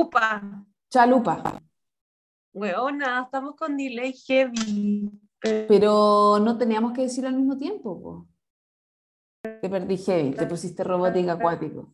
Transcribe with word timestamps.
Upa. 0.00 0.64
Chalupa. 0.88 1.60
Weona, 2.54 3.22
estamos 3.24 3.54
con 3.54 3.76
delay 3.76 4.14
heavy. 4.14 5.10
Pero 5.40 6.38
no 6.40 6.56
teníamos 6.56 6.92
que 6.92 7.02
decirlo 7.02 7.28
al 7.28 7.36
mismo 7.36 7.58
tiempo, 7.58 8.00
po. 8.00 8.28
Te 9.42 9.68
perdí 9.68 9.98
heavy, 9.98 10.30
te 10.30 10.46
pusiste 10.46 10.84
robótica 10.84 11.32
acuático. 11.32 11.92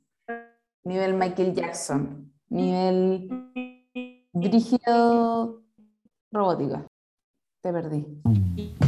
Nivel 0.85 1.15
Michael 1.15 1.53
Jackson. 1.53 2.33
Nivel 2.49 3.29
brígido 4.33 5.65
robótica. 6.31 6.87
Te 7.61 7.73
perdí. 7.73 8.86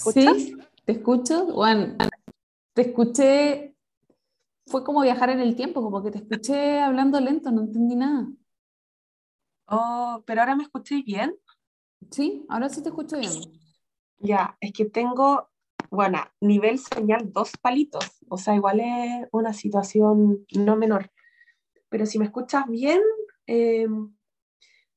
Escuchas? 0.00 0.36
Sí, 0.36 0.56
te 0.84 0.92
escucho. 0.92 1.46
Juan, 1.52 1.98
te 2.74 2.82
escuché. 2.82 3.76
Fue 4.66 4.84
como 4.84 5.02
viajar 5.02 5.30
en 5.30 5.40
el 5.40 5.56
tiempo, 5.56 5.82
como 5.82 6.02
que 6.02 6.10
te 6.10 6.18
escuché 6.18 6.80
hablando 6.80 7.20
lento, 7.20 7.50
no 7.50 7.62
entendí 7.62 7.96
nada. 7.96 8.28
Oh, 9.66 10.22
pero 10.26 10.40
ahora 10.40 10.56
me 10.56 10.64
escucháis 10.64 11.04
bien. 11.04 11.36
Sí, 12.10 12.44
ahora 12.48 12.68
sí 12.68 12.82
te 12.82 12.88
escucho 12.88 13.18
bien. 13.18 13.32
Ya, 14.18 14.56
es 14.60 14.72
que 14.72 14.84
tengo, 14.84 15.48
bueno, 15.90 16.18
nivel 16.40 16.78
señal 16.78 17.32
dos 17.32 17.52
palitos. 17.60 18.04
O 18.28 18.36
sea, 18.36 18.54
igual 18.54 18.80
es 18.80 19.28
una 19.32 19.52
situación 19.52 20.46
no 20.54 20.76
menor. 20.76 21.10
Pero 21.88 22.06
si 22.06 22.18
me 22.18 22.26
escuchas 22.26 22.66
bien, 22.68 23.00
eh, 23.46 23.88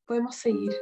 podemos 0.06 0.36
seguir. 0.36 0.74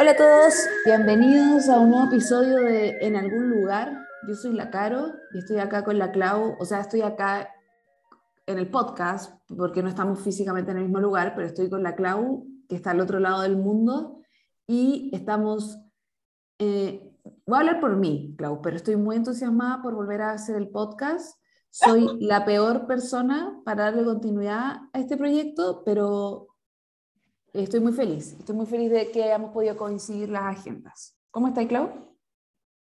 Hola 0.00 0.12
a 0.12 0.16
todos, 0.16 0.54
bienvenidos 0.86 1.68
a 1.68 1.78
un 1.78 1.90
nuevo 1.90 2.06
episodio 2.06 2.56
de 2.56 2.96
En 3.02 3.16
algún 3.16 3.50
lugar. 3.50 3.98
Yo 4.26 4.34
soy 4.34 4.54
la 4.54 4.70
Caro 4.70 5.12
y 5.34 5.40
estoy 5.40 5.58
acá 5.58 5.84
con 5.84 5.98
la 5.98 6.10
Clau, 6.10 6.56
o 6.58 6.64
sea, 6.64 6.80
estoy 6.80 7.02
acá 7.02 7.50
en 8.46 8.58
el 8.58 8.70
podcast 8.70 9.34
porque 9.54 9.82
no 9.82 9.90
estamos 9.90 10.20
físicamente 10.20 10.70
en 10.70 10.78
el 10.78 10.84
mismo 10.84 11.00
lugar, 11.00 11.34
pero 11.34 11.46
estoy 11.46 11.68
con 11.68 11.82
la 11.82 11.96
Clau, 11.96 12.46
que 12.66 12.76
está 12.76 12.92
al 12.92 13.00
otro 13.00 13.20
lado 13.20 13.42
del 13.42 13.58
mundo, 13.58 14.22
y 14.66 15.10
estamos, 15.12 15.78
eh, 16.58 17.14
voy 17.44 17.56
a 17.56 17.60
hablar 17.60 17.78
por 17.78 17.94
mí, 17.96 18.34
Clau, 18.38 18.62
pero 18.62 18.76
estoy 18.76 18.96
muy 18.96 19.16
entusiasmada 19.16 19.82
por 19.82 19.94
volver 19.94 20.22
a 20.22 20.32
hacer 20.32 20.56
el 20.56 20.70
podcast. 20.70 21.38
Soy 21.68 22.08
la 22.20 22.46
peor 22.46 22.86
persona 22.86 23.60
para 23.66 23.84
darle 23.84 24.04
continuidad 24.04 24.78
a 24.94 24.98
este 24.98 25.18
proyecto, 25.18 25.82
pero 25.84 26.49
Estoy 27.52 27.80
muy 27.80 27.92
feliz, 27.92 28.36
estoy 28.38 28.54
muy 28.54 28.66
feliz 28.66 28.92
de 28.92 29.10
que 29.10 29.24
hayamos 29.24 29.52
podido 29.52 29.76
coincidir 29.76 30.28
las 30.28 30.56
agendas. 30.56 31.18
¿Cómo 31.32 31.48
estás, 31.48 31.66
Clau? 31.66 31.90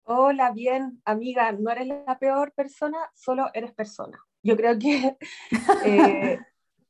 Hola, 0.03 0.51
bien, 0.51 1.01
amiga, 1.05 1.51
no 1.53 1.71
eres 1.71 1.87
la 1.87 2.19
peor 2.19 2.51
persona, 2.53 2.97
solo 3.15 3.47
eres 3.55 3.73
persona. 3.73 4.19
Yo 4.43 4.55
creo 4.55 4.77
que 4.77 5.17
eh, 5.85 6.39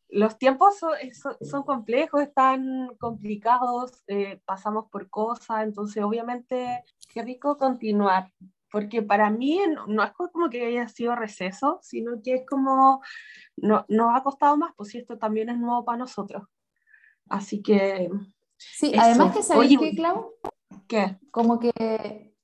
los 0.10 0.38
tiempos 0.38 0.78
son, 0.78 0.92
son, 1.14 1.38
son, 1.40 1.64
complejos, 1.64 2.22
están 2.22 2.90
complicados, 3.00 4.04
eh, 4.08 4.42
pasamos 4.44 4.90
por 4.92 5.10
cosas, 5.10 5.64
entonces 5.64 6.04
obviamente 6.04 6.84
qué 7.14 7.22
rico 7.22 7.58
continuar, 7.58 8.34
porque 8.70 9.02
para 9.02 9.30
mí 9.30 9.58
no, 9.74 9.88
no, 9.88 10.04
es 10.04 10.12
como 10.12 10.50
que 10.50 10.66
haya 10.66 10.90
sido 10.90 11.16
receso, 11.16 11.80
sino 11.82 12.22
que 12.22 12.36
es 12.36 12.46
como, 12.46 13.02
no, 13.56 13.86
nos 13.88 14.16
ha 14.18 14.22
costado 14.22 14.58
más, 14.58 14.74
pues 14.76 14.90
si 14.90 14.98
esto 14.98 15.18
también 15.18 15.48
es 15.48 15.58
nuevo 15.58 15.86
para 15.86 16.00
nosotros. 16.00 16.44
Así 17.30 17.62
que. 17.62 18.10
Sí, 18.58 18.92
eso. 18.94 19.02
además 19.02 19.36
que 19.36 19.44
sabes 19.44 19.70
qué, 19.80 19.96
Clau? 19.96 20.32
¿Qué? 20.88 21.18
Como 21.32 21.60
que. 21.60 22.36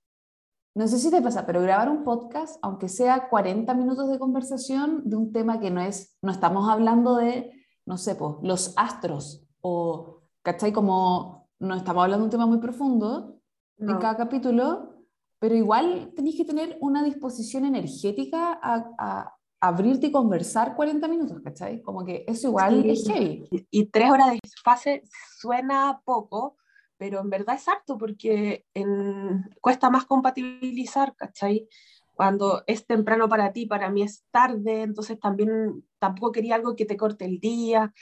No 0.76 0.88
sé 0.88 1.00
si 1.00 1.10
te 1.10 1.22
pasa, 1.22 1.46
pero 1.46 1.62
grabar 1.62 1.90
un 1.90 2.04
podcast, 2.04 2.60
aunque 2.62 2.90
sea 2.90 3.30
40 3.30 3.74
minutos 3.76 4.10
de 4.10 4.20
conversación 4.20 5.10
de 5.10 5.16
un 5.16 5.32
tema 5.32 5.60
que 5.60 5.72
no 5.72 5.82
es. 5.82 6.18
No 6.22 6.32
estamos 6.32 6.70
hablando 6.70 7.16
de, 7.16 7.52
no 7.86 7.98
sé, 7.98 8.16
pues, 8.16 8.36
los 8.42 8.74
astros. 8.76 9.46
O, 9.62 10.22
¿cachai? 10.44 10.74
Como 10.74 11.50
no 11.60 11.76
estamos 11.76 12.04
hablando 12.04 12.24
de 12.24 12.26
un 12.26 12.32
tema 12.32 12.46
muy 12.46 12.60
profundo 12.60 13.40
no. 13.78 13.94
en 13.94 13.98
cada 14.00 14.18
capítulo, 14.18 14.96
pero 15.40 15.56
igual 15.56 16.12
tenéis 16.16 16.36
que 16.36 16.46
tener 16.46 16.78
una 16.82 17.04
disposición 17.04 17.66
energética 17.66 18.60
a, 18.62 18.92
a 18.98 19.35
abrirte 19.68 20.08
y 20.08 20.12
conversar 20.12 20.76
40 20.76 21.08
minutos, 21.08 21.42
¿cachai? 21.44 21.82
Como 21.82 22.06
que 22.06 22.24
eso 22.28 22.48
igual 22.48 22.84
sí, 22.84 22.90
es 22.90 23.08
heavy. 23.08 23.68
Y, 23.72 23.86
tres 23.86 24.12
horas 24.12 24.32
de 24.32 24.40
fase 24.64 25.04
suena 25.40 26.02
poco, 26.04 26.58
pero 26.98 27.20
en 27.20 27.30
verdad 27.30 27.56
es 27.56 27.68
harto 27.68 27.98
porque 27.98 28.66
en, 28.74 29.44
cuesta 29.62 29.90
más 29.90 30.06
compatibilizar, 30.06 31.16
¿cachai? 31.16 31.68
Cuando 32.14 32.64
es 32.68 32.86
temprano 32.86 33.28
para 33.28 33.52
ti, 33.52 33.66
para 33.66 33.90
mí 33.90 34.04
es 34.04 34.24
tarde, 34.32 34.84
entonces 34.84 35.20
también 35.20 35.86
tampoco 36.00 36.32
quería 36.32 36.56
algo 36.56 36.76
que 36.76 36.86
te 36.86 36.98
corte 36.98 37.26
el 37.26 37.40
día. 37.40 37.94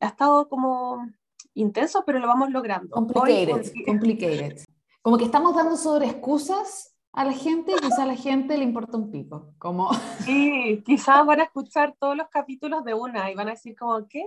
Ha 0.00 0.06
estado 0.06 0.48
como 0.48 1.06
intenso, 1.54 2.04
pero 2.04 2.18
lo 2.18 2.26
vamos 2.26 2.50
logrando. 2.50 2.90
Complicated, 2.90 3.72
Hoy, 3.74 3.84
complicated. 3.84 4.64
Como 5.00 5.16
que 5.16 5.24
estamos 5.24 5.54
dando 5.54 5.76
sobre 5.76 6.06
excusas 6.06 6.91
a 7.12 7.24
la 7.24 7.32
gente 7.32 7.72
y 7.72 7.80
quizá 7.80 8.04
a 8.04 8.06
la 8.06 8.16
gente 8.16 8.56
le 8.56 8.64
importa 8.64 8.96
un 8.96 9.10
pico. 9.10 9.52
Como... 9.58 9.90
Sí, 10.20 10.82
quizás 10.84 11.26
van 11.26 11.40
a 11.40 11.44
escuchar 11.44 11.94
todos 11.98 12.16
los 12.16 12.28
capítulos 12.28 12.84
de 12.84 12.94
una 12.94 13.30
y 13.30 13.34
van 13.34 13.48
a 13.48 13.52
decir 13.52 13.76
como, 13.76 14.06
¿qué? 14.08 14.24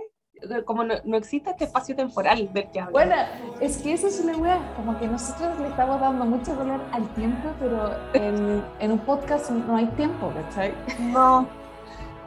Como 0.66 0.84
no, 0.84 0.94
no 1.04 1.16
existe 1.16 1.50
este 1.50 1.64
espacio 1.64 1.96
temporal 1.96 2.52
del 2.52 2.70
que 2.70 2.80
hablan. 2.80 2.92
Bueno, 2.92 3.14
es 3.60 3.78
que 3.78 3.94
eso 3.94 4.06
es 4.06 4.20
una 4.20 4.36
wea, 4.36 4.74
como 4.76 4.98
que 4.98 5.08
nosotros 5.08 5.58
le 5.58 5.68
estamos 5.68 5.98
dando 5.98 6.26
mucho 6.26 6.54
valor 6.54 6.80
al 6.92 7.08
tiempo, 7.14 7.48
pero 7.58 7.96
en, 8.12 8.62
en 8.78 8.92
un 8.92 8.98
podcast 8.98 9.50
no 9.50 9.76
hay 9.76 9.86
tiempo, 9.86 10.30
¿cachai? 10.34 10.74
No, 11.00 11.48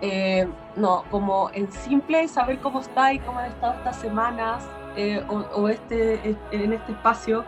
eh, 0.02 0.48
no, 0.76 1.04
como 1.12 1.52
en 1.54 1.72
simple 1.72 2.28
saber 2.28 2.60
cómo 2.60 2.80
está 2.80 3.14
y 3.14 3.20
cómo 3.20 3.40
han 3.40 3.52
estado 3.52 3.74
estas 3.74 3.98
semanas 3.98 4.68
eh, 4.96 5.24
o, 5.30 5.36
o, 5.36 5.70
este, 5.70 6.36
en 6.52 6.74
este 6.74 6.94
espacio, 6.94 7.46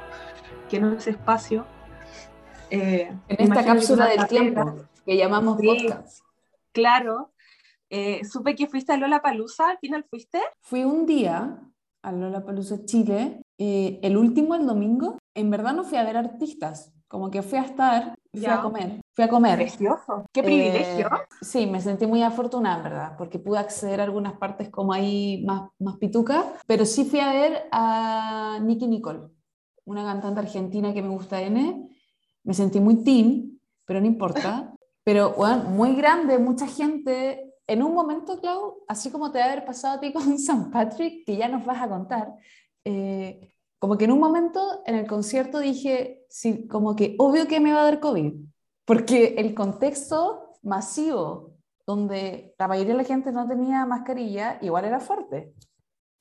que 0.70 0.80
no 0.80 0.94
es 0.94 1.08
espacio, 1.08 1.66
eh, 2.72 3.12
en 3.28 3.42
esta 3.52 3.66
cápsula 3.66 4.08
del 4.08 4.28
tiempo 4.28 4.76
que 5.06 5.18
llamamos 5.18 5.60
sí, 5.60 5.68
podcast. 5.68 6.24
Claro. 6.72 7.34
Eh, 7.90 8.24
supe 8.24 8.56
que 8.56 8.68
fuiste 8.68 8.94
a 8.94 8.98
Lola 8.98 9.22
Palusa, 9.22 9.70
¿al 9.70 9.78
final 9.80 10.06
fuiste? 10.10 10.40
Fui 10.62 10.86
un 10.86 11.06
día 11.06 11.60
a 12.04 12.12
Lola 12.14 12.46
Palusa 12.46 12.86
Chile, 12.86 13.42
eh, 13.58 14.00
el 14.02 14.16
último, 14.16 14.56
el 14.56 14.66
domingo. 14.66 15.18
En 15.36 15.50
verdad 15.50 15.74
no 15.74 15.84
fui 15.84 15.98
a 15.98 16.06
ver 16.06 16.16
artistas, 16.16 16.94
como 17.10 17.30
que 17.30 17.42
fui 17.42 17.60
a 17.60 17.64
estar, 17.64 18.16
fui 18.32 18.42
ya. 18.42 18.60
a 18.60 18.62
comer. 18.62 19.02
Fui 19.14 19.26
a 19.26 19.28
comer. 19.28 19.58
Precioso. 19.58 20.26
Qué 20.32 20.42
privilegio. 20.42 21.10
sí, 21.42 21.68
me 21.68 21.82
sentí 21.82 22.08
muy 22.08 22.24
afortunada, 22.24 22.78
en 22.78 22.84
verdad, 22.84 23.16
porque 23.18 23.40
pude 23.40 23.60
acceder 23.60 24.00
a 24.00 24.06
algunas 24.06 24.34
partes 24.34 24.70
como 24.70 24.94
ahí 24.94 25.44
más, 25.46 25.70
más 25.78 25.98
pituca, 25.98 26.54
pero 26.66 26.86
sí 26.86 27.04
fui 27.04 27.20
a 27.20 27.34
ver 27.34 27.68
a 27.74 28.60
Nicky 28.62 28.88
Nicole, 28.88 29.28
una 29.84 30.06
cantante 30.06 30.40
argentina 30.40 30.94
que 30.94 31.02
me 31.02 31.10
gusta 31.10 31.42
N 31.42 31.91
me 32.44 32.54
sentí 32.54 32.80
muy 32.80 33.04
teen, 33.04 33.60
pero 33.86 34.00
no 34.00 34.08
importa. 34.08 34.74
Pero, 35.04 35.34
bueno, 35.34 35.64
muy 35.64 35.96
grande, 35.96 36.38
mucha 36.38 36.68
gente. 36.68 37.56
En 37.66 37.82
un 37.82 37.96
momento, 37.96 38.40
Clau, 38.40 38.84
así 38.88 39.10
como 39.10 39.32
te 39.32 39.40
va 39.40 39.46
a 39.46 39.52
haber 39.52 39.66
pasado 39.66 39.98
a 39.98 40.00
ti 40.00 40.14
con 40.14 40.38
San 40.38 40.70
Patrick, 40.70 41.26
que 41.26 41.38
ya 41.38 41.48
nos 41.48 41.66
vas 41.66 41.82
a 41.82 41.90
contar, 41.90 42.32
eh, 42.86 43.52
como 43.80 43.98
que 43.98 44.06
en 44.06 44.12
un 44.12 44.20
momento 44.20 44.84
en 44.86 44.94
el 44.94 45.08
concierto 45.08 45.58
dije, 45.58 46.24
sí, 46.30 46.68
como 46.68 46.96
que 46.96 47.16
obvio 47.18 47.48
que 47.48 47.60
me 47.60 47.74
va 47.74 47.82
a 47.82 47.86
dar 47.86 48.00
COVID, 48.00 48.34
porque 48.86 49.34
el 49.40 49.56
contexto 49.56 50.52
masivo, 50.62 51.56
donde 51.88 52.54
la 52.60 52.68
mayoría 52.68 52.94
de 52.94 53.00
la 53.00 53.04
gente 53.08 53.32
no 53.32 53.48
tenía 53.48 53.86
mascarilla, 53.88 54.60
igual 54.62 54.86
era 54.86 55.00
fuerte. 55.00 55.54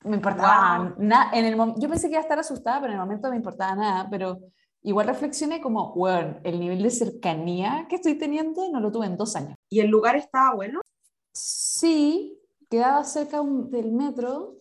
Me 0.04 0.16
importaba 0.16 0.78
wow. 0.78 0.94
nada. 0.98 1.30
En 1.34 1.44
el 1.44 1.56
yo 1.76 1.88
pensé 1.88 2.06
que 2.06 2.12
iba 2.12 2.20
a 2.20 2.22
estar 2.22 2.38
asustada, 2.38 2.80
pero 2.80 2.94
en 2.94 2.98
el 2.98 3.04
momento 3.04 3.26
no 3.26 3.32
me 3.32 3.36
importaba 3.36 3.74
nada, 3.74 4.08
pero 4.10 4.38
igual 4.82 5.06
reflexioné 5.06 5.60
como, 5.60 5.94
bueno, 5.94 6.38
el 6.44 6.58
nivel 6.58 6.82
de 6.82 6.90
cercanía 6.90 7.86
que 7.88 7.96
estoy 7.96 8.16
teniendo 8.16 8.70
no 8.70 8.80
lo 8.80 8.90
tuve 8.90 9.06
en 9.06 9.16
dos 9.16 9.36
años. 9.36 9.56
¿Y 9.68 9.80
el 9.80 9.88
lugar 9.88 10.16
estaba 10.16 10.54
bueno? 10.54 10.80
Sí, 11.32 12.38
quedaba 12.68 13.04
cerca 13.04 13.42
del 13.42 13.92
metro, 13.92 14.56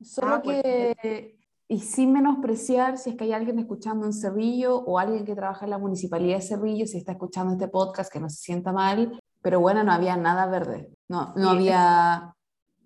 solo 0.00 0.36
ah, 0.36 0.42
que, 0.42 1.38
y 1.68 1.80
sin 1.80 2.12
menospreciar 2.12 2.96
si 2.98 3.10
es 3.10 3.16
que 3.16 3.24
hay 3.24 3.32
alguien 3.32 3.58
escuchando 3.58 4.06
en 4.06 4.12
Cerrillo 4.12 4.76
o 4.76 4.98
alguien 4.98 5.24
que 5.24 5.34
trabaja 5.34 5.66
en 5.66 5.70
la 5.70 5.78
municipalidad 5.78 6.36
de 6.36 6.42
Cerrillo, 6.42 6.86
si 6.86 6.98
está 6.98 7.12
escuchando 7.12 7.52
este 7.52 7.68
podcast, 7.68 8.12
que 8.12 8.20
no 8.20 8.30
se 8.30 8.36
sienta 8.36 8.72
mal, 8.72 9.20
pero 9.42 9.60
bueno, 9.60 9.84
no 9.84 9.92
había 9.92 10.16
nada 10.16 10.46
verde, 10.46 10.90
no, 11.08 11.34
no 11.36 11.50
había, 11.50 12.34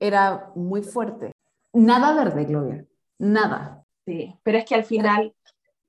era 0.01 0.51
muy 0.55 0.83
fuerte. 0.83 1.33
Nada 1.73 2.13
verde, 2.15 2.45
Gloria, 2.45 2.85
nada. 3.19 3.85
Sí, 4.05 4.35
pero 4.43 4.59
es 4.59 4.65
que 4.65 4.75
al 4.75 4.85
final 4.85 5.33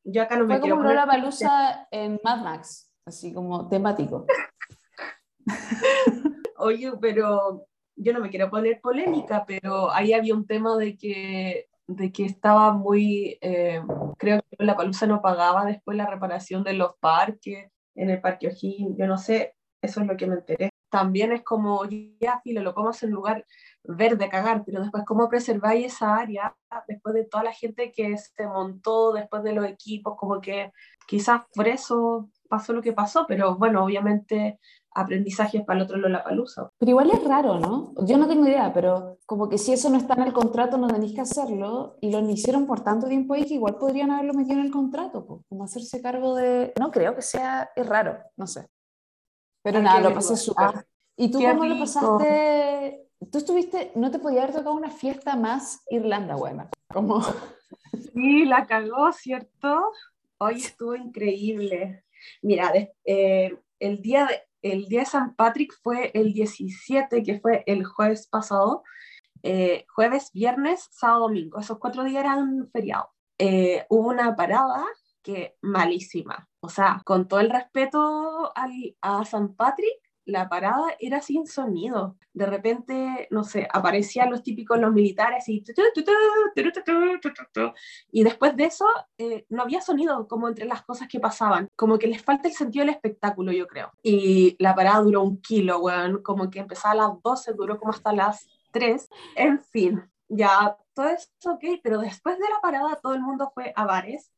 Yo 0.03 0.21
acá 0.21 0.37
no 0.37 0.45
me 0.45 0.55
Fue 0.55 0.61
quiero 0.61 0.75
como 0.77 0.89
Lola 0.89 1.05
Palusa 1.05 1.87
en 1.91 2.19
Mad 2.23 2.43
Max, 2.43 2.91
así 3.05 3.33
como 3.33 3.69
temático. 3.69 4.25
Oye, 6.57 6.91
pero 6.99 7.65
yo 7.95 8.13
no 8.13 8.19
me 8.19 8.29
quiero 8.29 8.49
poner 8.49 8.81
polémica, 8.81 9.45
pero 9.45 9.91
ahí 9.91 10.13
había 10.13 10.33
un 10.33 10.45
tema 10.45 10.77
de 10.77 10.97
que, 10.97 11.67
de 11.87 12.11
que 12.11 12.25
estaba 12.25 12.73
muy, 12.73 13.37
eh, 13.41 13.81
creo 14.17 14.41
que 14.49 14.65
la 14.65 14.75
palusa 14.75 15.07
no 15.07 15.21
pagaba 15.21 15.65
después 15.65 15.97
la 15.97 16.09
reparación 16.09 16.63
de 16.63 16.73
los 16.73 16.95
parques, 16.99 17.69
en 17.95 18.09
el 18.09 18.21
Parque 18.21 18.47
O'Higgins, 18.47 18.97
yo 18.97 19.07
no 19.07 19.17
sé, 19.17 19.55
eso 19.81 20.01
es 20.01 20.07
lo 20.07 20.17
que 20.17 20.27
me 20.27 20.35
enteré. 20.35 20.72
También 20.93 21.31
es 21.31 21.41
como, 21.41 21.81
ya, 22.19 22.39
filo, 22.43 22.61
lo 22.61 22.75
ponemos 22.75 23.01
en 23.01 23.09
lugar 23.09 23.47
verde, 23.83 24.29
cagar, 24.29 24.63
pero 24.63 24.79
después, 24.79 25.03
¿cómo 25.07 25.27
preserváis 25.27 25.87
esa 25.87 26.17
área 26.17 26.55
después 26.87 27.15
de 27.15 27.25
toda 27.25 27.45
la 27.45 27.51
gente 27.51 27.91
que 27.91 28.15
se 28.15 28.45
montó, 28.45 29.11
después 29.11 29.41
de 29.41 29.53
los 29.53 29.65
equipos? 29.65 30.13
Como 30.15 30.39
que 30.39 30.71
quizás 31.07 31.41
por 31.55 31.67
eso 31.67 32.29
pasó 32.47 32.73
lo 32.73 32.83
que 32.83 32.93
pasó, 32.93 33.25
pero 33.27 33.55
bueno, 33.55 33.83
obviamente 33.83 34.59
aprendizajes 34.91 35.65
para 35.65 35.79
el 35.79 35.85
otro 35.85 35.97
Lollapalooza. 35.97 36.69
Pero 36.77 36.91
igual 36.91 37.09
es 37.09 37.23
raro, 37.23 37.59
¿no? 37.59 37.95
Yo 38.05 38.19
no 38.19 38.27
tengo 38.27 38.47
idea, 38.47 38.71
pero 38.71 39.17
como 39.25 39.49
que 39.49 39.57
si 39.57 39.73
eso 39.73 39.89
no 39.89 39.97
está 39.97 40.13
en 40.13 40.21
el 40.21 40.33
contrato 40.33 40.77
no 40.77 40.85
tenéis 40.85 41.15
que 41.15 41.21
hacerlo 41.21 41.97
y 42.01 42.11
lo 42.11 42.19
hicieron 42.29 42.67
por 42.67 42.81
tanto 42.81 43.07
tiempo 43.07 43.33
ahí 43.33 43.45
que 43.45 43.55
igual 43.55 43.77
podrían 43.77 44.11
haberlo 44.11 44.35
metido 44.35 44.59
en 44.59 44.67
el 44.67 44.71
contrato, 44.71 45.25
po, 45.25 45.41
como 45.49 45.63
hacerse 45.63 46.03
cargo 46.03 46.35
de... 46.35 46.71
No 46.79 46.91
creo 46.91 47.15
que 47.15 47.23
sea, 47.23 47.71
es 47.75 47.87
raro, 47.87 48.19
no 48.37 48.45
sé. 48.45 48.67
Pero 49.63 49.77
Ay, 49.79 49.83
nada, 49.83 50.01
lo 50.01 50.13
pasé 50.13 50.35
súper. 50.35 50.65
Ah, 50.65 50.85
¿Y 51.15 51.31
tú 51.31 51.39
cómo 51.39 51.65
lo 51.65 51.73
rico. 51.73 51.79
pasaste? 51.79 53.07
Tú 53.31 53.37
estuviste, 53.37 53.91
no 53.95 54.11
te 54.11 54.19
podía 54.19 54.43
haber 54.43 54.53
tocado 54.53 54.75
una 54.75 54.89
fiesta 54.89 55.35
más 55.35 55.81
Irlanda, 55.89 56.35
buena. 56.35 56.69
Como... 56.87 57.21
Sí, 58.13 58.45
la 58.45 58.65
cagó, 58.65 59.11
¿cierto? 59.11 59.91
Hoy 60.39 60.55
estuvo 60.55 60.95
increíble. 60.95 62.03
Mira, 62.41 62.71
eh, 63.05 63.57
el, 63.79 64.01
día 64.01 64.25
de, 64.25 64.41
el 64.63 64.87
día 64.87 65.01
de 65.01 65.05
San 65.05 65.35
Patrick 65.35 65.73
fue 65.81 66.11
el 66.15 66.33
17, 66.33 67.21
que 67.21 67.39
fue 67.39 67.63
el 67.67 67.85
jueves 67.85 68.27
pasado. 68.27 68.83
Eh, 69.43 69.85
jueves, 69.93 70.31
viernes, 70.33 70.87
sábado, 70.91 71.21
domingo. 71.21 71.59
Esos 71.59 71.77
cuatro 71.77 72.03
días 72.03 72.23
eran 72.23 72.69
feriados. 72.71 73.07
Eh, 73.37 73.85
hubo 73.89 74.09
una 74.09 74.35
parada 74.35 74.85
que 75.23 75.55
malísima. 75.61 76.47
O 76.59 76.69
sea, 76.69 77.01
con 77.05 77.27
todo 77.27 77.39
el 77.39 77.49
respeto 77.49 78.51
al, 78.55 78.95
a 79.01 79.25
San 79.25 79.55
Patrick, 79.55 79.99
la 80.25 80.47
parada 80.47 80.95
era 80.99 81.21
sin 81.21 81.47
sonido. 81.47 82.17
De 82.33 82.45
repente, 82.45 83.27
no 83.31 83.43
sé, 83.43 83.67
aparecían 83.71 84.31
los 84.31 84.41
típicos, 84.41 84.79
los 84.79 84.93
militares 84.93 85.47
y... 85.49 85.63
Y 88.11 88.23
después 88.23 88.55
de 88.55 88.63
eso, 88.65 88.85
eh, 89.17 89.45
no 89.49 89.63
había 89.63 89.81
sonido 89.81 90.27
como 90.27 90.47
entre 90.47 90.65
las 90.65 90.83
cosas 90.83 91.07
que 91.07 91.19
pasaban. 91.19 91.69
Como 91.75 91.97
que 91.99 92.07
les 92.07 92.21
falta 92.21 92.47
el 92.47 92.53
sentido 92.53 92.85
del 92.85 92.95
espectáculo, 92.95 93.51
yo 93.51 93.67
creo. 93.67 93.91
Y 94.01 94.55
la 94.59 94.75
parada 94.75 95.01
duró 95.01 95.23
un 95.23 95.41
kilo, 95.41 95.79
weón. 95.79 96.21
Como 96.23 96.49
que 96.49 96.59
empezaba 96.59 96.93
a 96.93 97.07
las 97.09 97.21
12, 97.21 97.53
duró 97.53 97.77
como 97.77 97.91
hasta 97.91 98.13
las 98.13 98.47
3. 98.71 99.09
En 99.35 99.63
fin, 99.63 100.03
ya 100.29 100.77
todo 100.93 101.09
eso 101.09 101.27
ok, 101.45 101.63
pero 101.83 101.99
después 101.99 102.37
de 102.37 102.49
la 102.49 102.61
parada 102.61 102.99
todo 103.01 103.13
el 103.13 103.21
mundo 103.21 103.51
fue 103.53 103.73
a 103.75 103.85
bares 103.85 104.31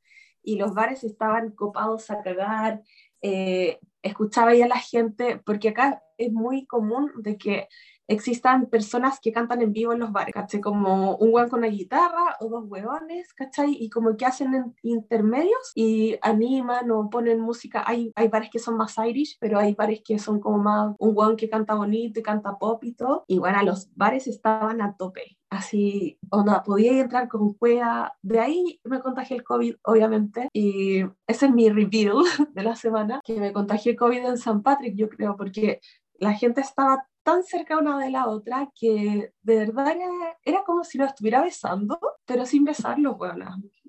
y 0.45 0.57
los 0.57 0.73
bares 0.73 1.03
estaban 1.03 1.51
copados 1.51 2.09
a 2.11 2.21
cagar. 2.21 2.81
eh, 3.21 3.79
escuchaba 4.03 4.53
ya 4.53 4.67
la 4.67 4.77
gente, 4.77 5.41
porque 5.45 5.69
acá 5.69 6.03
es 6.17 6.31
muy 6.31 6.67
común 6.67 7.11
de 7.17 7.37
que 7.37 7.67
existan 8.07 8.67
personas 8.69 9.19
que 9.19 9.31
cantan 9.31 9.61
en 9.63 9.73
vivo 9.73 9.91
en 9.93 9.99
los 9.99 10.11
bares, 10.11 10.33
¿cachai? 10.33 10.61
Como 10.61 11.15
un 11.17 11.33
hueón 11.33 11.49
con 11.49 11.59
una 11.59 11.69
guitarra 11.69 12.37
o 12.39 12.49
dos 12.49 12.65
hueones, 12.67 13.33
¿cachai? 13.33 13.75
Y 13.79 13.89
como 13.89 14.15
que 14.15 14.25
hacen 14.25 14.53
en- 14.53 14.75
intermedios 14.83 15.71
y 15.73 16.17
animan 16.21 16.91
o 16.91 17.09
ponen 17.09 17.39
música. 17.39 17.83
Hay, 17.87 18.11
hay 18.15 18.27
bares 18.27 18.49
que 18.51 18.59
son 18.59 18.77
más 18.77 18.95
Irish, 18.97 19.37
pero 19.39 19.57
hay 19.59 19.73
bares 19.73 20.01
que 20.05 20.19
son 20.19 20.39
como 20.39 20.59
más 20.59 20.93
un 20.99 21.17
hueón 21.17 21.35
que 21.35 21.49
canta 21.49 21.73
bonito 21.75 22.19
y 22.19 22.23
canta 22.23 22.57
pop 22.59 22.83
y 22.83 22.93
todo. 22.93 23.23
Y 23.27 23.39
bueno, 23.39 23.61
los 23.63 23.89
bares 23.95 24.27
estaban 24.27 24.81
a 24.81 24.95
tope. 24.95 25.37
Así, 25.55 26.19
onda, 26.31 26.63
podía 26.63 26.99
entrar 26.99 27.29
con 27.29 27.53
cueva. 27.53 28.13
De 28.21 28.39
ahí 28.41 28.81
me 28.83 28.99
contagié 28.99 29.37
el 29.37 29.43
COVID, 29.43 29.75
obviamente. 29.83 30.49
Y 30.51 31.01
ese 31.25 31.45
es 31.45 31.51
mi 31.53 31.69
reveal 31.69 32.17
de 32.53 32.63
la 32.63 32.75
semana, 32.75 33.21
que 33.23 33.39
me 33.39 33.53
contagié 33.53 33.93
el 33.93 33.97
COVID 33.97 34.25
en 34.25 34.37
San 34.37 34.61
Patrick, 34.61 34.95
yo 34.95 35.07
creo, 35.07 35.37
porque 35.37 35.79
la 36.19 36.33
gente 36.33 36.59
estaba 36.59 37.07
tan 37.23 37.43
cerca 37.43 37.77
una 37.77 37.97
de 37.97 38.11
la 38.11 38.27
otra 38.27 38.69
que 38.75 39.33
de 39.41 39.55
verdad 39.55 39.91
era, 39.91 40.37
era 40.43 40.63
como 40.63 40.83
si 40.83 40.97
lo 40.97 41.05
estuviera 41.05 41.41
besando, 41.41 41.99
pero 42.25 42.45
sin 42.45 42.65
besarlo, 42.65 43.15
bueno. 43.15 43.45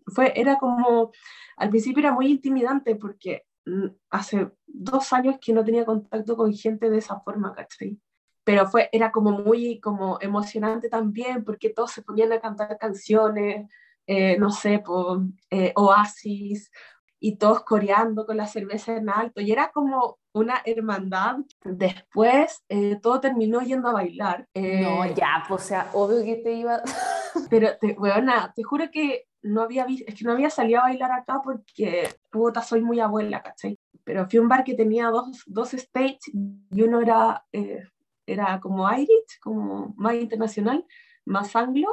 Fue, 0.07 0.33
era 0.37 0.59
como, 0.59 1.11
al 1.57 1.71
principio 1.71 2.01
era 2.01 2.13
muy 2.13 2.29
intimidante 2.29 2.95
porque 2.95 3.43
mm, 3.65 3.87
hace 4.11 4.53
dos 4.67 5.13
años 5.13 5.37
que 5.41 5.53
no 5.53 5.65
tenía 5.65 5.85
contacto 5.85 6.37
con 6.37 6.55
gente 6.55 6.89
de 6.89 6.99
esa 6.99 7.19
forma, 7.21 7.53
¿cachai? 7.53 7.99
Pero 8.47 8.67
fue, 8.69 8.89
era 8.93 9.11
como 9.11 9.33
muy 9.33 9.81
como 9.81 10.19
emocionante 10.21 10.89
también 10.89 11.45
porque 11.45 11.71
todos 11.71 11.91
se 11.91 12.03
ponían 12.03 12.33
a 12.33 12.41
cantar 12.41 12.79
canciones, 12.79 13.69
eh, 14.07 14.39
no 14.39 14.51
sé, 14.51 14.79
por 14.79 15.23
Oasis, 15.75 16.71
y 17.19 17.37
todos 17.37 17.65
coreando 17.65 18.25
con 18.25 18.37
la 18.37 18.47
cerveza 18.47 18.95
en 18.97 19.09
alto, 19.11 19.41
y 19.41 19.51
era 19.51 19.71
como 19.73 20.19
una 20.33 20.61
hermandad. 20.65 21.39
Después 21.65 22.63
eh, 22.69 22.99
todo 23.03 23.21
terminó 23.21 23.61
yendo 23.63 23.89
a 23.89 23.95
bailar. 23.95 24.47
eh, 24.55 24.83
No, 24.83 25.05
ya, 25.07 25.45
pues, 25.49 25.63
o 25.63 25.67
sea, 25.67 25.91
obvio 25.93 26.23
que 26.25 26.37
te 26.37 26.53
iba... 26.53 26.83
Pero, 27.51 27.77
te, 27.79 27.93
weona, 27.93 28.53
te 28.55 28.63
juro 28.63 28.91
que 28.91 29.25
no 29.43 29.63
había 29.63 29.85
visto, 29.87 30.05
es 30.09 30.15
que 30.15 30.25
no 30.25 30.33
había 30.33 30.51
salido 30.51 30.81
a 30.81 30.85
bailar 30.85 31.13
acá 31.13 31.41
porque, 31.43 32.09
puta, 32.31 32.63
soy 32.63 32.81
muy 32.81 33.01
abuela, 33.01 33.43
¿cachai? 33.43 33.79
Pero 34.05 34.29
fui 34.29 34.39
a 34.39 34.43
un 34.43 34.49
bar 34.49 34.65
que 34.65 34.75
tenía 34.75 35.09
dos, 35.09 35.43
dos 35.47 35.71
stages 35.71 36.31
y 36.71 36.83
uno 36.83 37.01
era, 37.01 37.45
eh, 37.53 37.83
era 38.27 38.61
como 38.61 38.91
Irish, 38.93 39.39
como 39.41 39.95
más 39.97 40.15
internacional, 40.15 40.85
más 41.25 41.55
anglo, 41.57 41.89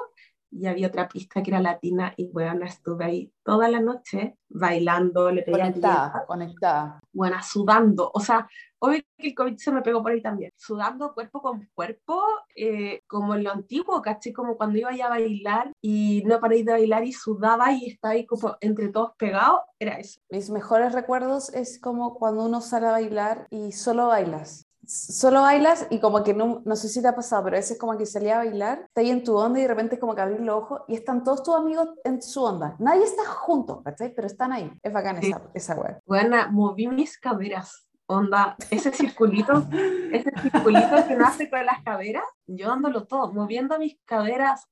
y 0.55 0.67
había 0.67 0.87
otra 0.87 1.07
pista 1.07 1.41
que 1.41 1.49
era 1.49 1.59
latina 1.59 2.13
y, 2.15 2.27
weona, 2.27 2.67
estuve 2.67 3.05
ahí 3.05 3.33
toda 3.43 3.67
la 3.67 3.79
noche 3.79 4.37
bailando, 4.49 5.31
le 5.31 5.41
pedía 5.41 5.71
Conectada, 5.71 6.25
conectada. 6.27 6.99
bueno, 7.11 7.37
sudando, 7.41 8.11
o 8.13 8.19
sea, 8.19 8.47
obvio 8.77 9.01
que 9.17 9.29
el 9.29 9.35
COVID 9.35 9.57
se 9.57 9.71
me 9.71 9.81
pegó 9.81 10.03
por 10.03 10.11
ahí 10.11 10.21
también, 10.21 10.51
sudando 10.55 11.13
cuerpo 11.15 11.41
con 11.41 11.67
cuerpo, 11.73 12.21
eh, 12.55 13.01
como 13.07 13.33
en 13.33 13.43
lo 13.43 13.51
antiguo, 13.51 14.01
caché, 14.01 14.31
como 14.31 14.55
cuando 14.55 14.77
iba 14.77 14.95
ya 14.95 15.07
a 15.07 15.09
bailar 15.09 15.71
y 15.81 16.21
no 16.25 16.39
paréis 16.39 16.65
de 16.65 16.73
bailar 16.73 17.03
y 17.03 17.13
sudaba 17.13 17.71
y 17.71 17.87
estaba 17.87 18.13
ahí 18.13 18.25
como 18.27 18.55
entre 18.61 18.89
todos 18.89 19.13
pegados, 19.17 19.61
era 19.79 19.93
eso. 19.93 20.19
Mis 20.29 20.51
mejores 20.51 20.93
recuerdos 20.93 21.51
es 21.53 21.79
como 21.81 22.13
cuando 22.13 22.45
uno 22.45 22.61
sale 22.61 22.87
a 22.87 22.91
bailar 22.91 23.47
y 23.49 23.71
solo 23.71 24.07
bailas. 24.07 24.67
Solo 24.85 25.41
bailas 25.41 25.87
y 25.89 25.99
como 25.99 26.23
que 26.23 26.33
no, 26.33 26.61
no 26.65 26.75
sé 26.75 26.89
si 26.89 27.01
te 27.01 27.07
ha 27.07 27.15
pasado, 27.15 27.43
pero 27.45 27.55
a 27.55 27.59
veces 27.59 27.77
como 27.77 27.97
que 27.97 28.05
salía 28.05 28.35
a 28.35 28.45
bailar, 28.45 28.79
está 28.87 29.01
ahí 29.01 29.09
en 29.11 29.23
tu 29.23 29.35
onda 29.37 29.59
y 29.59 29.61
de 29.63 29.67
repente 29.67 29.97
como 29.99 30.13
que 30.13 30.21
abrir 30.21 30.41
los 30.41 30.55
ojos 30.57 30.81
y 30.87 30.95
están 30.95 31.23
todos 31.23 31.43
tus 31.43 31.55
amigos 31.55 31.89
en 32.03 32.21
su 32.21 32.43
onda. 32.43 32.75
Nadie 32.79 33.03
está 33.03 33.25
junto, 33.25 33.81
¿cachai? 33.81 34.13
Pero 34.13 34.27
están 34.27 34.51
ahí. 34.51 34.71
Es 34.81 34.91
bacán 34.91 35.21
Sí. 35.21 35.29
esa, 35.29 35.41
esa 35.53 35.75
wea. 35.75 35.99
Bueno, 36.05 36.35
moví 36.51 36.87
mis 36.87 37.17
caderas, 37.17 37.87
onda, 38.07 38.55
ese 38.69 38.91
circulito, 38.91 39.65
ese 40.11 40.31
circulito 40.41 41.07
que 41.07 41.15
nace 41.15 41.49
con 41.49 41.65
las 41.65 41.81
caderas, 41.83 42.25
yo 42.45 42.67
dándolo 42.67 43.05
todo, 43.05 43.31
moviendo 43.31 43.79
mis 43.79 43.97
caderas, 44.05 44.67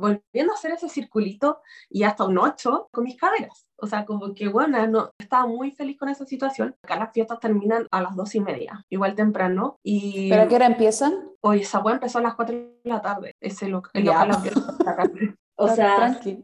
volviendo 0.00 0.52
a 0.52 0.56
hacer 0.56 0.72
ese 0.72 0.88
circulito 0.88 1.60
y 1.88 2.02
hasta 2.02 2.24
un 2.24 2.38
8 2.38 2.88
con 2.90 3.04
mis 3.04 3.16
caderas. 3.16 3.66
O 3.76 3.86
sea, 3.86 4.04
como 4.04 4.34
que 4.34 4.48
bueno, 4.48 4.86
no, 4.86 5.10
estaba 5.18 5.46
muy 5.46 5.70
feliz 5.70 5.98
con 5.98 6.08
esa 6.08 6.26
situación. 6.26 6.76
Acá 6.82 6.96
las 6.96 7.12
fiestas 7.12 7.40
terminan 7.40 7.86
a 7.90 8.02
las 8.02 8.16
dos 8.16 8.34
y 8.34 8.40
media, 8.40 8.84
igual 8.90 9.14
temprano. 9.14 9.78
Y 9.82 10.28
¿Pero 10.28 10.42
a 10.42 10.48
qué 10.48 10.56
hora 10.56 10.66
empiezan? 10.66 11.30
hoy 11.40 11.60
esa 11.60 11.80
weá 11.80 11.94
empezó 11.94 12.18
a 12.18 12.22
las 12.22 12.34
4 12.34 12.54
de 12.56 12.80
la 12.84 13.00
tarde, 13.00 13.34
ese 13.40 13.68
local, 13.68 13.92
el 13.94 14.04
local. 14.04 14.30
O 15.62 15.68
sea, 15.68 15.96
tranqui. 15.96 16.42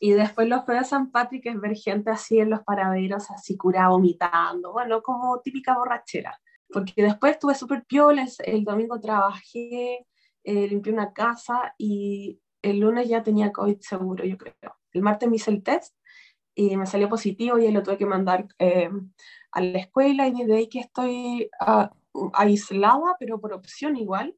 y 0.00 0.10
después 0.10 0.48
los 0.48 0.62
jueves 0.62 0.82
de 0.82 0.88
San 0.88 1.12
Patrick 1.12 1.46
es 1.46 1.60
ver 1.60 1.76
gente 1.76 2.10
así 2.10 2.40
en 2.40 2.50
los 2.50 2.62
paraderos, 2.64 3.30
así 3.30 3.56
curada, 3.56 3.90
vomitando, 3.90 4.72
bueno, 4.72 5.00
como 5.02 5.38
típica 5.40 5.78
borrachera. 5.78 6.36
Porque 6.68 7.00
después 7.00 7.34
estuve 7.34 7.54
súper 7.54 7.84
piola, 7.84 8.22
el, 8.24 8.54
el 8.54 8.64
domingo 8.64 8.98
trabajé, 8.98 10.04
eh, 10.42 10.68
limpié 10.68 10.92
una 10.92 11.12
casa 11.12 11.74
y 11.78 12.40
el 12.64 12.80
lunes 12.80 13.08
ya 13.08 13.22
tenía 13.22 13.52
COVID 13.52 13.78
seguro, 13.80 14.24
yo 14.24 14.38
creo. 14.38 14.76
El 14.92 15.02
martes 15.02 15.28
me 15.28 15.36
hice 15.36 15.50
el 15.50 15.62
test 15.62 15.94
y 16.54 16.76
me 16.76 16.86
salió 16.86 17.08
positivo 17.08 17.58
y 17.58 17.70
lo 17.70 17.82
tuve 17.82 17.98
que 17.98 18.06
mandar 18.06 18.46
eh, 18.58 18.90
a 19.52 19.60
la 19.60 19.78
escuela 19.78 20.26
y 20.26 20.32
desde 20.32 20.56
ahí 20.56 20.68
que 20.68 20.80
estoy 20.80 21.50
ah, 21.60 21.92
aislada, 22.32 23.16
pero 23.18 23.40
por 23.40 23.52
opción 23.52 23.96
igual, 23.96 24.36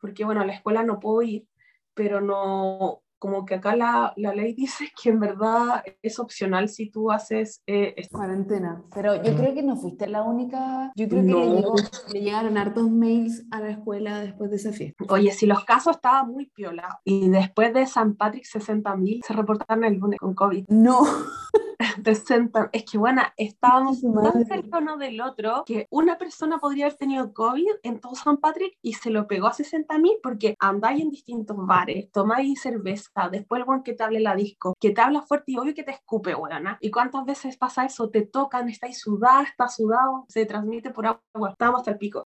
porque 0.00 0.24
bueno, 0.24 0.40
a 0.40 0.46
la 0.46 0.54
escuela 0.54 0.82
no 0.82 0.98
puedo 0.98 1.22
ir, 1.22 1.46
pero 1.94 2.20
no, 2.20 3.02
como 3.18 3.44
que 3.44 3.56
acá 3.56 3.74
la, 3.76 4.12
la 4.16 4.34
ley 4.34 4.54
dice 4.56 4.90
que 5.00 5.10
en 5.10 5.20
verdad 5.20 5.82
es 6.02 6.18
opcional 6.18 6.68
si 6.68 6.90
tú 6.90 7.10
haces... 7.10 7.62
eh. 7.66 7.94
Cuarentena. 8.10 8.82
Pero 8.94 9.16
yo 9.22 9.34
creo 9.36 9.54
que 9.54 9.62
no 9.62 9.76
fuiste 9.76 10.06
la 10.06 10.22
única. 10.22 10.92
Yo 10.96 11.08
creo 11.08 11.22
que 11.22 11.28
le, 11.28 11.32
No. 11.32 11.54
llegó- 11.56 11.74
le 12.12 12.20
llegaron 12.20 12.56
hartos 12.58 12.90
mails 12.90 13.44
a 13.50 13.60
la 13.60 13.70
escuela 13.70 14.20
después 14.20 14.50
de 14.50 14.56
esa 14.56 14.72
fiesta. 14.72 15.04
Oye, 15.08 15.30
si 15.32 15.46
los 15.46 15.64
casos 15.64 15.96
estaban 15.96 16.30
muy 16.32 16.46
piola 16.46 17.00
y 17.04 17.28
después 17.28 17.72
de 17.74 17.86
San 17.86 18.14
Patrick 18.14 18.44
60.000 18.44 19.20
se 19.26 19.32
reportaron 19.34 19.84
el 19.84 19.94
lunes 19.98 20.18
con 20.18 20.34
COVID. 20.34 20.66
No. 20.68 21.00
de 21.98 22.14
Senta- 22.14 22.70
Es 22.72 22.84
que, 22.84 22.98
bueno, 22.98 23.22
estábamos 23.36 24.00
tan 24.00 24.44
cerca 24.46 24.78
uno 24.78 24.96
del 24.96 25.20
otro 25.20 25.62
que 25.64 25.86
una 25.90 26.18
persona 26.18 26.58
podría 26.58 26.86
haber 26.86 26.98
tenido 26.98 27.32
COVID 27.32 27.68
en 27.82 28.00
todo 28.00 28.14
San 28.14 28.38
Patrick 28.38 28.76
y 28.82 28.94
se 28.94 29.10
lo 29.10 29.26
pegó 29.28 29.46
a 29.46 29.52
60.000 29.52 30.18
porque 30.22 30.54
andáis 30.58 31.02
en 31.02 31.10
distintos 31.10 31.56
bares, 31.58 32.10
tomáis 32.10 32.60
cerveza, 32.60 33.28
después 33.30 33.60
el 33.60 33.64
buen 33.64 33.82
que 33.82 33.92
te 33.94 34.02
hable 34.02 34.20
la 34.20 34.34
disco, 34.34 34.74
que 34.80 34.90
te 34.90 35.00
habla 35.00 35.22
fuerte 35.22 35.52
y 35.52 35.58
obvio 35.58 35.74
que 35.74 35.84
te 35.84 35.92
escupe, 35.92 36.34
weona. 36.34 36.78
¿Y 36.80 36.90
cuántas 36.90 37.24
veces 37.24 37.56
pasa 37.56 37.84
eso? 37.84 38.10
Te 38.10 38.22
tocan, 38.22 38.68
estáis 38.68 38.98
sudada, 39.00 39.42
estás 39.44 39.76
sudado, 39.76 40.24
se 40.28 40.46
transmite 40.46 40.90
por 40.90 41.06
agua. 41.06 41.50
Estábamos 41.50 41.80
hasta 41.80 41.92
el 41.92 41.98
pico. 41.98 42.24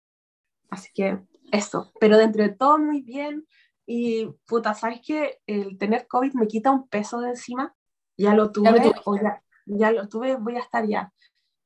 Así 0.69 0.89
que 0.93 1.19
eso, 1.51 1.91
pero 1.99 2.17
dentro 2.17 2.43
de 2.43 2.49
todo 2.49 2.77
muy 2.77 3.01
bien. 3.01 3.47
Y 3.85 4.27
puta, 4.45 4.75
¿sabes 4.75 5.01
que 5.03 5.39
El 5.47 5.77
tener 5.79 6.07
COVID 6.07 6.33
me 6.33 6.47
quita 6.47 6.69
un 6.71 6.87
peso 6.87 7.19
de 7.21 7.29
encima. 7.29 7.73
Ya 8.19 8.33
lo 8.35 8.51
tuve, 8.51 8.65
Ya 8.65 8.71
lo 8.71 8.81
tuviste. 8.81 9.01
o 9.05 9.15
ya, 9.15 9.43
ya 9.65 9.91
lo 9.91 10.07
tuve, 10.07 10.35
voy 10.35 10.55
a 10.57 10.59
estar 10.59 10.85
ya 10.85 11.11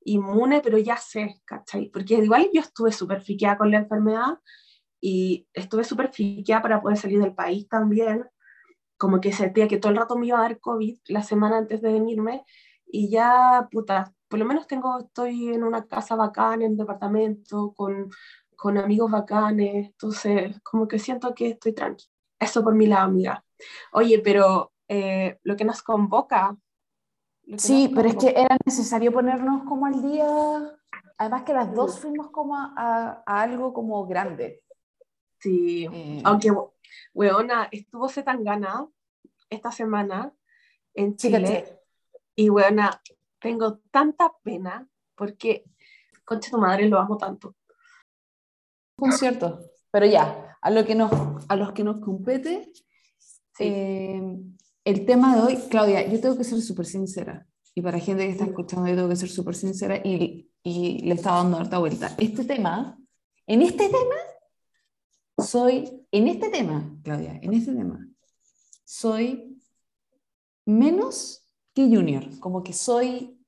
inmune, 0.05 0.61
pero 0.61 0.77
ya 0.77 0.97
sé, 0.97 1.41
¿cachai? 1.45 1.89
Porque 1.89 2.15
igual 2.15 2.49
yo 2.53 2.61
estuve 2.61 2.91
súper 2.91 3.21
friqueada 3.21 3.57
con 3.57 3.71
la 3.71 3.77
enfermedad 3.77 4.39
y 4.99 5.47
estuve 5.53 5.83
súper 5.83 6.11
friqueada 6.11 6.61
para 6.61 6.81
poder 6.81 6.97
salir 6.97 7.19
del 7.21 7.33
país 7.33 7.67
también. 7.67 8.25
Como 8.97 9.19
que 9.21 9.31
sentía 9.33 9.67
que 9.67 9.77
todo 9.77 9.91
el 9.91 9.97
rato 9.97 10.17
me 10.17 10.27
iba 10.27 10.39
a 10.39 10.43
dar 10.43 10.59
COVID 10.59 10.97
la 11.07 11.23
semana 11.23 11.57
antes 11.57 11.81
de 11.81 11.93
venirme 11.93 12.43
y 12.85 13.09
ya, 13.09 13.67
puta, 13.71 14.13
por 14.27 14.39
lo 14.39 14.45
menos 14.45 14.67
tengo, 14.67 14.99
estoy 14.99 15.53
en 15.53 15.63
una 15.63 15.85
casa 15.87 16.15
bacana, 16.15 16.65
en 16.65 16.71
un 16.73 16.77
departamento, 16.77 17.73
con, 17.75 18.09
con 18.55 18.77
amigos 18.77 19.09
bacanes, 19.09 19.87
entonces 19.87 20.59
como 20.63 20.87
que 20.87 20.99
siento 20.99 21.33
que 21.33 21.49
estoy 21.51 21.73
tranquila. 21.73 22.09
Eso 22.39 22.63
por 22.63 22.75
mi 22.75 22.87
lado, 22.87 23.05
amiga. 23.05 23.43
Oye, 23.93 24.19
pero 24.19 24.72
eh, 24.93 25.39
lo 25.43 25.55
que 25.55 25.65
nos 25.65 25.81
convoca... 25.81 26.55
que 27.45 27.57
Sí, 27.59 27.85
nos 27.87 27.93
pero 27.95 28.09
es 28.09 28.15
que 28.15 28.29
era 28.29 28.57
necesario 28.65 29.11
ponernos 29.11 29.63
como 29.63 29.85
al 29.85 30.01
día. 30.01 30.27
Además 31.17 31.43
que 31.43 31.53
las 31.53 31.73
dos 31.73 31.99
fuimos 31.99 32.29
como 32.31 32.55
a, 32.55 32.73
a- 32.75 33.23
a 33.25 33.41
algo 33.41 33.73
como 33.73 34.05
grande. 34.05 34.61
Sí, 35.39 35.87
Eh, 35.91 36.21
aunque, 36.23 36.51
weona, 37.13 37.67
estuvo 37.71 38.07
Zetangana 38.09 38.87
esta 39.49 39.71
semana 39.71 40.31
en 40.93 41.15
Chile 41.17 41.79
y, 42.35 42.49
weona, 42.49 43.01
tengo 43.39 43.79
tanta 43.91 44.31
pena 44.43 44.87
porque, 45.15 45.65
concha 46.25 46.49
tu 46.51 46.57
madre, 46.57 46.87
lo 46.87 46.97
amo 46.99 47.17
tanto. 47.17 47.55
concierto. 48.95 49.59
Pero 49.91 50.05
ya, 50.05 50.57
a, 50.61 50.69
lo 50.71 50.85
que 50.85 50.95
nos, 50.95 51.11
a 51.49 51.55
los 51.55 51.71
que 51.73 51.83
nos 51.83 51.99
compete, 51.99 52.71
Sí. 53.55 53.65
eh, 53.65 54.21
el 54.85 55.05
tema 55.05 55.35
de 55.35 55.41
hoy, 55.41 55.57
Claudia, 55.69 56.07
yo 56.07 56.19
tengo 56.19 56.37
que 56.37 56.43
ser 56.43 56.61
súper 56.61 56.85
sincera. 56.85 57.47
Y 57.75 57.81
para 57.81 57.99
gente 57.99 58.25
que 58.25 58.31
está 58.31 58.45
escuchando, 58.45 58.87
yo 58.87 58.95
tengo 58.95 59.09
que 59.09 59.15
ser 59.15 59.29
súper 59.29 59.55
sincera 59.55 59.97
y, 59.97 60.51
y 60.61 60.99
le 60.99 61.15
estaba 61.15 61.37
dando 61.37 61.57
harta 61.57 61.79
vuelta. 61.79 62.13
Este 62.17 62.43
tema, 62.43 62.99
en 63.47 63.61
este 63.61 63.87
tema, 63.87 64.15
soy, 65.37 66.05
en 66.11 66.27
este 66.27 66.49
tema, 66.49 66.99
Claudia, 67.03 67.39
en 67.41 67.53
este 67.53 67.73
tema, 67.73 68.07
soy 68.85 69.59
menos 70.65 71.47
que 71.73 71.83
junior. 71.83 72.39
Como 72.39 72.63
que 72.63 72.73
soy, 72.73 73.39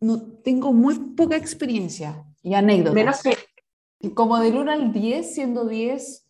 no, 0.00 0.22
tengo 0.42 0.72
muy 0.72 0.96
poca 1.16 1.36
experiencia 1.36 2.24
y 2.42 2.54
anécdotas. 2.54 2.94
Menos 2.94 3.22
que, 3.22 4.10
Como 4.14 4.38
del 4.38 4.56
1 4.56 4.70
al 4.70 4.92
10, 4.92 5.34
siendo 5.34 5.66
10 5.66 6.23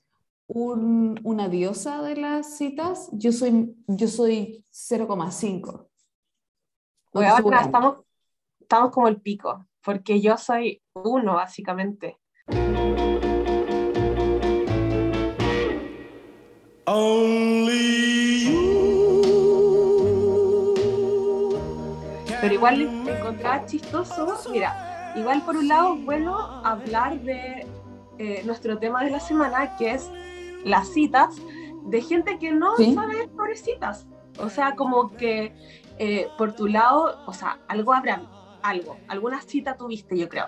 un- 0.47 1.19
una 1.25 1.49
diosa 1.49 2.03
de 2.03 2.17
las 2.17 2.57
citas, 2.57 3.09
yo 3.13 3.33
soy, 3.33 3.75
yo 3.87 4.09
soy 4.09 4.65
0,5. 4.71 5.89
No 7.13 7.21
te 7.21 7.27
weona, 7.27 7.37
subo 7.39 7.51
tanto. 7.51 7.65
estamos, 7.67 7.97
estamos 8.61 8.91
como 8.91 9.09
el 9.09 9.21
pico, 9.21 9.67
porque 9.83 10.21
yo 10.21 10.37
soy 10.37 10.83
uno, 10.95 11.35
básicamente. 11.35 12.19
Only 16.87 18.45
you. 18.45 18.65
Pero 22.41 22.55
igual 22.55 22.83
encontrar 23.09 23.65
chistoso, 23.67 24.37
mira, 24.51 25.13
igual 25.17 25.43
por 25.47 25.57
un 25.57 25.69
lado 25.69 25.95
es 25.95 26.05
bueno 26.05 26.37
hablar 26.65 27.19
de 27.21 27.67
eh, 28.19 28.43
nuestro 28.45 28.79
tema 28.79 29.03
de 29.03 29.11
la 29.11 29.21
semana, 29.21 29.77
que 29.77 29.93
es 29.93 30.11
las 30.65 30.89
citas, 30.89 31.37
de 31.87 32.01
gente 32.01 32.39
que 32.39 32.53
no 32.53 32.75
Sí. 32.77 32.95
sabe 32.95 33.29
sobre 33.37 33.57
citas. 33.57 34.07
O 34.39 34.49
sea, 34.49 34.75
como 34.75 35.15
que 35.17 35.53
eh, 35.99 36.29
por 36.37 36.55
tu 36.55 36.67
lado, 36.67 37.17
o 37.27 37.33
sea, 37.33 37.59
algo 37.69 37.93
habrá, 37.93 38.23
algo, 38.63 38.97
alguna 39.07 39.41
cita 39.43 39.77
tuviste, 39.77 40.17
yo 40.19 40.29
creo. 40.29 40.47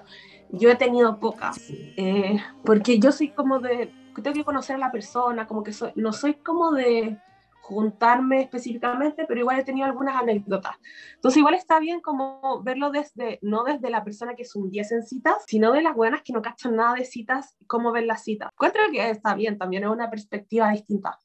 Yo 0.50 0.70
he 0.70 0.76
tenido 0.76 1.18
pocas, 1.20 1.68
eh, 1.96 2.40
porque 2.64 2.98
yo 2.98 3.12
soy 3.12 3.28
como 3.30 3.60
de, 3.60 3.92
tengo 4.22 4.34
que 4.34 4.44
conocer 4.44 4.74
a 4.76 4.78
la 4.80 4.90
persona, 4.90 5.46
como 5.46 5.62
que 5.62 5.72
soy, 5.72 5.92
no 5.94 6.12
soy 6.12 6.34
como 6.34 6.72
de 6.72 7.18
juntarme 7.66 8.42
específicamente, 8.42 9.24
pero 9.26 9.40
igual 9.40 9.58
he 9.58 9.64
tenido 9.64 9.86
algunas 9.86 10.14
anécdotas. 10.22 10.76
Entonces 11.16 11.38
igual 11.38 11.54
está 11.54 11.80
bien 11.80 12.00
como 12.00 12.62
verlo 12.62 12.92
desde, 12.92 13.40
no 13.42 13.64
desde 13.64 13.90
la 13.90 14.04
persona 14.04 14.36
que 14.36 14.42
es 14.42 14.54
un 14.54 14.70
10 14.70 14.92
en 14.92 15.02
citas, 15.02 15.42
sino 15.48 15.72
de 15.72 15.82
las 15.82 15.96
buenas 15.96 16.22
que 16.22 16.32
no 16.32 16.42
cachan 16.42 16.76
nada 16.76 16.94
de 16.94 17.04
citas, 17.04 17.56
cómo 17.66 17.90
ven 17.90 18.06
las 18.06 18.22
citas. 18.22 18.50
Encuentro 18.52 18.82
que 18.92 19.10
está 19.10 19.34
bien, 19.34 19.58
también 19.58 19.82
es 19.82 19.90
una 19.90 20.08
perspectiva 20.08 20.70
distinta. 20.70 21.18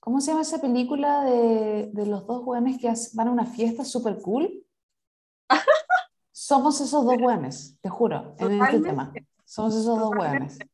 ¿Cómo 0.00 0.20
se 0.20 0.30
llama 0.30 0.42
esa 0.42 0.62
película 0.62 1.24
de, 1.24 1.90
de 1.92 2.06
los 2.06 2.26
dos 2.26 2.42
hueones 2.42 2.78
que 2.80 2.90
van 3.12 3.28
a 3.28 3.32
una 3.32 3.44
fiesta 3.44 3.84
súper 3.84 4.18
cool? 4.22 4.64
Somos 6.32 6.80
esos 6.80 7.04
dos 7.04 7.16
hueones, 7.20 7.76
te 7.82 7.90
juro, 7.90 8.34
en 8.38 8.52
este 8.52 8.78
Totalmente. 8.78 8.88
tema. 8.88 9.12
Somos 9.44 9.74
esos 9.74 9.98
dos 9.98 10.10
Totalmente. 10.10 10.70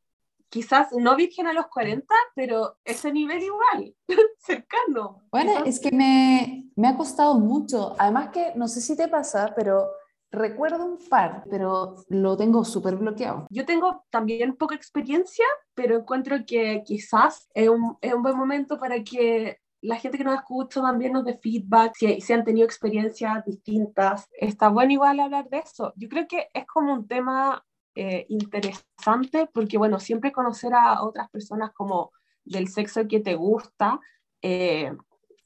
Quizás 0.52 0.88
no 0.92 1.16
virgen 1.16 1.46
a 1.46 1.54
los 1.54 1.68
40, 1.68 2.14
pero 2.34 2.76
ese 2.84 3.10
nivel 3.10 3.42
igual, 3.42 3.96
cercano. 4.38 5.22
Bueno, 5.30 5.52
Quizás- 5.52 5.66
es 5.66 5.80
que 5.80 5.90
me, 5.96 6.70
me 6.76 6.88
ha 6.88 6.96
costado 6.96 7.38
mucho. 7.38 7.96
Además 7.98 8.28
que, 8.34 8.52
no 8.54 8.68
sé 8.68 8.82
si 8.82 8.94
te 8.94 9.08
pasa, 9.08 9.54
pero 9.56 9.88
recuerdo 10.30 10.84
un 10.84 10.98
par, 11.08 11.44
pero 11.48 11.96
lo 12.10 12.36
tengo 12.36 12.66
súper 12.66 12.96
bloqueado. 12.96 13.46
Yo 13.48 13.64
tengo 13.64 14.04
también 14.10 14.54
poca 14.56 14.74
experiencia, 14.74 15.46
pero 15.74 15.96
encuentro 15.96 16.36
que 16.46 16.82
quizás 16.84 17.48
es 17.54 17.70
un, 17.70 17.96
es 18.02 18.12
un 18.12 18.22
buen 18.22 18.36
momento 18.36 18.78
para 18.78 19.02
que 19.02 19.58
la 19.80 19.96
gente 19.96 20.18
que 20.18 20.24
nos 20.24 20.34
escucha 20.34 20.82
también 20.82 21.14
nos 21.14 21.24
dé 21.24 21.38
feedback, 21.38 21.94
si, 21.96 22.20
si 22.20 22.32
han 22.34 22.44
tenido 22.44 22.66
experiencias 22.66 23.42
distintas. 23.46 24.28
Está 24.38 24.68
bueno 24.68 24.92
igual 24.92 25.18
hablar 25.18 25.48
de 25.48 25.60
eso. 25.60 25.94
Yo 25.96 26.10
creo 26.10 26.26
que 26.28 26.48
es 26.52 26.66
como 26.66 26.92
un 26.92 27.08
tema 27.08 27.64
eh, 27.94 28.26
interesante 28.28 29.48
porque, 29.52 29.78
bueno, 29.78 30.00
siempre 30.00 30.32
conocer 30.32 30.74
a 30.74 31.02
otras 31.02 31.30
personas 31.30 31.72
como 31.72 32.12
del 32.44 32.68
sexo 32.68 33.06
que 33.06 33.20
te 33.20 33.34
gusta 33.34 34.00
eh, 34.42 34.92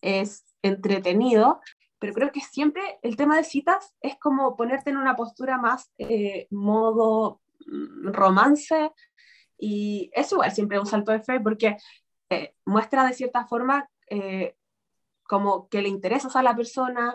es 0.01 0.45
entretenido, 0.63 1.61
pero 1.99 2.13
creo 2.13 2.31
que 2.31 2.41
siempre 2.41 2.99
el 3.03 3.17
tema 3.17 3.37
de 3.37 3.45
citas 3.45 3.95
es 4.01 4.17
como 4.19 4.57
ponerte 4.57 4.91
en 4.91 4.97
una 4.97 5.17
postura 5.17 5.59
más 5.59 5.91
eh, 5.99 6.47
modo 6.51 7.41
mm, 7.67 8.13
romance 8.13 8.93
y 9.59 10.11
es 10.15 10.31
igual 10.33 10.53
siempre 10.53 10.79
un 10.79 10.87
salto 10.87 11.13
de 11.13 11.23
fe 11.23 11.41
porque 11.41 11.77
eh, 12.31 12.55
muestra 12.65 13.07
de 13.07 13.15
cierta 13.15 13.47
forma 13.47 13.89
eh, 14.11 14.57
como 15.25 15.69
que 15.69 15.83
le 15.83 15.89
interesas 15.89 16.37
a 16.37 16.43
la 16.43 16.55
persona, 16.55 17.13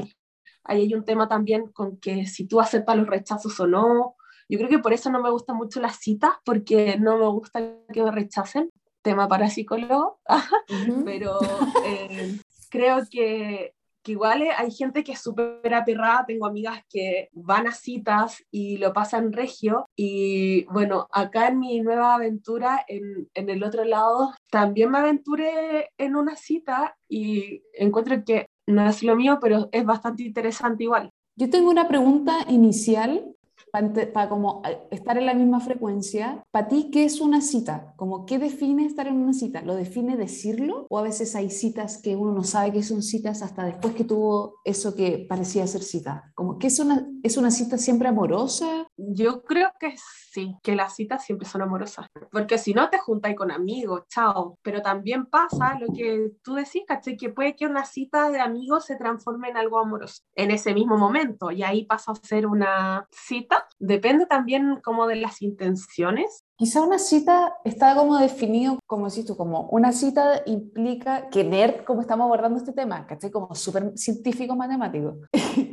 ahí 0.64 0.82
hay 0.82 0.94
un 0.94 1.06
tema 1.06 1.28
también 1.28 1.68
con 1.72 1.98
que 1.98 2.26
si 2.26 2.48
tú 2.48 2.60
aceptas 2.60 2.98
los 2.98 3.08
rechazos 3.08 3.60
o 3.60 3.68
no, 3.68 4.16
yo 4.52 4.58
creo 4.58 4.70
que 4.70 4.80
por 4.80 4.92
eso 4.92 5.10
no 5.10 5.22
me 5.22 5.32
gustan 5.32 5.56
mucho 5.56 5.80
las 5.80 5.96
citas 5.96 6.34
porque 6.44 6.98
no 7.00 7.18
me 7.18 7.28
gusta 7.28 7.74
que 7.94 8.04
me 8.04 8.12
rechacen, 8.12 8.70
tema 9.02 9.26
para 9.30 9.50
psicólogo, 9.50 10.20
pero 11.06 11.40
eh, 11.86 12.38
creo 12.70 12.98
que, 13.10 13.74
que 14.04 14.12
igual 14.12 14.44
hay 14.58 14.70
gente 14.72 15.06
que 15.06 15.14
es 15.14 15.22
súper 15.22 15.74
aterrada, 15.74 16.26
tengo 16.28 16.46
amigas 16.46 16.84
que 16.90 17.30
van 17.32 17.66
a 17.66 17.72
citas 17.72 18.44
y 18.52 18.76
lo 18.76 18.92
pasan 18.92 19.32
regio. 19.32 19.86
Y 19.96 20.66
bueno, 20.66 21.08
acá 21.14 21.48
en 21.48 21.60
mi 21.60 21.80
nueva 21.80 22.16
aventura, 22.16 22.84
en, 22.90 23.30
en 23.34 23.50
el 23.50 23.64
otro 23.64 23.86
lado, 23.86 24.34
también 24.50 24.92
me 24.92 24.98
aventuré 24.98 25.92
en 25.98 26.18
una 26.18 26.36
cita 26.36 26.98
y 27.08 27.64
encuentro 27.74 28.22
que 28.26 28.48
no 28.68 28.86
es 28.86 29.02
lo 29.02 29.16
mío, 29.16 29.40
pero 29.42 29.70
es 29.72 29.86
bastante 29.86 30.24
interesante 30.24 30.84
igual. 30.84 31.10
Yo 31.38 31.50
tengo 31.50 31.70
una 31.70 31.88
pregunta 31.88 32.46
inicial 32.50 33.34
para, 33.72 34.30
como 34.30 34.62
eh, 34.66 34.78
estar 34.92 35.18
en 35.18 35.26
la 35.26 35.34
misma 35.34 35.60
frecuencia. 35.60 36.44
Para 36.52 36.68
ti, 36.68 36.90
¿qué 36.92 37.06
es 37.06 37.22
una 37.22 37.42
cita? 37.42 37.94
Como, 37.96 38.26
¿Qué 38.26 38.40
define 38.40 38.86
estar 38.86 39.08
en 39.08 39.18
una 39.18 39.34
cita? 39.34 39.62
¿Lo 39.62 39.76
define 39.76 40.18
decirlo? 40.18 40.86
¿O 40.90 41.00
a 41.00 41.04
veces 41.04 41.36
hay 41.36 41.50
citas 41.50 41.98
que 41.98 42.16
uno 42.16 42.34
no 42.34 42.44
sabe 42.44 42.72
que 42.72 42.84
son 42.84 43.02
citas 43.02 43.42
hasta 43.42 43.66
después 43.66 43.94
que 43.94 44.04
tuvo 44.04 44.56
eso 44.64 44.96
que 44.96 45.26
parecía 45.28 45.66
ser 45.68 45.84
cita? 45.84 46.32
Como, 46.36 46.58
¿qué 46.60 46.68
es 46.68 46.80
una, 46.80 47.08
es 47.24 47.38
una 47.38 47.52
cita 47.52 47.78
siempre 47.78 48.08
amorosa? 48.08 48.88
Yo 49.10 49.44
creo 49.44 49.72
que 49.80 49.96
sí, 50.32 50.56
que 50.62 50.76
las 50.76 50.96
citas 50.96 51.26
siempre 51.26 51.48
son 51.48 51.64
amorosas, 51.64 52.06
porque 52.32 52.58
si 52.58 52.74
no 52.74 52.90
te 52.90 53.00
juntas 53.00 53.34
con 53.36 53.52
amigos, 53.52 54.04
chao, 54.08 54.60
pero 54.62 54.82
también 54.82 55.26
pasa 55.26 55.78
lo 55.80 55.92
que 55.92 56.32
tú 56.44 56.54
decís, 56.54 56.84
¿cachai? 56.88 57.18
Que 57.18 57.30
puede 57.30 57.56
que 57.56 57.66
una 57.66 57.86
cita 57.86 58.30
de 58.30 58.40
amigos 58.40 58.86
se 58.86 58.98
transforme 58.98 59.50
en 59.50 59.58
algo 59.58 59.80
amoroso 59.80 60.22
en 60.36 60.52
ese 60.52 60.74
mismo 60.74 60.98
momento 60.98 61.52
y 61.52 61.64
ahí 61.64 61.86
pasa 61.86 62.12
a 62.12 62.16
ser 62.16 62.46
una 62.46 63.08
cita, 63.12 63.68
depende 63.80 64.28
también 64.28 64.80
como 64.84 65.08
de 65.08 65.16
las 65.16 65.42
intenciones. 65.42 66.44
Quizá 66.56 66.84
una 66.84 67.00
cita 67.00 67.56
está 67.64 67.96
como 67.96 68.18
definido, 68.20 68.78
como 68.86 69.10
decís 69.10 69.26
tú, 69.26 69.36
como 69.36 69.68
una 69.70 69.92
cita 69.94 70.44
implica 70.46 71.28
que 71.30 71.44
nerd, 71.44 71.84
como 71.86 72.02
estamos 72.02 72.26
abordando 72.26 72.60
este 72.60 72.72
tema, 72.72 73.08
¿cachai? 73.08 73.32
Como 73.32 73.56
súper 73.56 73.94
científico 73.96 74.56
matemático. 74.56 75.18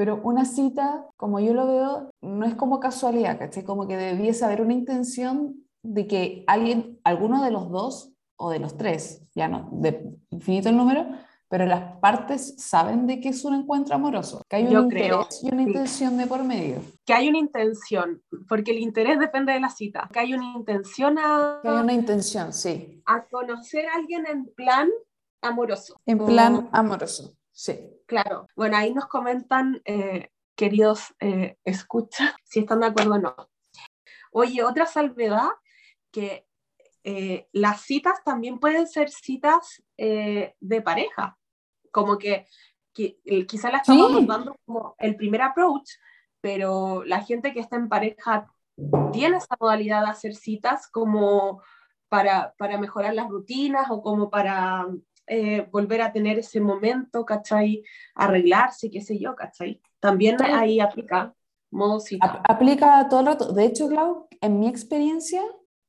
Pero 0.00 0.18
una 0.24 0.46
cita, 0.46 1.04
como 1.18 1.40
yo 1.40 1.52
lo 1.52 1.66
veo, 1.66 2.10
no 2.22 2.46
es 2.46 2.54
como 2.54 2.80
casualidad, 2.80 3.38
¿cachai? 3.38 3.64
Como 3.64 3.86
que 3.86 3.98
debiese 3.98 4.46
haber 4.46 4.62
una 4.62 4.72
intención 4.72 5.56
de 5.82 6.06
que 6.06 6.42
alguien, 6.46 6.98
alguno 7.04 7.44
de 7.44 7.50
los 7.50 7.70
dos 7.70 8.10
o 8.36 8.48
de 8.48 8.60
los 8.60 8.78
tres, 8.78 9.22
ya 9.34 9.46
no, 9.46 9.68
de 9.72 10.10
infinito 10.30 10.70
el 10.70 10.78
número, 10.78 11.06
pero 11.50 11.66
las 11.66 11.98
partes 11.98 12.54
saben 12.56 13.06
de 13.06 13.20
que 13.20 13.28
es 13.28 13.44
un 13.44 13.54
encuentro 13.54 13.94
amoroso, 13.94 14.40
que 14.48 14.56
hay 14.56 14.64
un 14.68 14.70
Yo 14.70 14.82
interés 14.84 15.06
creo, 15.06 15.26
y 15.42 15.52
una 15.52 15.64
sí. 15.64 15.68
intención 15.68 16.16
de 16.16 16.26
por 16.26 16.44
medio, 16.44 16.80
Que 17.04 17.12
hay 17.12 17.28
una 17.28 17.38
intención, 17.38 18.22
porque 18.48 18.70
el 18.70 18.78
interés 18.78 19.18
depende 19.18 19.52
de 19.52 19.60
la 19.60 19.68
cita, 19.68 20.08
que 20.10 20.20
hay 20.20 20.32
una 20.32 20.54
intención 20.56 21.18
a, 21.18 21.60
que 21.60 21.68
hay 21.68 21.76
una 21.76 21.92
intención, 21.92 22.54
sí, 22.54 23.02
a 23.04 23.26
conocer 23.26 23.84
a 23.84 23.96
alguien 23.96 24.26
en 24.26 24.46
plan 24.54 24.88
amoroso. 25.42 26.00
en 26.06 26.24
plan 26.24 26.70
amoroso, 26.72 27.34
sí. 27.60 27.78
Claro, 28.06 28.46
bueno, 28.56 28.76
ahí 28.76 28.94
nos 28.94 29.06
comentan, 29.06 29.82
eh, 29.84 30.30
queridos 30.56 31.14
eh, 31.20 31.58
escucha, 31.64 32.34
si 32.44 32.60
están 32.60 32.80
de 32.80 32.86
acuerdo 32.86 33.14
o 33.14 33.18
no. 33.18 33.34
Oye, 34.32 34.64
otra 34.64 34.86
salvedad, 34.86 35.50
que 36.10 36.46
eh, 37.04 37.48
las 37.52 37.82
citas 37.82 38.24
también 38.24 38.58
pueden 38.58 38.86
ser 38.86 39.10
citas 39.10 39.82
de 39.96 40.82
pareja, 40.82 41.36
como 41.92 42.16
que, 42.16 42.46
que 42.94 43.18
quizá 43.46 43.70
la 43.70 43.78
estamos 43.78 44.10
Sí. 44.12 44.26
dando 44.26 44.56
como 44.64 44.94
el 44.98 45.16
primer 45.16 45.42
approach, 45.42 45.90
pero 46.40 47.04
la 47.04 47.22
gente 47.22 47.52
que 47.52 47.60
está 47.60 47.76
en 47.76 47.88
pareja 47.88 48.50
tiene 49.12 49.36
esa 49.36 49.56
modalidad 49.60 50.02
de 50.04 50.10
hacer 50.10 50.34
citas 50.34 50.88
como 50.90 51.62
para, 52.08 52.54
para 52.58 52.78
mejorar 52.78 53.14
las 53.14 53.28
rutinas 53.28 53.86
o 53.90 54.02
como 54.02 54.30
para 54.30 54.86
eh, 55.30 55.68
volver 55.70 56.00
a 56.02 56.12
tener 56.12 56.38
ese 56.38 56.60
momento, 56.60 57.24
¿cachai? 57.24 57.82
Arreglarse, 58.14 58.90
qué 58.90 59.00
sé 59.00 59.18
yo, 59.18 59.34
¿cachai? 59.36 59.80
También 60.00 60.36
ahí 60.42 60.80
aplica 60.80 61.32
modo 61.70 62.00
cita. 62.00 62.26
Ap- 62.26 62.50
aplica 62.50 63.08
todo 63.08 63.20
el 63.20 63.26
rato. 63.26 63.52
De 63.52 63.64
hecho, 63.64 63.88
Clau, 63.88 64.26
en 64.40 64.58
mi 64.58 64.66
experiencia, 64.68 65.42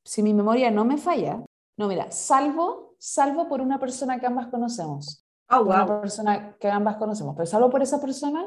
si 0.04 0.22
mi 0.22 0.32
memoria 0.32 0.70
no 0.70 0.84
me 0.84 0.96
falla, 0.96 1.42
no, 1.76 1.88
mira, 1.88 2.10
salvo, 2.12 2.94
salvo 2.98 3.48
por 3.48 3.60
una 3.60 3.78
persona 3.78 4.18
que 4.20 4.26
ambas 4.26 4.46
conocemos, 4.46 5.26
Ah, 5.48 5.58
por 5.58 5.66
una 5.74 5.84
wow. 5.86 6.00
persona 6.02 6.56
que 6.60 6.70
ambas 6.70 6.96
conocemos, 6.96 7.34
pero 7.36 7.46
salvo 7.46 7.68
por 7.68 7.82
esa 7.82 8.00
persona, 8.00 8.46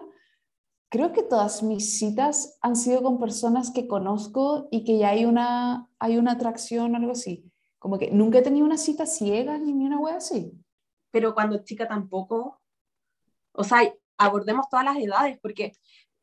creo 0.89 1.11
que 1.11 1.23
todas 1.23 1.61
mis 1.61 1.97
citas 1.99 2.57
han 2.61 2.75
sido 2.75 3.03
con 3.03 3.19
personas 3.19 3.71
que 3.71 3.87
conozco 3.87 4.67
y 4.71 4.83
que 4.85 4.97
ya 4.97 5.09
hay 5.09 5.25
una, 5.25 5.89
hay 5.99 6.17
una 6.17 6.31
atracción 6.33 6.93
o 6.93 6.97
algo 6.97 7.11
así. 7.11 7.51
Como 7.79 7.97
que 7.99 8.09
nunca 8.11 8.39
he 8.39 8.41
tenido 8.41 8.65
una 8.65 8.77
cita 8.77 9.05
ciega 9.05 9.57
ni 9.57 9.73
una 9.73 9.99
wea 9.99 10.17
así. 10.17 10.53
Pero 11.15 11.33
cuando 11.33 11.63
chica 11.63 11.87
tampoco. 11.87 12.59
O 13.53 13.63
sea, 13.63 13.89
abordemos 14.17 14.67
todas 14.69 14.83
las 14.83 14.97
edades, 14.97 15.39
porque 15.41 15.71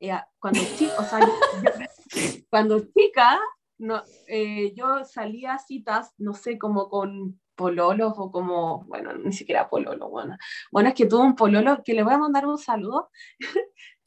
eh, 0.00 0.12
cuando 0.38 0.60
chica, 0.76 0.92
o 0.98 1.04
sea, 1.04 1.20
yo- 1.20 1.32
cuando 2.50 2.78
chica, 2.94 3.40
no, 3.78 4.02
eh, 4.26 4.74
yo 4.74 5.02
salía 5.06 5.54
a 5.54 5.58
citas, 5.58 6.12
no 6.18 6.34
sé, 6.34 6.58
como 6.58 6.90
con 6.90 7.40
pololos 7.54 8.12
o 8.18 8.30
como, 8.30 8.84
bueno, 8.84 9.14
ni 9.14 9.32
siquiera 9.32 9.70
pololo, 9.70 10.10
bueno. 10.10 10.36
Bueno, 10.70 10.90
es 10.90 10.94
que 10.94 11.06
tuve 11.06 11.22
un 11.22 11.36
pololo 11.36 11.82
que 11.82 11.94
le 11.94 12.02
voy 12.02 12.12
a 12.12 12.18
mandar 12.18 12.46
un 12.46 12.58
saludo, 12.58 13.08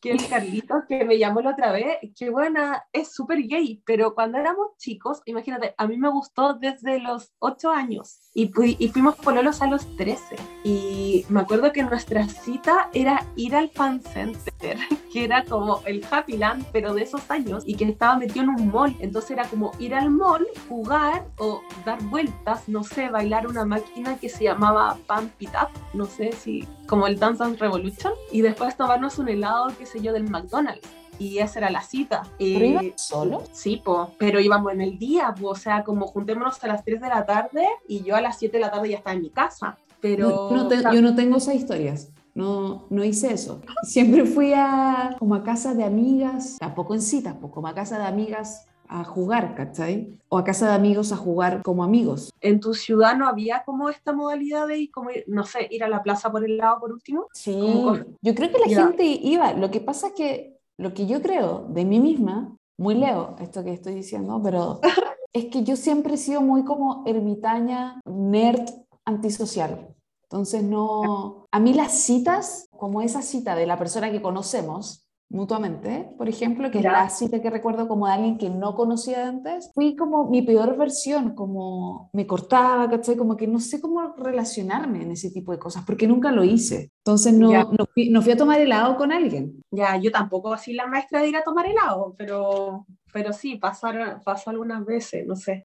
que 0.06 0.12
el 0.12 0.30
Carlito, 0.30 0.84
que 0.88 1.04
me 1.04 1.18
llamó 1.18 1.42
la 1.42 1.50
otra 1.50 1.72
vez, 1.72 1.98
que 2.16 2.30
buena, 2.30 2.84
es 2.94 3.12
súper 3.12 3.40
gay, 3.48 3.82
pero 3.88 4.14
cuando 4.14 4.38
éramos 4.38 4.78
chicos, 4.78 5.24
imagínate, 5.26 5.74
a 5.80 5.88
mí 5.88 5.98
me 5.98 6.12
gustó 6.12 6.53
desde 6.53 7.00
los 7.00 7.34
8 7.40 7.72
años 7.72 8.20
y, 8.36 8.51
y 8.77 8.88
fuimos 8.90 9.16
pololos 9.16 9.64
a 9.64 9.68
los 9.68 9.96
13. 9.98 10.36
Y 10.64 11.25
me 11.29 11.40
acuerdo 11.40 11.72
que 11.72 11.82
nuestra 11.82 12.27
cita 12.27 12.92
era 12.94 13.25
ir 13.36 13.56
al 13.56 13.70
fan 13.72 14.00
center, 14.00 14.77
que 15.16 15.24
era 15.24 15.46
como 15.46 15.80
el 15.86 16.06
Happy 16.12 16.36
Land, 16.36 16.66
pero 16.74 16.94
de 16.94 17.04
esos 17.04 17.22
años, 17.32 17.64
y 17.66 17.75
que 17.75 17.86
estaba 17.86 18.18
metido 18.18 18.44
en 18.44 18.50
un 18.50 18.70
mall. 18.70 18.94
Entonces 19.00 19.32
era 19.32 19.46
como 19.46 19.72
ir 19.80 19.96
al 19.96 20.10
mall, 20.10 20.46
jugar 20.68 21.24
o 21.38 21.62
dar 21.86 22.04
vueltas, 22.04 22.68
no 22.68 22.84
sé, 22.84 23.08
bailar 23.08 23.48
una 23.48 23.64
máquina 23.64 24.18
que 24.18 24.28
se 24.28 24.44
llamaba 24.44 24.98
Pump 25.08 25.32
It 25.42 25.51
Up, 25.51 25.70
no 25.94 26.04
sé 26.04 26.34
si 26.34 26.68
como 26.86 27.08
el 27.08 27.18
Dance 27.18 27.42
Dance 27.42 27.58
Revolution, 27.62 28.12
y 28.30 28.42
después 28.42 28.75
tomarnos 28.75 29.18
un 29.18 29.30
helado, 29.30 29.68
qué 29.80 29.86
sé 29.86 30.01
yo, 30.01 30.12
del 30.12 30.30
McDonald's. 30.30 30.86
Y 31.18 31.38
esa 31.38 31.60
era 31.60 31.70
la 31.70 31.82
cita. 31.82 32.24
¿Pero 32.38 32.82
Eh, 32.82 32.94
solo? 32.98 33.42
Sí, 33.54 33.82
po, 33.82 34.12
pero 34.20 34.42
íbamos 34.42 34.74
en 34.74 34.82
el 34.82 35.00
día, 35.00 35.34
po, 35.34 35.51
o 35.51 35.56
sea, 35.56 35.86
como 35.86 36.08
juntémonos 36.08 36.62
a 36.62 36.68
las 36.68 36.84
3 36.84 37.00
de 37.00 37.08
la 37.08 37.25
tarde 37.25 37.66
y 37.88 38.04
yo 38.04 38.18
a 38.18 38.22
las 38.22 38.38
7 38.38 38.58
de 38.58 38.62
la 38.66 38.70
tarde 38.72 38.90
ya 38.90 38.98
estaba 38.98 39.16
en 39.16 39.22
mi 39.22 39.30
casa. 39.30 39.78
Pero 40.01 40.50
Yo 40.50 40.56
no, 40.58 40.68
te- 40.68 40.84
yo 40.94 41.01
no 41.01 41.16
tengo 41.16 41.38
esas 41.38 41.56
historias. 41.56 42.12
No, 42.36 42.86
no 42.90 43.04
hice 43.04 43.34
eso. 43.34 43.62
Siempre 43.84 44.26
fui 44.26 44.52
a 44.54 45.16
como 45.18 45.36
a 45.36 45.44
casa 45.44 45.74
de 45.74 45.84
amigas, 45.86 46.58
tampoco 46.60 46.94
en 46.94 47.02
citas, 47.02 47.36
pues 47.40 47.54
como 47.54 47.68
a 47.68 47.74
casa 47.74 47.98
de 47.98 48.06
amigas 48.06 48.68
a 48.88 49.04
jugar, 49.04 49.56
¿cachai? 49.56 50.20
O 50.30 50.38
a 50.38 50.44
casa 50.44 50.68
de 50.68 50.74
amigos 50.76 51.12
a 51.12 51.18
jugar 51.18 51.64
como 51.64 51.84
amigos. 51.84 52.30
en 52.42 52.60
tu 52.60 52.74
ciudad 52.74 53.18
no 53.18 53.28
había 53.28 53.64
como 53.64 53.90
esta 53.90 54.14
modalidad 54.14 54.68
de 54.68 54.78
ir, 54.78 54.92
como, 54.92 55.10
no 55.28 55.44
sé, 55.46 55.68
ir 55.72 55.84
a 55.84 55.90
la 55.90 56.04
plaza 56.04 56.32
por 56.32 56.44
el 56.46 56.58
lado 56.58 56.80
por 56.82 56.92
último. 56.92 57.28
Sí, 57.34 57.56
con- 57.84 58.18
yo 58.22 58.36
creo 58.36 58.52
que 58.52 58.60
la 58.60 58.68
gente 58.68 59.04
iba. 59.06 59.54
Lo 59.54 59.72
que 59.72 59.80
pasa 59.82 60.08
es 60.08 60.14
que 60.14 60.58
lo 60.78 60.94
que 60.94 61.08
yo 61.08 61.22
creo 61.22 61.66
de 61.70 61.86
mí 61.86 62.00
misma, 62.00 62.56
muy 62.78 62.96
leo 62.96 63.38
esto 63.40 63.64
que 63.64 63.72
estoy 63.74 63.96
diciendo, 63.96 64.42
pero 64.44 64.82
es 65.34 65.46
que 65.46 65.64
yo 65.64 65.76
siempre 65.78 66.16
he 66.16 66.18
sido 66.18 66.42
muy 66.42 66.64
como 66.66 67.04
ermitaña, 67.08 68.02
nerd, 68.06 68.70
antisocial. 69.06 69.95
Entonces 70.29 70.64
no, 70.64 71.46
a 71.51 71.59
mí 71.59 71.74
las 71.74 71.94
citas, 72.00 72.68
como 72.72 73.01
esa 73.01 73.22
cita 73.22 73.55
de 73.55 73.68
la 73.68 73.77
persona 73.77 74.11
que 74.11 74.22
conocemos 74.22 75.07
mutuamente, 75.29 76.07
por 76.18 76.29
ejemplo, 76.29 76.70
que 76.70 76.81
Ya. 76.81 76.90
es 76.90 76.94
la 76.94 77.09
cita 77.09 77.42
que 77.42 77.50
recuerdo 77.50 77.88
como 77.88 78.07
de 78.07 78.14
alguien 78.14 78.38
que 78.38 78.50
no 78.50 78.75
conocía 78.75 79.27
antes, 79.27 79.72
fui 79.74 79.96
como 79.96 80.29
mi 80.29 80.42
peor 80.44 80.77
versión, 80.77 81.33
como 81.35 82.09
me 82.14 82.27
cortaba, 82.27 82.90
¿cachai? 82.90 83.16
Como 83.18 83.35
que 83.35 83.48
no 83.48 83.59
sé 83.59 83.81
cómo 83.81 84.14
relacionarme 84.18 85.01
en 85.01 85.11
ese 85.11 85.31
tipo 85.31 85.51
de 85.51 85.59
cosas, 85.59 85.83
porque 85.85 86.07
nunca 86.07 86.31
lo 86.31 86.44
hice. 86.44 86.92
Entonces 87.00 87.33
no, 87.33 87.50
no, 87.50 87.85
fui, 87.94 88.09
no 88.09 88.22
fui 88.22 88.33
a 88.33 88.38
tomar 88.38 88.59
helado 88.61 88.96
con 88.98 89.11
alguien. 89.11 89.61
Ya, 89.72 89.98
yo 89.98 90.11
tampoco 90.11 90.53
así 90.53 90.74
la 90.74 90.88
maestra 90.88 91.22
de 91.22 91.29
ir 91.29 91.38
a 91.38 91.44
tomar 91.44 91.66
helado, 91.66 92.14
pero, 92.18 92.85
pero 93.11 93.33
sí, 93.33 93.57
pasaron, 93.57 94.22
pasó 94.24 94.51
algunas 94.51 94.85
veces, 94.85 95.25
no 95.25 95.35
sé. 95.35 95.68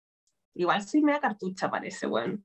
Igual 0.55 0.83
soy 0.87 1.03
media 1.03 1.21
cartucha, 1.21 1.71
parece, 1.71 2.07
bueno. 2.07 2.39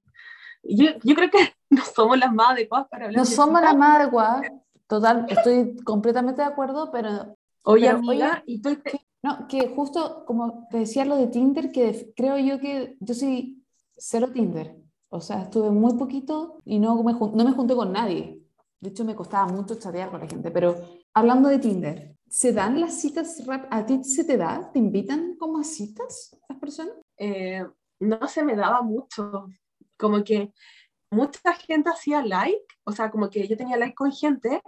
Yo, 0.63 0.91
yo 1.03 1.15
creo 1.15 1.29
que 1.29 1.39
no 1.77 1.83
somos 1.85 2.17
las 2.17 2.33
más 2.33 2.51
adecuadas 2.51 2.87
para 2.89 3.05
hablar 3.05 3.23
No 3.23 3.29
de 3.29 3.35
somos 3.35 3.61
las 3.61 3.75
más 3.75 3.99
adecuadas, 4.01 4.51
total, 4.87 5.25
estoy 5.29 5.75
completamente 5.83 6.41
de 6.41 6.47
acuerdo, 6.47 6.91
pero 6.91 7.35
Oye, 7.63 7.85
pero, 7.85 7.97
amiga, 7.97 8.43
y 8.45 8.61
tú 8.61 8.75
te- 8.77 9.01
No, 9.23 9.47
que 9.47 9.69
justo 9.69 10.25
como 10.25 10.67
te 10.69 10.77
decía 10.79 11.05
lo 11.05 11.15
de 11.15 11.27
Tinder, 11.27 11.71
que 11.71 12.11
creo 12.15 12.37
yo 12.37 12.59
que 12.59 12.97
yo 12.99 13.13
soy 13.13 13.63
cero 13.95 14.29
Tinder. 14.33 14.75
O 15.09 15.21
sea, 15.21 15.43
estuve 15.43 15.69
muy 15.69 15.93
poquito 15.95 16.57
y 16.65 16.79
no 16.79 17.01
me, 17.03 17.13
no 17.13 17.43
me 17.43 17.51
junté 17.51 17.75
con 17.75 17.91
nadie. 17.91 18.41
De 18.79 18.89
hecho, 18.89 19.05
me 19.05 19.15
costaba 19.15 19.45
mucho 19.51 19.75
chatear 19.75 20.09
con 20.09 20.21
la 20.21 20.27
gente. 20.27 20.49
Pero 20.49 20.75
hablando 21.13 21.49
de 21.49 21.59
Tinder, 21.59 22.15
¿se 22.27 22.51
dan 22.53 22.79
las 22.81 22.99
citas? 22.99 23.43
¿A 23.69 23.85
ti 23.85 24.03
se 24.03 24.23
te 24.23 24.37
da? 24.37 24.71
¿Te 24.73 24.79
invitan 24.79 25.35
como 25.37 25.59
a 25.59 25.63
citas 25.63 26.35
las 26.49 26.57
personas? 26.57 26.95
eh, 27.17 27.63
no 27.99 28.27
se 28.27 28.43
me 28.43 28.55
daba 28.55 28.81
mucho. 28.81 29.47
Como 29.97 30.23
que 30.23 30.51
mucha 31.11 31.53
gente 31.53 31.89
hacía 31.89 32.23
like, 32.23 32.65
o 32.85 32.91
sea, 32.91 33.11
como 33.11 33.29
que 33.29 33.47
yo 33.47 33.57
tenía 33.57 33.77
like 33.77 33.95
con 33.95 34.11
gente, 34.11 34.61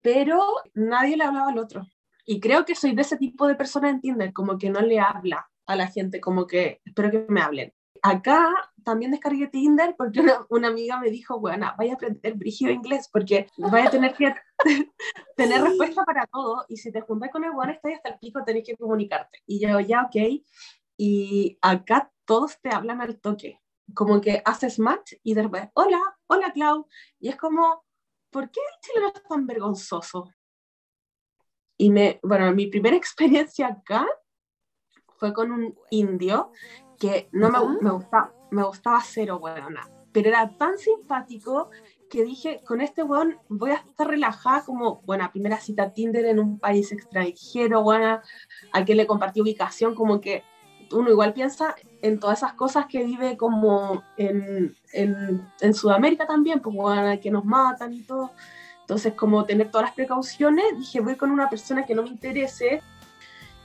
pero 0.00 0.42
nadie 0.74 1.16
le 1.16 1.24
hablaba 1.24 1.50
al 1.50 1.58
otro. 1.58 1.86
Y 2.24 2.40
creo 2.40 2.64
que 2.64 2.74
soy 2.74 2.94
de 2.94 3.02
ese 3.02 3.16
tipo 3.16 3.46
de 3.46 3.54
persona 3.54 3.90
en 3.90 4.00
Tinder, 4.00 4.32
como 4.32 4.58
que 4.58 4.70
no 4.70 4.80
le 4.80 4.98
habla 4.98 5.48
a 5.66 5.76
la 5.76 5.86
gente, 5.86 6.20
como 6.20 6.46
que 6.46 6.80
espero 6.84 7.10
que 7.10 7.26
me 7.28 7.40
hablen. 7.40 7.72
Acá 8.02 8.50
también 8.84 9.12
descargué 9.12 9.46
Tinder 9.46 9.94
porque 9.96 10.20
una, 10.20 10.44
una 10.48 10.68
amiga 10.68 10.98
me 10.98 11.10
dijo, 11.10 11.38
bueno, 11.38 11.72
vaya 11.78 11.92
a 11.92 11.94
aprender 11.94 12.34
brígido 12.34 12.72
inglés 12.72 13.08
porque 13.12 13.46
vaya 13.56 13.86
a 13.86 13.90
tener 13.90 14.14
que 14.14 14.34
tener 15.36 15.62
respuesta 15.62 16.04
para 16.04 16.26
todo 16.26 16.64
y 16.68 16.78
si 16.78 16.90
te 16.90 17.00
juntas 17.00 17.30
con 17.30 17.44
el 17.44 17.52
bueno, 17.52 17.72
estás 17.72 17.94
hasta 17.94 18.08
el 18.10 18.18
pico, 18.18 18.42
tenés 18.44 18.64
que 18.66 18.76
comunicarte. 18.76 19.38
Y 19.46 19.60
yo, 19.60 19.78
ya, 19.78 20.02
ok. 20.02 20.42
Y 20.96 21.58
acá 21.62 22.10
todos 22.24 22.60
te 22.60 22.70
hablan 22.70 23.00
al 23.00 23.20
toque, 23.20 23.60
como 23.94 24.20
que 24.20 24.42
haces 24.44 24.78
match 24.78 25.14
y 25.22 25.34
después, 25.34 25.68
hola, 25.74 26.00
hola 26.26 26.52
Clau. 26.52 26.86
Y 27.18 27.28
es 27.28 27.36
como, 27.36 27.84
¿por 28.30 28.50
qué 28.50 28.60
el 28.60 28.80
chileno 28.80 29.12
es 29.14 29.22
tan 29.22 29.46
vergonzoso? 29.46 30.32
Y 31.76 31.90
me, 31.90 32.20
bueno, 32.22 32.52
mi 32.52 32.66
primera 32.66 32.96
experiencia 32.96 33.68
acá 33.68 34.06
fue 35.18 35.32
con 35.32 35.52
un 35.52 35.78
indio 35.90 36.52
que 36.98 37.28
no 37.32 37.50
me, 37.50 37.58
me, 37.80 37.90
gustaba, 37.90 38.34
me 38.50 38.64
gustaba 38.64 39.00
cero, 39.04 39.38
weona. 39.42 39.88
Pero 40.12 40.28
era 40.28 40.56
tan 40.58 40.76
simpático 40.78 41.70
que 42.10 42.24
dije, 42.24 42.60
con 42.66 42.82
este 42.82 43.02
weón 43.02 43.38
voy 43.48 43.70
a 43.70 43.76
estar 43.76 44.06
relajada 44.06 44.62
como, 44.64 45.00
bueno, 45.02 45.28
primera 45.32 45.58
cita 45.58 45.94
Tinder 45.94 46.26
en 46.26 46.38
un 46.38 46.58
país 46.58 46.92
extranjero, 46.92 47.82
buena, 47.82 48.22
al 48.72 48.84
que 48.84 48.94
le 48.94 49.06
compartí 49.06 49.40
ubicación, 49.40 49.94
como 49.94 50.20
que 50.20 50.44
uno 50.92 51.10
igual 51.10 51.32
piensa 51.32 51.74
en 52.02 52.18
todas 52.18 52.38
esas 52.38 52.52
cosas 52.54 52.86
que 52.86 53.04
vive 53.04 53.36
como 53.36 54.02
en, 54.16 54.76
en, 54.92 55.48
en 55.60 55.74
Sudamérica 55.74 56.26
también, 56.26 56.60
pues 56.60 56.74
bueno, 56.74 57.18
que 57.20 57.30
nos 57.30 57.44
matan 57.44 57.94
y 57.94 58.02
todo. 58.02 58.32
Entonces, 58.80 59.14
como 59.14 59.44
tener 59.44 59.70
todas 59.70 59.86
las 59.86 59.94
precauciones, 59.94 60.64
dije, 60.76 61.00
voy 61.00 61.16
con 61.16 61.30
una 61.30 61.48
persona 61.48 61.86
que 61.86 61.94
no 61.94 62.02
me 62.02 62.08
interese. 62.08 62.82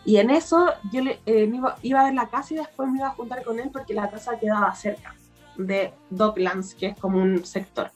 Y 0.05 0.17
en 0.17 0.29
eso 0.29 0.67
yo 0.91 1.01
le, 1.01 1.19
eh, 1.25 1.47
me 1.47 1.57
iba, 1.57 1.75
iba 1.81 2.01
a 2.01 2.05
ver 2.05 2.13
la 2.13 2.29
casa 2.29 2.53
y 2.53 2.57
después 2.57 2.87
me 2.89 2.99
iba 2.99 3.07
a 3.07 3.15
juntar 3.15 3.43
con 3.43 3.59
él 3.59 3.69
porque 3.73 3.93
la 3.93 4.09
casa 4.09 4.39
quedaba 4.39 4.73
cerca 4.73 5.15
de 5.57 5.93
Docklands, 6.11 6.75
que 6.75 6.87
es 6.87 6.97
como 6.97 7.19
un 7.19 7.43
sector. 7.43 7.91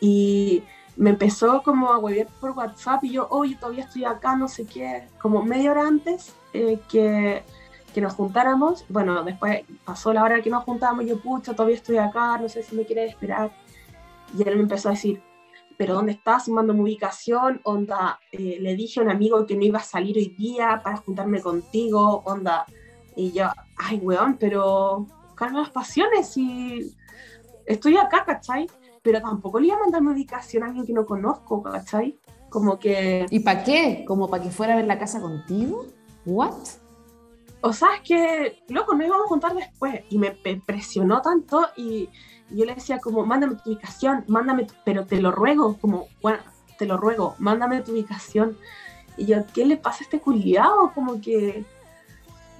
Y 0.00 0.62
me 0.96 1.10
empezó 1.10 1.62
como 1.62 1.92
a 1.92 1.98
huevear 1.98 2.26
por 2.40 2.50
WhatsApp 2.50 3.04
y 3.04 3.12
yo, 3.12 3.28
oye, 3.30 3.56
todavía 3.56 3.84
estoy 3.84 4.04
acá, 4.04 4.34
no 4.34 4.48
sé 4.48 4.66
qué, 4.66 5.06
como 5.20 5.44
media 5.44 5.70
hora 5.70 5.86
antes 5.86 6.34
eh, 6.52 6.80
que, 6.88 7.44
que 7.98 8.02
nos 8.02 8.14
juntáramos. 8.14 8.84
Bueno, 8.88 9.24
después 9.24 9.62
pasó 9.84 10.12
la 10.12 10.22
hora 10.22 10.40
que 10.40 10.50
nos 10.50 10.62
juntamos, 10.62 11.04
yo, 11.04 11.18
pucha, 11.18 11.52
todavía 11.52 11.74
estoy 11.74 11.96
acá, 11.96 12.38
no 12.38 12.48
sé 12.48 12.62
si 12.62 12.76
me 12.76 12.84
quieres 12.84 13.10
esperar. 13.10 13.50
Y 14.38 14.48
él 14.48 14.54
me 14.54 14.62
empezó 14.62 14.88
a 14.88 14.92
decir, 14.92 15.20
pero 15.76 15.94
¿dónde 15.94 16.12
estás? 16.12 16.48
Mándame 16.48 16.80
ubicación, 16.80 17.60
onda, 17.64 18.20
eh, 18.30 18.58
le 18.60 18.76
dije 18.76 19.00
a 19.00 19.02
un 19.02 19.10
amigo 19.10 19.44
que 19.46 19.56
no 19.56 19.64
iba 19.64 19.80
a 19.80 19.82
salir 19.82 20.16
hoy 20.16 20.28
día 20.38 20.80
para 20.84 20.98
juntarme 20.98 21.40
contigo, 21.40 22.22
onda. 22.24 22.66
Y 23.16 23.32
yo, 23.32 23.46
ay, 23.76 23.98
weón, 23.98 24.36
pero 24.38 25.04
calma 25.34 25.62
las 25.62 25.70
pasiones 25.70 26.36
y 26.36 26.94
estoy 27.66 27.96
acá, 27.96 28.24
¿cachai? 28.24 28.68
Pero 29.02 29.20
tampoco 29.20 29.58
le 29.58 29.66
iba 29.68 29.76
a 29.76 29.80
mandar 29.80 30.02
mi 30.02 30.12
ubicación 30.12 30.62
a 30.62 30.66
alguien 30.66 30.86
que 30.86 30.92
no 30.92 31.04
conozco, 31.04 31.64
¿cachai? 31.64 32.16
Como 32.48 32.78
que, 32.78 33.26
¿Y 33.28 33.40
para 33.40 33.64
qué? 33.64 34.04
¿Como 34.06 34.30
para 34.30 34.44
que 34.44 34.50
fuera 34.50 34.74
a 34.74 34.76
ver 34.76 34.86
la 34.86 35.00
casa 35.00 35.20
contigo? 35.20 35.84
¿What? 36.24 36.54
O 37.60 37.72
sea, 37.72 37.88
es 37.96 38.02
que, 38.02 38.62
loco, 38.68 38.94
nos 38.94 39.06
íbamos 39.06 39.26
a 39.26 39.28
juntar 39.28 39.54
después. 39.54 40.02
Y 40.10 40.18
me 40.18 40.30
presionó 40.32 41.20
tanto 41.22 41.66
y 41.76 42.08
yo 42.50 42.64
le 42.64 42.74
decía 42.74 42.98
como, 42.98 43.26
mándame 43.26 43.56
tu 43.56 43.70
ubicación, 43.70 44.24
mándame, 44.28 44.64
tu- 44.64 44.74
pero 44.84 45.04
te 45.06 45.20
lo 45.20 45.30
ruego, 45.32 45.76
como, 45.78 46.06
bueno, 46.22 46.38
te 46.78 46.86
lo 46.86 46.96
ruego, 46.96 47.34
mándame 47.38 47.82
tu 47.82 47.92
ubicación. 47.92 48.56
Y 49.16 49.26
yo, 49.26 49.44
¿qué 49.52 49.66
le 49.66 49.76
pasa 49.76 49.98
a 50.00 50.04
este 50.04 50.20
culiado? 50.20 50.92
Como 50.94 51.20
que 51.20 51.64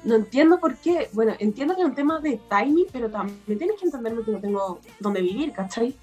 no 0.04 0.16
entiendo 0.16 0.58
por 0.58 0.76
qué. 0.76 1.08
Bueno, 1.12 1.32
entiendo 1.38 1.74
que 1.74 1.82
es 1.82 1.86
un 1.88 1.94
tema 1.94 2.18
de 2.20 2.40
timing, 2.50 2.86
pero 2.92 3.08
también 3.10 3.58
tienes 3.58 3.78
que 3.78 3.86
entenderme 3.86 4.22
que 4.24 4.32
no 4.32 4.40
tengo 4.40 4.80
dónde 4.98 5.22
vivir, 5.22 5.52
¿cachai? 5.52 5.96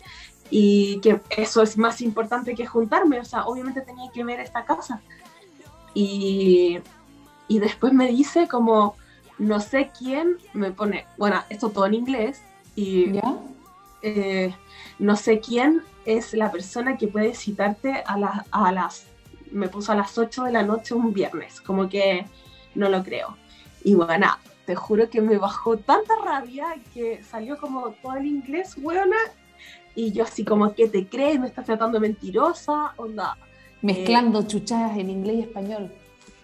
Y 0.49 0.99
que 1.01 1.21
eso 1.31 1.62
es 1.62 1.77
más 1.77 1.99
importante 2.01 2.55
que 2.55 2.65
juntarme. 2.65 3.19
O 3.19 3.25
sea, 3.25 3.45
obviamente 3.45 3.81
tenía 3.81 4.10
que 4.13 4.23
ver 4.23 4.39
esta 4.39 4.63
casa. 4.63 5.01
Y, 5.93 6.79
y 7.47 7.60
después 7.60 7.93
me 7.93 8.08
dice 8.08 8.47
como, 8.47 8.95
no 9.38 9.60
sé 9.60 9.91
quién, 9.97 10.38
me 10.53 10.71
pone, 10.71 11.05
bueno, 11.17 11.43
esto 11.49 11.69
todo 11.69 11.86
en 11.86 11.93
inglés. 11.93 12.41
Y 12.75 13.13
¿Ya? 13.13 13.38
eh, 14.01 14.53
no 14.99 15.15
sé 15.15 15.39
quién 15.39 15.81
es 16.05 16.34
la 16.34 16.51
persona 16.51 16.97
que 16.97 17.08
puede 17.08 17.34
citarte 17.34 18.03
a, 18.05 18.17
las 18.17 18.45
a 18.51 18.71
las, 18.71 19.08
me 19.51 19.67
puso 19.67 19.91
a 19.91 19.95
las 19.95 20.17
8 20.17 20.43
de 20.43 20.51
la 20.51 20.63
noche 20.63 20.93
un 20.93 21.13
viernes, 21.13 21.62
como 21.62 21.88
que 21.89 22.25
no 22.73 22.89
lo 22.89 23.03
creo. 23.03 23.38
Y 23.84 23.95
bueno, 23.95 24.27
te 24.65 24.75
juro 24.75 25.10
que 25.10 25.21
me 25.21 25.38
bajó 25.38 25.77
tanta 25.77 26.13
rabia 26.23 26.75
que 26.93 27.23
salió 27.23 27.58
como 27.58 27.91
todo 28.01 28.15
el 28.15 28.25
inglés, 28.25 28.75
buena, 28.75 29.17
y 29.95 30.12
yo 30.12 30.23
así 30.23 30.43
como, 30.43 30.73
¿qué 30.73 30.89
te 30.89 31.08
crees? 31.08 31.39
¿Me 31.39 31.47
estás 31.47 31.65
tratando 31.65 31.99
de 31.99 32.08
mentirosa? 32.08 32.93
Onda, 32.97 33.38
Mezclando 33.81 34.41
chuchadas 34.43 34.97
en 34.97 35.10
inglés 35.10 35.36
y 35.38 35.41
español. 35.41 35.91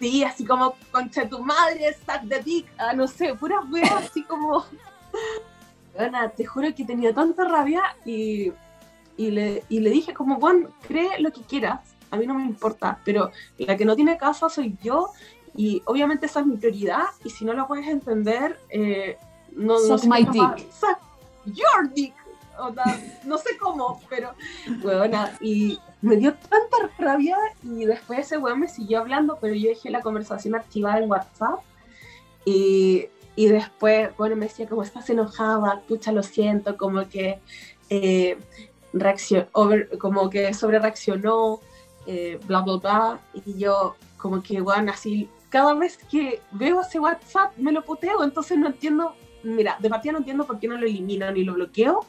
Sí, 0.02 0.24
así 0.24 0.44
como, 0.44 0.74
concha 0.92 1.22
de 1.22 1.28
tu 1.28 1.40
madre, 1.44 1.96
sac 2.06 2.24
de 2.24 2.40
dick, 2.42 2.68
ah, 2.80 2.94
no 2.94 3.08
sé, 3.08 3.36
puras 3.36 3.64
weas 3.72 3.92
así 3.92 4.24
como... 4.24 4.66
Bueno, 5.96 6.18
te 6.36 6.46
juro 6.46 6.74
que 6.74 6.86
tenía 6.86 7.14
tanta 7.14 7.44
rabia 7.46 7.84
y, 8.06 8.52
y, 9.18 9.32
le, 9.32 9.64
y 9.70 9.80
le 9.80 9.90
dije 9.92 10.14
como, 10.14 10.40
Juan, 10.40 10.70
cree 10.88 11.20
lo 11.20 11.32
que 11.32 11.42
quieras, 11.42 11.82
a 12.10 12.18
mí 12.18 12.26
no 12.26 12.34
me 12.34 12.44
importa, 12.44 13.00
pero 13.06 13.30
la 13.58 13.78
que 13.78 13.86
no 13.86 13.96
tiene 13.96 14.18
casa 14.18 14.50
soy 14.50 14.76
yo 14.82 15.10
y 15.56 15.82
obviamente 15.86 16.26
esa 16.26 16.40
es 16.40 16.46
mi 16.48 16.58
prioridad 16.58 17.04
y 17.24 17.30
si 17.30 17.46
no 17.46 17.54
lo 17.54 17.68
puedes 17.68 17.88
entender, 17.88 18.60
eh, 18.70 19.18
no, 19.52 19.76
no 19.86 19.98
sé 19.98 20.08
my 20.08 20.26
capaz- 20.26 20.56
dick. 20.56 20.68
Your 21.46 21.90
dick. 21.94 22.14
O 22.58 22.74
sea, 22.74 23.00
no 23.26 23.38
sé 23.38 23.58
cómo, 23.58 24.02
pero 24.10 24.34
bueno, 24.82 25.28
y 25.42 25.80
me 26.02 26.16
dio 26.18 26.34
tanta 26.34 26.78
rabia 26.98 27.38
y 27.64 27.86
después 27.86 28.20
ese 28.20 28.38
weón 28.38 28.60
me 28.60 28.68
siguió 28.68 29.00
hablando, 29.00 29.38
pero 29.40 29.54
yo 29.54 29.70
dejé 29.70 29.90
la 29.92 30.02
conversación 30.02 30.56
activada 30.56 31.00
en 31.00 31.10
WhatsApp 31.10 31.60
y, 32.46 33.08
y 33.36 33.48
después, 33.48 34.10
bueno, 34.18 34.36
me 34.36 34.48
decía 34.48 34.68
como 34.68 34.82
estás 34.84 35.10
enojada, 35.10 35.82
pucha, 35.88 36.12
lo 36.12 36.24
siento, 36.24 36.76
como 36.76 37.08
que 37.08 37.40
eh, 37.90 38.38
over- 39.54 39.98
como 40.00 40.30
que 40.30 40.54
sobre 40.54 40.80
reaccionó, 40.80 41.60
eh, 42.08 42.40
bla, 42.48 42.62
bla, 42.62 42.78
bla, 42.78 43.20
y 43.46 43.60
yo 43.60 43.96
como 44.18 44.42
que, 44.42 44.60
bueno, 44.62 44.92
así, 44.92 45.30
cada 45.50 45.74
vez 45.76 45.98
que 46.10 46.42
veo 46.52 46.82
ese 46.82 47.00
WhatsApp 47.00 47.56
me 47.58 47.72
lo 47.72 47.84
puteo, 47.84 48.24
entonces 48.24 48.58
no 48.58 48.68
entiendo, 48.68 49.16
mira, 49.44 49.78
de 49.80 49.90
partida 49.90 50.14
no 50.14 50.20
entiendo 50.20 50.48
por 50.48 50.60
qué 50.60 50.68
no 50.68 50.78
lo 50.78 50.88
elimino 50.88 51.32
ni 51.32 51.44
lo 51.44 51.54
bloqueo, 51.54 52.06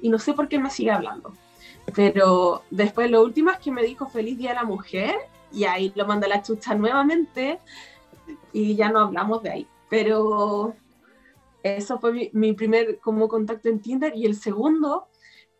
y 0.00 0.08
no 0.08 0.18
sé 0.18 0.34
por 0.34 0.48
qué 0.48 0.58
me 0.58 0.70
sigue 0.70 0.90
hablando. 0.92 1.32
Pero 1.94 2.62
después 2.70 3.10
lo 3.10 3.22
último 3.22 3.50
es 3.50 3.58
que 3.58 3.70
me 3.70 3.82
dijo 3.82 4.06
feliz 4.06 4.38
día 4.38 4.52
a 4.52 4.54
la 4.54 4.64
mujer 4.64 5.14
y 5.52 5.64
ahí 5.64 5.92
lo 5.94 6.06
mandé 6.06 6.26
a 6.26 6.30
la 6.30 6.42
chucha 6.42 6.74
nuevamente 6.74 7.60
y 8.52 8.74
ya 8.74 8.90
no 8.90 9.00
hablamos 9.00 9.42
de 9.42 9.50
ahí. 9.50 9.68
Pero 9.88 10.74
eso 11.62 11.98
fue 11.98 12.12
mi, 12.12 12.30
mi 12.32 12.52
primer 12.52 12.98
como 12.98 13.28
contacto 13.28 13.68
en 13.68 13.80
Tinder 13.80 14.12
y 14.16 14.26
el 14.26 14.34
segundo 14.36 15.08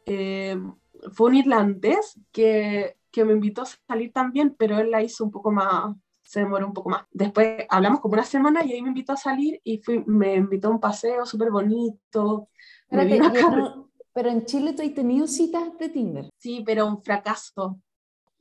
eh, 0.07 0.59
fue 1.13 1.29
un 1.31 1.37
irlandés 1.37 2.19
que, 2.33 2.97
que 3.11 3.25
me 3.25 3.33
invitó 3.35 3.63
a 3.63 3.67
salir 3.67 4.13
también, 4.13 4.55
pero 4.59 4.79
él 4.79 4.91
la 4.91 5.03
hizo 5.03 5.25
un 5.25 5.31
poco 5.31 5.53
más, 5.53 5.95
se 6.23 6.41
demoró 6.41 6.67
un 6.67 6.73
poco 6.75 6.89
más. 6.91 7.05
Después 7.13 7.65
hablamos 7.69 8.01
como 8.01 8.15
una 8.15 8.25
semana 8.25 8.65
y 8.65 8.73
ahí 8.73 8.83
me 8.83 8.89
invitó 8.89 9.13
a 9.13 9.17
salir 9.17 9.61
y 9.63 9.79
fui, 9.79 10.03
me 10.07 10.35
invitó 10.35 10.69
a 10.69 10.73
un 10.73 10.81
paseo 10.81 11.25
súper 11.27 11.51
bonito. 11.51 12.49
Espérate, 12.91 13.17
y 13.17 13.39
en 13.39 13.45
un- 13.47 13.85
pero 14.15 14.31
en 14.31 14.47
Chile 14.47 14.73
tú 14.73 14.83
has 14.83 14.95
tenido 14.95 15.27
citas 15.27 15.77
de 15.79 15.89
Tinder. 15.91 16.31
Sí, 16.39 16.63
pero 16.65 16.87
un 16.87 17.03
fracaso. 17.03 17.81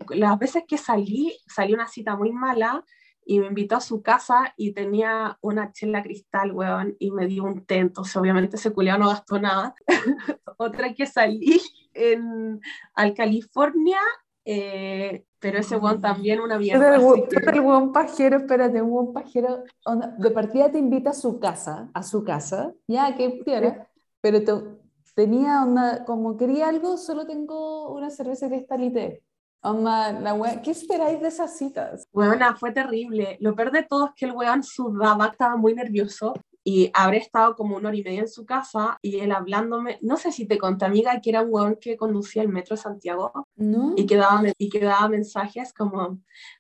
Las 0.10 0.38
veces 0.40 0.64
que 0.68 0.78
salí, 0.78 1.36
salió 1.48 1.76
una 1.76 1.88
cita 1.88 2.16
muy 2.16 2.32
mala 2.32 2.84
y 3.26 3.40
me 3.40 3.48
invitó 3.48 3.78
a 3.78 3.82
su 3.82 4.02
casa 4.02 4.54
y 4.58 4.74
tenía 4.74 5.38
una 5.42 5.72
chela 5.72 6.04
cristal, 6.04 6.52
weón, 6.52 6.96
y 7.00 7.12
me 7.12 7.26
dio 7.26 7.44
un 7.46 7.66
té, 7.66 7.78
entonces 7.78 8.16
obviamente 8.18 8.58
ese 8.58 8.72
culiao 8.72 8.98
no 8.98 9.10
gastó 9.10 9.40
nada. 9.40 9.76
Otra 10.58 10.94
que 10.94 11.06
salí 11.06 11.60
en, 11.94 12.60
al 12.96 13.14
California, 13.14 14.00
eh, 14.46 15.24
pero 15.40 15.60
ese 15.60 15.78
weón 15.78 16.02
también 16.02 16.42
una 16.42 16.60
mierda. 16.60 16.98
que- 17.30 17.40
el 17.54 17.62
buen 17.62 17.92
pajero, 17.94 18.38
espérate, 18.38 18.82
un 18.82 18.90
buen 18.92 19.14
pajero. 19.14 19.64
onda, 19.86 20.08
de 20.18 20.32
partida 20.32 20.70
te 20.72 20.80
invita 20.80 21.12
a 21.12 21.14
su 21.14 21.40
casa, 21.40 21.90
a 21.94 22.04
su 22.04 22.24
casa, 22.26 22.74
ya, 22.88 23.16
qué 23.16 23.42
piola, 23.46 23.88
pero 24.20 24.44
te- 24.44 24.83
tenía 25.14 25.64
onda, 25.64 26.06
como 26.06 26.38
quería 26.38 26.70
algo, 26.70 26.98
solo 26.98 27.26
tengo 27.26 27.94
una 27.94 28.10
cerveza 28.10 28.48
cristalite. 28.48 29.24
Onda, 29.62 30.12
la 30.12 30.34
wea, 30.34 30.62
¿qué 30.62 30.72
esperáis 30.72 31.22
de 31.22 31.30
esas 31.30 31.58
citas? 31.58 32.08
Weona, 32.12 32.56
fue 32.56 32.72
terrible. 32.72 33.38
Lo 33.40 33.56
peor 33.56 33.72
de 33.72 33.84
todo 33.84 34.08
es 34.08 34.12
que 34.16 34.26
el 34.26 34.34
weón 34.34 34.62
sudaba, 34.62 35.28
estaba 35.28 35.56
muy 35.56 35.74
nervioso 35.74 36.34
y 36.66 36.92
habré 36.94 37.18
estado 37.18 37.56
como 37.56 37.78
una 37.78 37.90
hora 37.90 37.98
y 37.98 38.04
media 38.04 38.22
en 38.22 38.28
su 38.28 38.46
casa 38.46 38.98
y 39.02 39.20
él 39.20 39.32
hablándome, 39.32 40.00
no 40.02 40.18
sé 40.18 40.32
si 40.32 40.46
te 40.46 40.58
conté, 40.58 40.86
amiga, 40.86 41.20
que 41.22 41.30
era 41.30 41.42
un 41.42 41.50
weón 41.50 41.78
que 41.80 41.96
conducía 41.96 42.42
el 42.42 42.50
metro 42.50 42.76
de 42.76 42.82
Santiago 42.82 43.48
¿No? 43.56 43.94
y 43.96 44.06
que 44.06 44.18
daba, 44.18 44.44
y 44.58 44.70
que 44.70 44.80
daba 44.80 45.08
mensajes 45.10 45.74
como, 45.74 46.20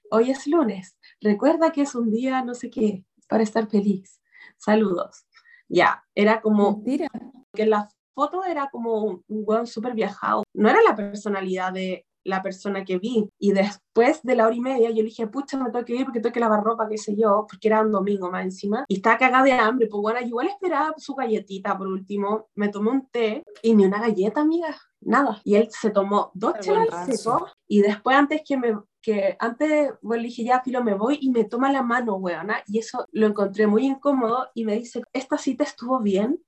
hoy 0.09 0.31
es 0.31 0.47
lunes, 0.47 0.97
recuerda 1.21 1.71
que 1.71 1.81
es 1.81 1.95
un 1.95 2.09
día 2.09 2.41
no 2.43 2.53
sé 2.53 2.69
qué, 2.69 3.05
para 3.27 3.43
estar 3.43 3.67
feliz. 3.67 4.21
Saludos. 4.57 5.25
Ya, 5.67 6.03
era 6.15 6.41
como 6.41 6.77
Mentira. 6.77 7.07
que 7.53 7.65
la 7.65 7.89
foto 8.13 8.43
era 8.43 8.69
como 8.71 9.03
un, 9.03 9.23
weón 9.27 9.67
súper 9.67 9.93
viajado. 9.93 10.43
No 10.53 10.69
era 10.69 10.79
la 10.81 10.95
personalidad 10.95 11.73
de 11.73 12.05
la 12.23 12.41
persona 12.41 12.85
que 12.85 12.97
vi. 12.97 13.29
Y 13.37 13.51
después 13.51 14.21
de 14.23 14.35
la 14.35 14.45
hora 14.45 14.55
y 14.55 14.61
media, 14.61 14.89
yo 14.89 14.97
le 14.97 15.03
dije, 15.03 15.27
pucha, 15.27 15.57
me 15.57 15.69
tengo 15.71 15.85
que 15.85 15.95
ir 15.95 16.05
porque 16.05 16.19
tengo 16.19 16.33
que 16.33 16.39
lavar 16.39 16.63
ropa, 16.63 16.87
qué 16.87 16.97
sé 16.97 17.15
yo, 17.15 17.45
porque 17.49 17.67
era 17.67 17.81
un 17.81 17.91
domingo 17.91 18.31
más 18.31 18.43
encima. 18.43 18.85
Y 18.87 18.95
estaba 18.95 19.17
cagada 19.17 19.43
de 19.43 19.53
hambre. 19.53 19.87
Pues 19.87 20.01
bueno, 20.01 20.19
yo 20.21 20.27
igual 20.27 20.47
esperaba 20.47 20.93
su 20.97 21.15
galletita 21.15 21.77
por 21.77 21.87
último. 21.87 22.47
Me 22.55 22.69
tomé 22.69 22.91
un 22.91 23.07
té 23.07 23.43
y 23.61 23.75
ni 23.75 23.85
una 23.85 23.99
galleta, 23.99 24.41
amiga. 24.41 24.75
Nada. 25.01 25.41
Y 25.43 25.55
él 25.55 25.67
se 25.69 25.89
tomó 25.89 26.31
dos 26.33 26.59
chelas 26.59 27.05
seco. 27.05 27.47
Y 27.67 27.81
después, 27.81 28.15
antes 28.15 28.41
que 28.45 28.57
me 28.57 28.77
que 29.03 29.35
antes, 29.37 29.91
bueno, 30.01 30.21
le 30.21 30.29
dije, 30.29 30.45
ya, 30.45 30.61
filo, 30.61 30.81
me 30.81 30.93
voy 30.95 31.19
y 31.21 31.29
me 31.29 31.43
toma 31.43 31.71
la 31.71 31.83
mano, 31.83 32.15
weona, 32.15 32.63
y 32.65 32.79
eso 32.79 33.05
lo 33.11 33.27
encontré 33.27 33.67
muy 33.67 33.85
incómodo 33.85 34.47
y 34.55 34.63
me 34.63 34.75
dice, 34.77 35.03
esta 35.11 35.37
cita 35.37 35.65
estuvo 35.65 35.99
bien 35.99 36.39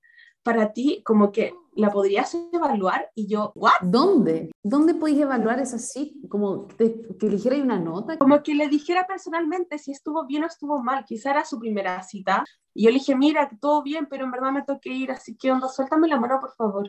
para 0.46 0.72
ti, 0.72 1.02
como 1.04 1.32
que 1.32 1.52
la 1.74 1.90
podrías 1.90 2.32
evaluar 2.52 3.10
y 3.16 3.26
yo, 3.26 3.50
¿what? 3.56 3.80
¿Dónde? 3.82 4.52
¿Dónde 4.62 4.94
podéis 4.94 5.18
evaluar 5.18 5.58
eso 5.58 5.74
así? 5.74 6.22
Como 6.28 6.68
que, 6.68 7.02
que 7.18 7.28
dijera 7.28 7.56
una 7.56 7.80
nota. 7.80 8.16
Como 8.16 8.40
que 8.44 8.54
le 8.54 8.68
dijera 8.68 9.08
personalmente 9.08 9.76
si 9.76 9.90
estuvo 9.90 10.24
bien 10.24 10.44
o 10.44 10.46
estuvo 10.46 10.80
mal, 10.80 11.04
quizá 11.04 11.32
era 11.32 11.44
su 11.44 11.58
primera 11.58 12.00
cita. 12.04 12.44
Y 12.72 12.84
yo 12.84 12.90
le 12.90 12.98
dije, 12.98 13.16
mira, 13.16 13.50
todo 13.60 13.82
bien, 13.82 14.06
pero 14.08 14.24
en 14.24 14.30
verdad 14.30 14.52
me 14.52 14.62
tengo 14.62 14.78
que 14.80 14.90
ir, 14.90 15.10
así 15.10 15.36
que 15.36 15.50
onda, 15.50 15.68
suéltame 15.68 16.06
la 16.06 16.20
mano, 16.20 16.38
por 16.40 16.54
favor. 16.54 16.88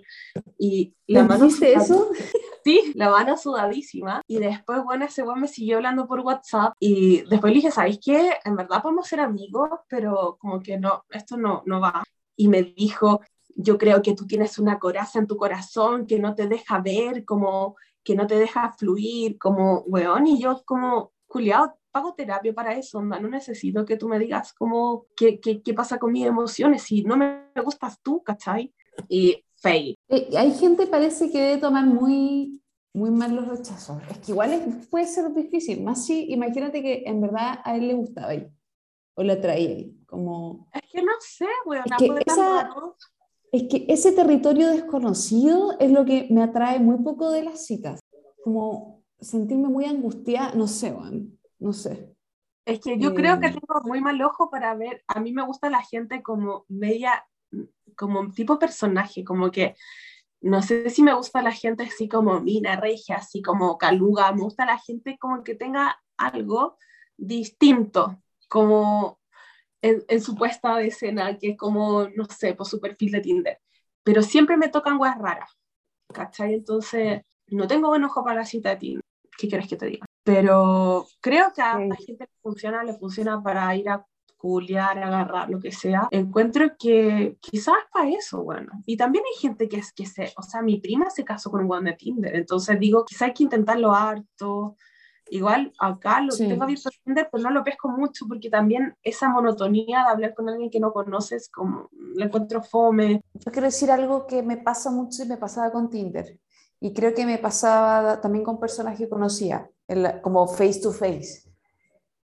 Y 0.59 0.93
la 1.07 1.23
¿Le 1.23 1.27
mano 1.27 1.45
dijiste 1.45 1.73
eso? 1.73 2.09
Sí, 2.63 2.91
la 2.95 3.09
mano 3.09 3.37
sudadísima. 3.37 4.21
Y 4.27 4.39
después, 4.39 4.83
bueno, 4.83 5.05
ese 5.05 5.23
weón 5.23 5.39
me 5.39 5.47
siguió 5.47 5.77
hablando 5.77 6.05
por 6.05 6.19
WhatsApp. 6.19 6.73
Y 6.81 7.21
después 7.21 7.51
le 7.51 7.59
dije, 7.59 7.71
¿sabes 7.71 7.97
qué? 8.03 8.33
En 8.43 8.57
verdad 8.57 8.81
podemos 8.83 9.07
ser 9.07 9.21
amigos, 9.21 9.69
pero 9.87 10.37
como 10.37 10.59
que 10.59 10.77
no, 10.77 11.05
esto 11.09 11.37
no, 11.37 11.63
no 11.65 11.79
va. 11.79 12.03
Y 12.35 12.49
me 12.49 12.63
dijo, 12.63 13.21
yo 13.59 13.77
creo 13.77 14.01
que 14.01 14.13
tú 14.13 14.25
tienes 14.27 14.59
una 14.59 14.77
coraza 14.79 15.17
en 15.19 15.27
tu 15.27 15.35
corazón 15.35 16.05
que 16.05 16.19
no 16.19 16.35
te 16.35 16.47
deja 16.47 16.79
ver, 16.79 17.25
como 17.25 17.75
que 18.03 18.15
no 18.15 18.27
te 18.27 18.37
deja 18.39 18.71
fluir, 18.77 19.37
como, 19.37 19.79
weón. 19.87 20.27
Y 20.27 20.39
yo 20.39 20.61
como, 20.63 21.11
Juliado, 21.27 21.77
pago 21.91 22.13
terapia 22.13 22.53
para 22.53 22.73
eso, 22.77 22.99
onda, 22.99 23.19
no 23.19 23.27
necesito 23.27 23.83
que 23.83 23.97
tú 23.97 24.07
me 24.07 24.19
digas 24.19 24.53
como, 24.53 25.07
qué, 25.15 25.39
qué, 25.39 25.61
qué 25.63 25.73
pasa 25.73 25.97
con 25.97 26.11
mis 26.11 26.25
emociones, 26.25 26.83
si 26.83 27.03
no 27.03 27.17
me 27.17 27.49
gustas 27.65 27.99
tú, 28.01 28.21
¿cachai? 28.23 28.71
Y 29.09 29.43
fail. 29.55 29.95
Eh, 30.07 30.29
hay 30.37 30.53
gente 30.53 30.85
parece 30.87 31.31
que 31.31 31.41
debe 31.41 31.57
tomar 31.57 31.85
muy, 31.85 32.61
muy 32.93 33.09
mal 33.09 33.35
los 33.35 33.47
rechazos. 33.47 33.97
Es 34.11 34.19
que 34.19 34.31
igual 34.31 34.53
es- 34.53 34.87
puede 34.87 35.07
ser 35.07 35.33
difícil, 35.33 35.83
más 35.83 36.05
si 36.05 36.31
imagínate 36.31 36.81
que 36.83 37.03
en 37.07 37.19
verdad 37.19 37.59
a 37.63 37.75
él 37.75 37.87
le 37.87 37.95
gustaba 37.95 38.27
ahí, 38.29 38.47
o 39.15 39.23
le 39.23 39.33
atraía 39.33 39.69
ahí, 39.69 39.97
como... 40.05 40.69
Es 40.73 40.83
que 40.91 41.01
no 41.01 41.11
sé, 41.19 41.47
weón, 41.65 41.85
Es 41.89 41.97
que 41.97 42.23
esa-. 42.27 42.69
Es 43.51 43.63
que 43.69 43.85
ese 43.87 44.11
territorio 44.11 44.69
desconocido 44.69 45.77
es 45.79 45.91
lo 45.91 46.05
que 46.05 46.27
me 46.29 46.43
atrae 46.43 46.79
muy 46.79 46.97
poco 47.03 47.31
de 47.31 47.43
las 47.43 47.65
citas, 47.65 47.99
como 48.43 49.03
sentirme 49.19 49.69
muy 49.69 49.85
angustiada, 49.85 50.53
no 50.53 50.67
sé, 50.67 50.91
Juan, 50.91 51.37
no 51.59 51.73
sé. 51.73 52.13
Es 52.65 52.81
que 52.81 52.99
yo 52.99 53.13
creo 53.13 53.39
que 53.39 53.47
Eh, 53.47 53.51
tengo 53.53 53.81
muy 53.85 54.01
mal 54.01 54.21
ojo 54.21 54.49
para 54.49 54.75
ver, 54.75 55.01
a 55.07 55.21
mí 55.21 55.31
me 55.31 55.45
gusta 55.45 55.69
la 55.69 55.81
gente 55.81 56.21
como 56.21 56.65
media, 56.67 57.25
como 57.95 58.29
tipo 58.31 58.59
personaje, 58.59 59.23
como 59.23 59.49
que, 59.51 59.75
no 60.41 60.61
sé 60.61 60.89
si 60.89 61.01
me 61.01 61.13
gusta 61.13 61.41
la 61.41 61.53
gente 61.53 61.83
así 61.83 62.09
como 62.09 62.41
Mina 62.41 62.75
Regia, 62.75 63.17
así 63.17 63.41
como 63.41 63.77
Caluga, 63.77 64.31
me 64.33 64.41
gusta 64.41 64.65
la 64.65 64.77
gente 64.77 65.17
como 65.17 65.43
que 65.43 65.55
tenga 65.55 65.97
algo 66.17 66.77
distinto, 67.15 68.21
como 68.49 69.19
en, 69.81 70.03
en 70.07 70.21
su 70.21 70.35
puesta 70.35 70.75
de 70.77 70.87
escena, 70.87 71.37
que 71.37 71.51
es 71.51 71.57
como, 71.57 72.07
no 72.15 72.25
sé, 72.25 72.53
por 72.53 72.65
su 72.65 72.79
perfil 72.79 73.11
de 73.11 73.21
Tinder. 73.21 73.59
Pero 74.03 74.21
siempre 74.21 74.57
me 74.57 74.69
tocan 74.69 74.99
weas 74.99 75.17
raras, 75.17 75.51
¿cachai? 76.13 76.53
Entonces, 76.53 77.21
no 77.47 77.67
tengo 77.67 77.89
buen 77.89 78.03
ojo 78.03 78.23
para 78.23 78.37
la 78.37 78.45
cita 78.45 78.69
de 78.69 78.77
Tinder. 78.77 79.03
¿Qué 79.37 79.47
quieres 79.47 79.67
que 79.67 79.75
te 79.75 79.85
diga? 79.85 80.05
Pero 80.23 81.05
creo 81.21 81.53
que 81.53 81.61
a 81.61 81.79
la 81.79 81.95
gente 81.95 82.25
le 82.25 82.41
funciona, 82.41 82.83
le 82.83 82.93
funciona 82.93 83.41
para 83.41 83.73
ir 83.75 83.87
a 83.89 84.05
culiar, 84.37 84.97
agarrar, 84.99 85.49
lo 85.49 85.59
que 85.59 85.71
sea. 85.71 86.07
Encuentro 86.11 86.75
que 86.77 87.37
quizás 87.41 87.75
para 87.91 88.09
eso, 88.09 88.43
bueno. 88.43 88.71
Y 88.85 88.95
también 88.97 89.23
hay 89.25 89.39
gente 89.39 89.67
que 89.67 89.77
es 89.77 89.91
que 89.91 90.05
se, 90.05 90.31
o 90.37 90.41
sea, 90.41 90.61
mi 90.61 90.79
prima 90.79 91.09
se 91.09 91.25
casó 91.25 91.49
con 91.49 91.61
un 91.61 91.69
weón 91.69 91.85
de 91.85 91.93
Tinder, 91.93 92.35
entonces 92.35 92.79
digo, 92.79 93.03
quizás 93.05 93.29
hay 93.29 93.33
que 93.33 93.43
intentarlo 93.43 93.93
harto. 93.93 94.75
Igual 95.29 95.73
acá 95.79 96.21
lo 96.21 96.31
Sí. 96.31 96.47
tengo 96.47 96.63
abierto 96.63 96.89
en 96.89 97.03
Tinder, 97.03 97.29
pero 97.31 97.43
no 97.43 97.51
lo 97.51 97.63
pesco 97.63 97.89
mucho 97.89 98.25
porque 98.27 98.49
también 98.49 98.95
esa 99.03 99.29
monotonía 99.29 100.03
de 100.03 100.09
hablar 100.11 100.33
con 100.33 100.49
alguien 100.49 100.69
que 100.69 100.79
no 100.79 100.91
conoces, 100.93 101.49
como 101.49 101.89
la 102.15 102.25
encuentro 102.25 102.61
fome. 102.63 103.21
Yo 103.33 103.51
quiero 103.51 103.65
decir 103.67 103.91
algo 103.91 104.25
que 104.27 104.43
me 104.43 104.57
pasa 104.57 104.91
mucho 104.91 105.23
y 105.23 105.27
me 105.27 105.37
pasaba 105.37 105.71
con 105.71 105.89
Tinder. 105.89 106.39
Y 106.79 106.93
creo 106.93 107.13
que 107.13 107.25
me 107.25 107.37
pasaba 107.39 108.21
también 108.21 108.43
con 108.45 108.59
personas 108.59 108.97
que 108.97 109.09
conocía, 109.09 109.69
en 109.87 110.03
la- 110.03 110.21
como 110.21 110.47
face 110.47 110.79
to 110.81 110.91
face. 110.91 111.43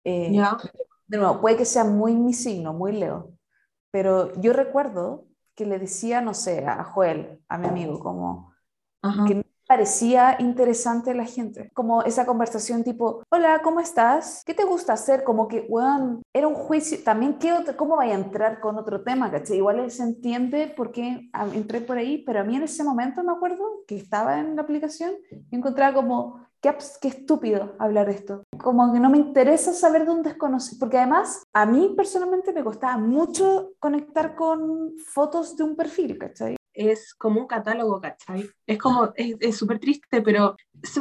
Eh, 0.03 0.29
¿Ya? 0.33 0.57
De 1.07 1.17
nuevo, 1.17 1.41
puede 1.41 1.57
que 1.57 1.65
sea 1.65 1.83
muy 1.83 2.15
mi 2.15 2.33
signo, 2.33 2.73
muy 2.73 2.93
Leo, 2.93 3.31
pero 3.91 4.33
yo 4.41 4.53
recuerdo 4.53 5.25
que 5.55 5.65
le 5.65 5.77
decía, 5.79 6.21
no 6.21 6.33
sé, 6.33 6.65
a 6.65 6.83
Joel, 6.83 7.41
a 7.49 7.57
mi 7.57 7.67
amigo, 7.67 7.99
como 7.99 8.53
Ajá. 9.01 9.25
que 9.25 9.35
no 9.35 9.43
parecía 9.71 10.35
interesante 10.39 11.13
la 11.13 11.23
gente, 11.23 11.69
como 11.73 12.01
esa 12.03 12.25
conversación 12.25 12.83
tipo, 12.83 13.23
hola, 13.31 13.61
¿cómo 13.63 13.79
estás? 13.79 14.43
¿Qué 14.45 14.53
te 14.53 14.65
gusta 14.65 14.91
hacer? 14.91 15.23
Como 15.23 15.47
que, 15.47 15.65
weón, 15.69 16.21
era 16.33 16.45
un 16.49 16.55
juicio, 16.55 16.97
también, 17.05 17.39
¿qué 17.39 17.53
otro- 17.53 17.77
¿cómo 17.77 17.95
vaya 17.95 18.15
a 18.15 18.19
entrar 18.19 18.59
con 18.59 18.77
otro 18.77 19.01
tema? 19.01 19.31
Igual 19.49 19.79
él 19.79 19.89
se 19.89 20.03
entiende 20.03 20.67
por 20.75 20.91
qué 20.91 21.29
ah, 21.31 21.47
entré 21.53 21.79
por 21.79 21.97
ahí, 21.97 22.21
pero 22.25 22.41
a 22.41 22.43
mí 22.43 22.57
en 22.57 22.63
ese 22.63 22.83
momento 22.83 23.23
me 23.23 23.31
acuerdo 23.31 23.63
que 23.87 23.95
estaba 23.95 24.41
en 24.41 24.57
la 24.57 24.63
aplicación 24.63 25.13
y 25.49 25.55
encontraba 25.55 25.93
como, 25.93 26.45
qué, 26.59 26.75
qué 27.01 27.07
estúpido 27.07 27.73
hablar 27.79 28.09
esto. 28.09 28.43
Como 28.61 28.91
que 28.91 28.99
no 28.99 29.09
me 29.09 29.19
interesa 29.19 29.71
saber 29.71 30.03
de 30.03 30.11
un 30.11 30.21
desconocido, 30.21 30.79
porque 30.81 30.97
además 30.97 31.43
a 31.53 31.65
mí 31.65 31.93
personalmente 31.95 32.51
me 32.51 32.61
costaba 32.61 32.97
mucho 32.97 33.71
conectar 33.79 34.35
con 34.35 34.91
fotos 34.97 35.55
de 35.55 35.63
un 35.63 35.77
perfil, 35.77 36.17
¿cachai? 36.17 36.57
Es 36.73 37.13
como 37.13 37.41
un 37.41 37.47
catálogo, 37.47 37.99
¿cachai? 37.99 38.49
Es 38.65 38.77
como, 38.77 39.11
es 39.15 39.57
súper 39.57 39.79
triste, 39.79 40.21
pero 40.21 40.55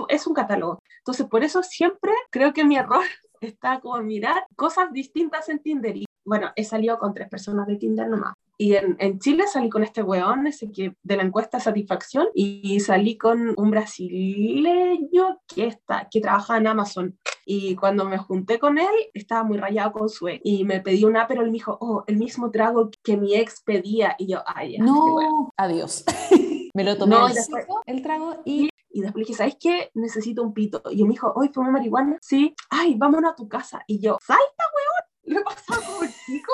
es, 0.08 0.26
un 0.26 0.34
catálogo. 0.34 0.82
Entonces, 0.98 1.26
por 1.26 1.44
eso 1.44 1.62
siempre 1.62 2.12
creo 2.30 2.52
que 2.52 2.64
mi 2.64 2.76
error 2.76 3.04
está 3.40 3.80
como 3.80 4.00
mirar 4.02 4.44
cosas 4.56 4.92
distintas 4.92 5.48
en 5.48 5.60
Tinder. 5.60 5.96
Y 5.96 6.06
bueno, 6.24 6.50
he 6.56 6.64
salido 6.64 6.98
con 6.98 7.14
tres 7.14 7.28
personas 7.28 7.66
de 7.66 7.76
Tinder 7.76 8.08
nomás. 8.08 8.34
Y 8.60 8.74
en, 8.74 8.94
en 8.98 9.18
Chile 9.18 9.44
salí 9.50 9.70
con 9.70 9.82
este 9.82 10.02
weón, 10.02 10.46
ese 10.46 10.70
que 10.70 10.94
de 11.02 11.16
la 11.16 11.22
encuesta 11.22 11.58
satisfacción, 11.60 12.26
y 12.34 12.78
salí 12.80 13.16
con 13.16 13.54
un 13.56 13.70
brasileño 13.70 15.40
que, 15.46 15.66
está, 15.66 16.08
que 16.10 16.20
trabaja 16.20 16.58
en 16.58 16.66
Amazon. 16.66 17.18
Y 17.46 17.74
cuando 17.74 18.04
me 18.04 18.18
junté 18.18 18.58
con 18.58 18.76
él, 18.76 18.94
estaba 19.14 19.44
muy 19.44 19.56
rayado 19.56 19.92
con 19.92 20.10
su 20.10 20.28
ex. 20.28 20.42
Y 20.44 20.64
me 20.66 20.82
pedí 20.82 21.06
una, 21.06 21.26
pero 21.26 21.40
él 21.40 21.46
me 21.46 21.54
dijo, 21.54 21.78
oh, 21.80 22.04
el 22.06 22.18
mismo 22.18 22.50
trago 22.50 22.90
que 23.02 23.16
mi 23.16 23.34
ex 23.34 23.62
pedía. 23.62 24.14
Y 24.18 24.26
yo, 24.30 24.42
ay, 24.44 24.76
ya. 24.76 24.84
No, 24.84 25.50
adiós. 25.56 26.04
me 26.74 26.84
lo 26.84 26.98
tomé 26.98 27.16
No, 27.16 27.30
y 27.30 27.32
después- 27.32 27.64
el 27.86 28.02
trago 28.02 28.42
y 28.44 28.68
Y 28.90 29.00
después 29.00 29.22
le 29.22 29.26
dije, 29.26 29.38
¿sabes 29.38 29.56
qué? 29.58 29.90
Necesito 29.94 30.42
un 30.42 30.52
pito. 30.52 30.82
Y 30.90 31.00
él 31.00 31.06
me 31.06 31.12
dijo, 31.14 31.32
hoy 31.34 31.48
fumé 31.48 31.70
marihuana. 31.70 32.18
Sí. 32.20 32.54
Ay, 32.68 32.94
vámonos 32.96 33.32
a 33.32 33.34
tu 33.34 33.48
casa. 33.48 33.82
Y 33.86 34.00
yo, 34.00 34.18
salta, 34.20 34.64
weón. 34.74 35.10
Lo 35.30 35.40
he 35.40 35.44
pasado 35.44 35.80
como 35.86 36.02
el 36.02 36.10
chico. 36.26 36.52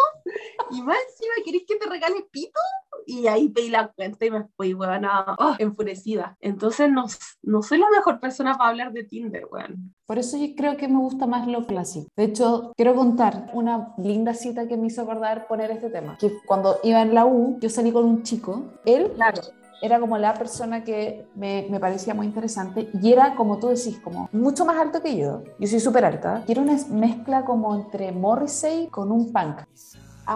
Y 0.70 0.82
más 0.82 0.96
encima, 1.10 1.34
¿querés 1.44 1.62
que 1.66 1.76
te 1.76 1.88
regale 1.88 2.26
pito? 2.30 2.58
Y 3.06 3.26
ahí 3.28 3.48
pedí 3.48 3.68
la 3.70 3.88
cuenta 3.88 4.24
y 4.26 4.30
me 4.30 4.44
fui, 4.56 4.74
weón, 4.74 5.04
oh, 5.04 5.54
enfurecida. 5.58 6.36
Entonces, 6.40 6.90
no, 6.90 7.04
no 7.42 7.62
soy 7.62 7.78
la 7.78 7.88
mejor 7.90 8.18
persona 8.20 8.56
para 8.56 8.70
hablar 8.70 8.92
de 8.92 9.04
Tinder, 9.04 9.44
weón. 9.50 9.94
por 10.06 10.18
eso 10.18 10.36
yo 10.36 10.54
creo 10.56 10.76
que 10.76 10.88
me 10.88 10.98
gusta 10.98 11.26
más 11.26 11.46
lo 11.46 11.66
clásico. 11.66 12.08
De 12.16 12.24
hecho, 12.24 12.72
quiero 12.76 12.94
contar 12.94 13.50
una 13.52 13.94
linda 13.98 14.34
cita 14.34 14.66
que 14.66 14.76
me 14.76 14.88
hizo 14.88 15.02
acordar 15.02 15.46
poner 15.46 15.70
este 15.70 15.90
tema. 15.90 16.16
Que 16.18 16.32
cuando 16.46 16.78
iba 16.82 17.00
en 17.02 17.14
la 17.14 17.26
U, 17.26 17.58
yo 17.60 17.70
salí 17.70 17.92
con 17.92 18.04
un 18.04 18.22
chico. 18.24 18.64
Él 18.84 19.12
Claro. 19.14 19.42
era 19.82 20.00
como 20.00 20.18
la 20.18 20.34
persona 20.34 20.82
que 20.82 21.28
me, 21.36 21.66
me 21.70 21.78
parecía 21.78 22.14
muy 22.14 22.26
interesante 22.26 22.88
y 23.00 23.12
era, 23.12 23.36
como 23.36 23.58
tú 23.60 23.68
decís, 23.68 24.00
como 24.02 24.28
mucho 24.32 24.64
más 24.64 24.78
alto 24.78 25.00
que 25.02 25.16
yo. 25.16 25.42
Yo 25.60 25.68
soy 25.68 25.78
súper 25.80 26.04
alta. 26.04 26.42
Y 26.48 26.52
era 26.52 26.62
una 26.62 26.76
mezcla 26.90 27.44
como 27.44 27.74
entre 27.76 28.10
Morrissey 28.10 28.88
con 28.88 29.12
un 29.12 29.32
punk. 29.32 29.60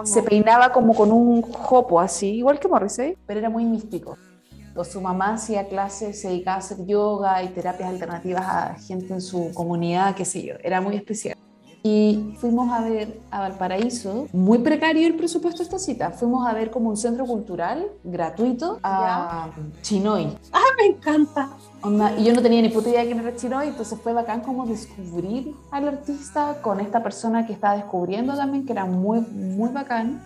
Se 0.03 0.23
peinaba 0.23 0.71
como 0.71 0.93
con 0.93 1.11
un 1.11 1.41
jopo 1.41 1.99
así, 1.99 2.35
igual 2.35 2.59
que 2.59 2.67
Morrissey, 2.67 3.17
pero 3.25 3.39
era 3.39 3.49
muy 3.49 3.65
místico. 3.65 4.17
O 4.75 4.85
su 4.85 5.01
mamá 5.01 5.33
hacía 5.33 5.67
clases, 5.67 6.21
se 6.21 6.29
dedicaba 6.29 6.55
a 6.55 6.59
hacer 6.59 6.85
yoga 6.85 7.43
y 7.43 7.49
terapias 7.49 7.89
alternativas 7.89 8.45
a 8.45 8.75
gente 8.75 9.13
en 9.13 9.21
su 9.21 9.51
comunidad, 9.53 10.15
qué 10.15 10.23
sé 10.23 10.43
yo. 10.43 10.55
Era 10.63 10.79
muy 10.79 10.95
especial. 10.95 11.37
Y 11.83 12.35
fuimos 12.37 12.71
a 12.71 12.81
ver 12.81 13.19
a 13.31 13.39
Valparaíso, 13.39 14.27
muy 14.33 14.59
precario 14.59 15.07
el 15.07 15.15
presupuesto 15.15 15.59
de 15.59 15.63
esta 15.63 15.79
cita. 15.79 16.11
Fuimos 16.11 16.47
a 16.47 16.53
ver 16.53 16.69
como 16.69 16.89
un 16.89 16.97
centro 16.97 17.25
cultural 17.25 17.87
gratuito 18.03 18.79
a 18.83 19.49
Chinoy. 19.81 20.27
Me 20.77 20.87
encanta. 20.87 21.49
Y 22.17 22.23
yo 22.23 22.33
no 22.33 22.41
tenía 22.41 22.61
ni 22.61 22.69
puta 22.69 22.89
idea 22.89 23.01
de 23.01 23.07
quién 23.07 23.19
era 23.19 23.35
Chinoy, 23.35 23.67
entonces 23.67 23.99
fue 24.01 24.13
bacán 24.13 24.41
como 24.41 24.65
descubrir 24.65 25.55
al 25.71 25.87
artista 25.87 26.61
con 26.61 26.79
esta 26.79 27.01
persona 27.03 27.45
que 27.45 27.53
estaba 27.53 27.75
descubriendo 27.75 28.35
también, 28.35 28.65
que 28.65 28.73
era 28.73 28.85
muy, 28.85 29.19
muy 29.19 29.69
bacán. 29.69 30.21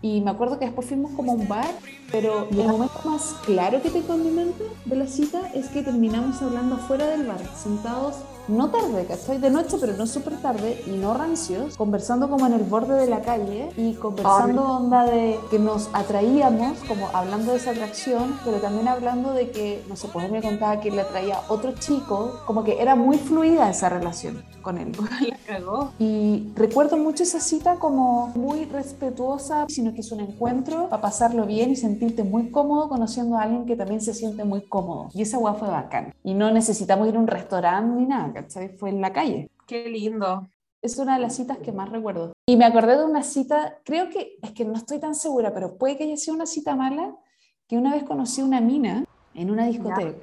Y 0.00 0.20
me 0.20 0.30
acuerdo 0.30 0.58
que 0.58 0.64
después 0.64 0.88
fuimos 0.88 1.12
como 1.12 1.32
a 1.32 1.34
un 1.36 1.46
bar, 1.48 1.70
pero 2.10 2.48
el 2.50 2.66
momento 2.66 2.98
más 3.04 3.34
claro 3.44 3.80
que 3.80 3.90
te 3.90 4.02
condimenta 4.02 4.64
de 4.84 4.96
la 4.96 5.06
cita 5.06 5.40
es 5.54 5.68
que 5.68 5.82
terminamos 5.82 6.42
hablando 6.42 6.76
fuera 6.76 7.06
del 7.06 7.26
bar, 7.26 7.40
sentados 7.56 8.16
no 8.48 8.70
tarde, 8.70 9.06
¿cachai? 9.06 9.38
De 9.38 9.50
noche, 9.50 9.76
pero 9.80 9.94
no 9.94 10.06
súper 10.06 10.40
tarde 10.40 10.82
y 10.86 10.90
no 10.90 11.14
rancios, 11.14 11.76
conversando 11.76 12.28
como 12.28 12.46
en 12.46 12.54
el 12.54 12.62
borde 12.62 12.94
de 12.94 13.06
la 13.06 13.22
calle 13.22 13.70
y 13.76 13.94
conversando 13.94 14.62
onda 14.62 15.04
de 15.04 15.38
que 15.50 15.58
nos 15.58 15.90
atraíamos, 15.92 16.78
como 16.88 17.08
hablando 17.12 17.52
de 17.52 17.58
esa 17.58 17.70
atracción, 17.70 18.38
pero 18.44 18.58
también 18.58 18.88
hablando 18.88 19.32
de 19.32 19.50
que, 19.50 19.84
no 19.88 19.96
sé, 19.96 20.08
pues 20.08 20.26
él 20.26 20.32
me 20.32 20.42
contaba 20.42 20.80
que 20.80 20.90
le 20.90 21.00
atraía 21.00 21.40
otro 21.48 21.72
chico, 21.72 22.40
como 22.46 22.64
que 22.64 22.80
era 22.80 22.94
muy 22.94 23.18
fluida 23.18 23.70
esa 23.70 23.88
relación 23.88 24.42
con 24.62 24.78
él. 24.78 24.92
La 25.28 25.36
cagó. 25.46 25.92
Y 25.98 26.52
recuerdo 26.54 26.96
mucho 26.96 27.22
esa 27.22 27.40
cita 27.40 27.76
como 27.76 28.28
muy 28.28 28.64
respetuosa, 28.64 29.66
sino 29.68 29.92
que 29.92 30.00
es 30.00 30.12
un 30.12 30.20
encuentro 30.20 30.88
para 30.88 31.02
pasarlo 31.02 31.46
bien 31.46 31.70
y 31.70 31.76
sentirte 31.76 32.22
muy 32.24 32.50
cómodo 32.50 32.88
conociendo 32.88 33.36
a 33.36 33.42
alguien 33.42 33.66
que 33.66 33.76
también 33.76 34.00
se 34.00 34.14
siente 34.14 34.44
muy 34.44 34.62
cómodo. 34.62 35.08
Y 35.14 35.22
esa 35.22 35.38
weá 35.38 35.54
fue 35.54 35.68
bacán. 35.68 36.14
Y 36.24 36.34
no 36.34 36.50
necesitamos 36.50 37.08
ir 37.08 37.16
a 37.16 37.18
un 37.18 37.26
restaurante 37.26 38.00
ni 38.00 38.06
nada, 38.06 38.31
¿cachai? 38.32 38.76
Fue 38.76 38.90
en 38.90 39.00
la 39.00 39.12
calle. 39.12 39.50
Qué 39.66 39.88
lindo. 39.88 40.48
Es 40.80 40.98
una 40.98 41.14
de 41.14 41.20
las 41.22 41.36
citas 41.36 41.58
que 41.58 41.70
más 41.72 41.88
recuerdo. 41.90 42.32
Y 42.46 42.56
me 42.56 42.64
acordé 42.64 42.96
de 42.98 43.04
una 43.04 43.22
cita, 43.22 43.78
creo 43.84 44.08
que, 44.08 44.36
es 44.42 44.50
que 44.50 44.64
no 44.64 44.74
estoy 44.74 44.98
tan 44.98 45.14
segura, 45.14 45.54
pero 45.54 45.78
puede 45.78 45.96
que 45.96 46.04
haya 46.04 46.16
sido 46.16 46.34
una 46.34 46.46
cita 46.46 46.74
mala, 46.74 47.14
que 47.68 47.76
una 47.76 47.92
vez 47.94 48.02
conocí 48.02 48.42
una 48.42 48.60
mina 48.60 49.04
en 49.34 49.50
una 49.50 49.66
discoteca. 49.66 50.18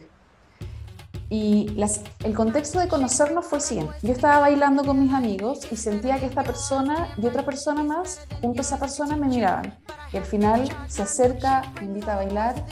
Y 1.31 1.69
las- 1.75 2.01
el 2.23 2.33
contexto 2.33 2.79
de 2.79 2.87
conocernos 2.87 3.45
fue 3.45 3.59
el 3.59 3.63
siguiente. 3.63 3.93
Yo 4.01 4.11
estaba 4.11 4.39
bailando 4.39 4.83
con 4.83 4.99
mis 4.99 5.13
amigos 5.13 5.71
y 5.71 5.75
sentía 5.75 6.19
que 6.19 6.25
esta 6.25 6.43
persona 6.43 7.07
y 7.17 7.25
otra 7.27 7.45
persona 7.45 7.83
más, 7.83 8.25
junto 8.41 8.59
a 8.59 8.61
esa 8.61 8.79
persona, 8.79 9.15
me 9.15 9.27
miraban. 9.27 9.77
Y 10.11 10.17
al 10.17 10.25
final 10.25 10.67
se 10.87 11.03
acerca, 11.03 11.71
me 11.79 11.85
invita 11.85 12.13
a 12.13 12.17
bailar. 12.17 12.65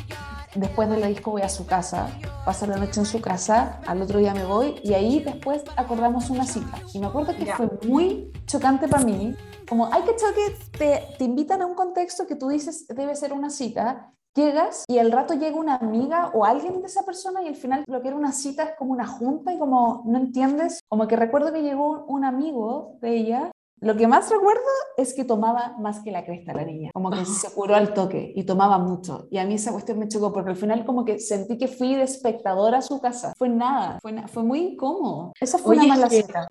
Después 0.57 0.89
de 0.89 0.97
la 0.97 1.05
disco 1.05 1.29
voy 1.29 1.43
a 1.43 1.49
su 1.49 1.67
casa, 1.67 2.09
paso 2.43 2.65
la 2.65 2.77
noche 2.77 2.99
en 2.99 3.05
su 3.05 3.21
casa, 3.21 3.79
al 3.85 4.01
otro 4.01 4.17
día 4.17 4.33
me 4.33 4.43
voy 4.43 4.79
y 4.83 4.95
ahí 4.95 5.19
después 5.19 5.63
acordamos 5.75 6.31
una 6.31 6.47
cita. 6.47 6.81
Y 6.95 6.99
me 6.99 7.05
acuerdo 7.05 7.35
que 7.35 7.45
fue 7.45 7.69
muy 7.87 8.31
chocante 8.47 8.87
para 8.87 9.05
mí. 9.05 9.35
Como 9.69 9.85
hay 9.93 10.01
que 10.01 10.15
que 10.15 10.77
te, 10.79 11.03
te 11.15 11.23
invitan 11.23 11.61
a 11.61 11.67
un 11.67 11.75
contexto 11.75 12.25
que 12.25 12.35
tú 12.35 12.49
dices 12.49 12.87
debe 12.87 13.15
ser 13.15 13.33
una 13.33 13.51
cita 13.51 14.13
llegas 14.37 14.85
y 14.87 14.99
al 14.99 15.11
rato 15.11 15.33
llega 15.33 15.57
una 15.57 15.75
amiga 15.75 16.31
o 16.33 16.45
alguien 16.45 16.79
de 16.79 16.87
esa 16.87 17.03
persona 17.03 17.43
y 17.43 17.47
al 17.47 17.55
final 17.55 17.83
lo 17.87 18.01
que 18.01 18.07
era 18.07 18.17
una 18.17 18.31
cita 18.31 18.63
es 18.63 18.75
como 18.77 18.93
una 18.93 19.07
junta 19.07 19.53
y 19.53 19.59
como 19.59 20.03
no 20.05 20.17
entiendes, 20.17 20.79
como 20.87 21.07
que 21.07 21.15
recuerdo 21.15 21.51
que 21.51 21.63
llegó 21.63 22.05
un 22.05 22.23
amigo 22.23 22.97
de 23.01 23.15
ella. 23.15 23.51
Lo 23.79 23.95
que 23.95 24.07
más 24.07 24.29
recuerdo 24.31 24.61
es 24.97 25.13
que 25.13 25.23
tomaba 25.23 25.75
más 25.77 25.99
que 26.01 26.11
la 26.11 26.25
cresta 26.25 26.51
la 26.53 26.65
niña, 26.65 26.89
como 26.93 27.11
que 27.11 27.23
se 27.25 27.51
curó 27.53 27.75
al 27.75 27.93
toque 27.93 28.33
y 28.35 28.43
tomaba 28.43 28.79
mucho. 28.79 29.27
Y 29.29 29.37
a 29.37 29.45
mí 29.45 29.53
esa 29.53 29.71
cuestión 29.71 29.99
me 29.99 30.07
chocó 30.07 30.33
porque 30.33 30.49
al 30.49 30.55
final 30.55 30.83
como 30.83 31.05
que 31.05 31.19
sentí 31.19 31.57
que 31.59 31.67
fui 31.67 31.93
de 31.95 32.01
espectadora 32.03 32.79
a 32.79 32.81
su 32.81 32.99
casa. 32.99 33.33
Fue 33.37 33.49
nada, 33.49 33.99
fue, 34.01 34.13
na- 34.13 34.27
fue 34.27 34.43
muy 34.43 34.59
incómodo. 34.59 35.31
Esa 35.39 35.59
fue 35.59 35.77
Oye, 35.77 35.85
una 35.85 35.95
mala 35.95 36.09
cita. 36.09 36.47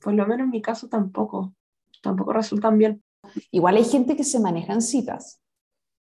Por 0.00 0.12
lo 0.14 0.26
menos 0.26 0.44
en 0.44 0.50
mi 0.50 0.62
caso 0.62 0.88
tampoco. 0.88 1.54
Tampoco 2.02 2.32
resultan 2.32 2.78
bien. 2.78 3.02
Igual 3.50 3.76
hay 3.76 3.84
gente 3.84 4.14
que 4.14 4.22
se 4.24 4.38
maneja 4.38 4.74
en 4.74 4.82
citas. 4.82 5.40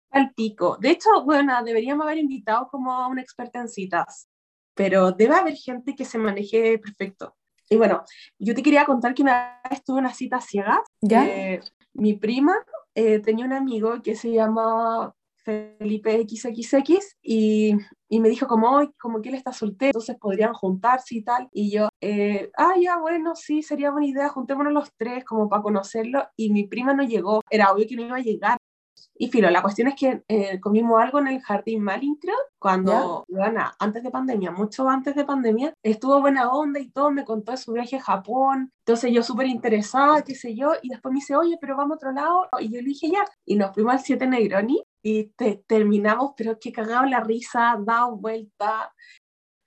Al 0.10 0.34
pico. 0.34 0.78
De 0.80 0.90
hecho, 0.92 1.10
bueno, 1.24 1.64
deberíamos 1.64 2.06
haber 2.06 2.18
invitado 2.18 2.68
como 2.70 2.92
a 2.92 3.08
una 3.08 3.22
experta 3.22 3.60
en 3.62 3.70
citas, 3.70 4.28
pero 4.76 5.12
debe 5.12 5.36
haber 5.36 5.56
gente 5.56 5.96
que 5.96 6.04
se 6.06 6.18
maneje 6.18 6.78
perfecto. 6.80 7.36
Y 7.74 7.76
bueno, 7.76 8.04
yo 8.38 8.54
te 8.54 8.62
quería 8.62 8.86
contar 8.86 9.16
que 9.16 9.24
una 9.24 9.60
vez 9.68 9.84
tuve 9.84 9.98
una 9.98 10.14
cita 10.14 10.40
ciega. 10.40 10.80
¿Ya? 11.02 11.26
Eh, 11.28 11.60
mi 11.94 12.14
prima 12.14 12.56
eh, 12.94 13.18
tenía 13.18 13.46
un 13.46 13.54
amigo 13.54 14.00
que 14.04 14.16
se 14.16 14.32
llama 14.32 15.12
Felipe 15.38 16.22
XXX 16.22 17.18
y, 17.24 17.76
y 18.10 18.20
me 18.20 18.30
dijo 18.30 18.46
como, 18.46 18.78
"Ay, 18.78 18.90
como 19.00 19.22
que 19.24 19.30
él 19.30 19.36
está 19.36 19.52
soltero, 19.54 19.88
entonces 19.90 20.18
podrían 20.20 20.54
juntarse 20.54 21.16
y 21.16 21.24
tal. 21.24 21.50
Y 21.52 21.72
yo, 21.72 21.90
eh, 22.00 22.52
ah, 22.58 22.76
ya, 22.80 22.98
bueno, 23.00 23.36
sí, 23.36 23.64
sería 23.64 23.90
buena 23.90 24.06
idea, 24.06 24.30
juntémonos 24.30 24.72
los 24.72 24.90
tres 24.96 25.26
como 25.26 25.50
para 25.50 25.64
conocerlo. 25.64 26.28
Y 26.38 26.52
mi 26.52 26.68
prima 26.68 26.94
no 26.94 27.02
llegó, 27.04 27.42
era 27.50 27.72
obvio 27.72 27.88
que 27.90 27.96
no 27.96 28.04
iba 28.04 28.18
a 28.18 28.22
llegar. 28.22 28.58
Y 29.16 29.30
filo, 29.30 29.50
la 29.50 29.62
cuestión 29.62 29.88
es 29.90 29.96
que 29.96 30.24
eh, 30.28 30.60
comimos 30.60 31.02
algo 31.02 31.20
en 31.20 31.28
el 31.28 31.42
Jardín 31.42 31.82
Malin, 31.84 32.16
creo, 32.16 32.36
cuando, 32.58 32.92
bueno, 33.28 33.62
antes 33.80 34.04
de 34.04 34.10
pandemia, 34.12 34.52
mucho 34.52 34.88
antes 34.90 35.16
de 35.16 35.26
pandemia, 35.26 35.74
estuvo 35.84 36.20
buena 36.20 36.50
onda 36.52 36.80
y 36.80 36.90
todo, 36.90 37.12
me 37.12 37.24
contó 37.26 37.52
de 37.52 37.58
su 37.58 37.74
viaje 37.74 37.98
a 37.98 38.02
Japón, 38.02 38.72
entonces 38.86 39.12
yo 39.12 39.22
súper 39.24 39.48
interesada, 39.48 40.24
qué 40.24 40.36
sé 40.36 40.56
yo, 40.56 40.74
y 40.82 40.90
después 40.90 41.12
me 41.14 41.20
dice, 41.20 41.36
oye, 41.36 41.58
pero 41.62 41.76
vamos 41.78 41.94
a 41.94 41.96
otro 41.96 42.12
lado, 42.12 42.48
y 42.60 42.70
yo 42.70 42.78
le 42.82 42.88
dije 42.88 43.10
ya, 43.10 43.24
y 43.46 43.56
nos 43.56 43.74
fuimos 43.74 43.94
al 43.94 44.00
7 44.00 44.26
Negroni, 44.28 44.84
y 45.04 45.26
te- 45.36 45.64
terminamos, 45.68 46.32
pero 46.36 46.58
que 46.60 46.72
cagado 46.72 47.06
la 47.06 47.20
risa, 47.20 47.78
dado 47.80 48.16
vuelta, 48.18 48.92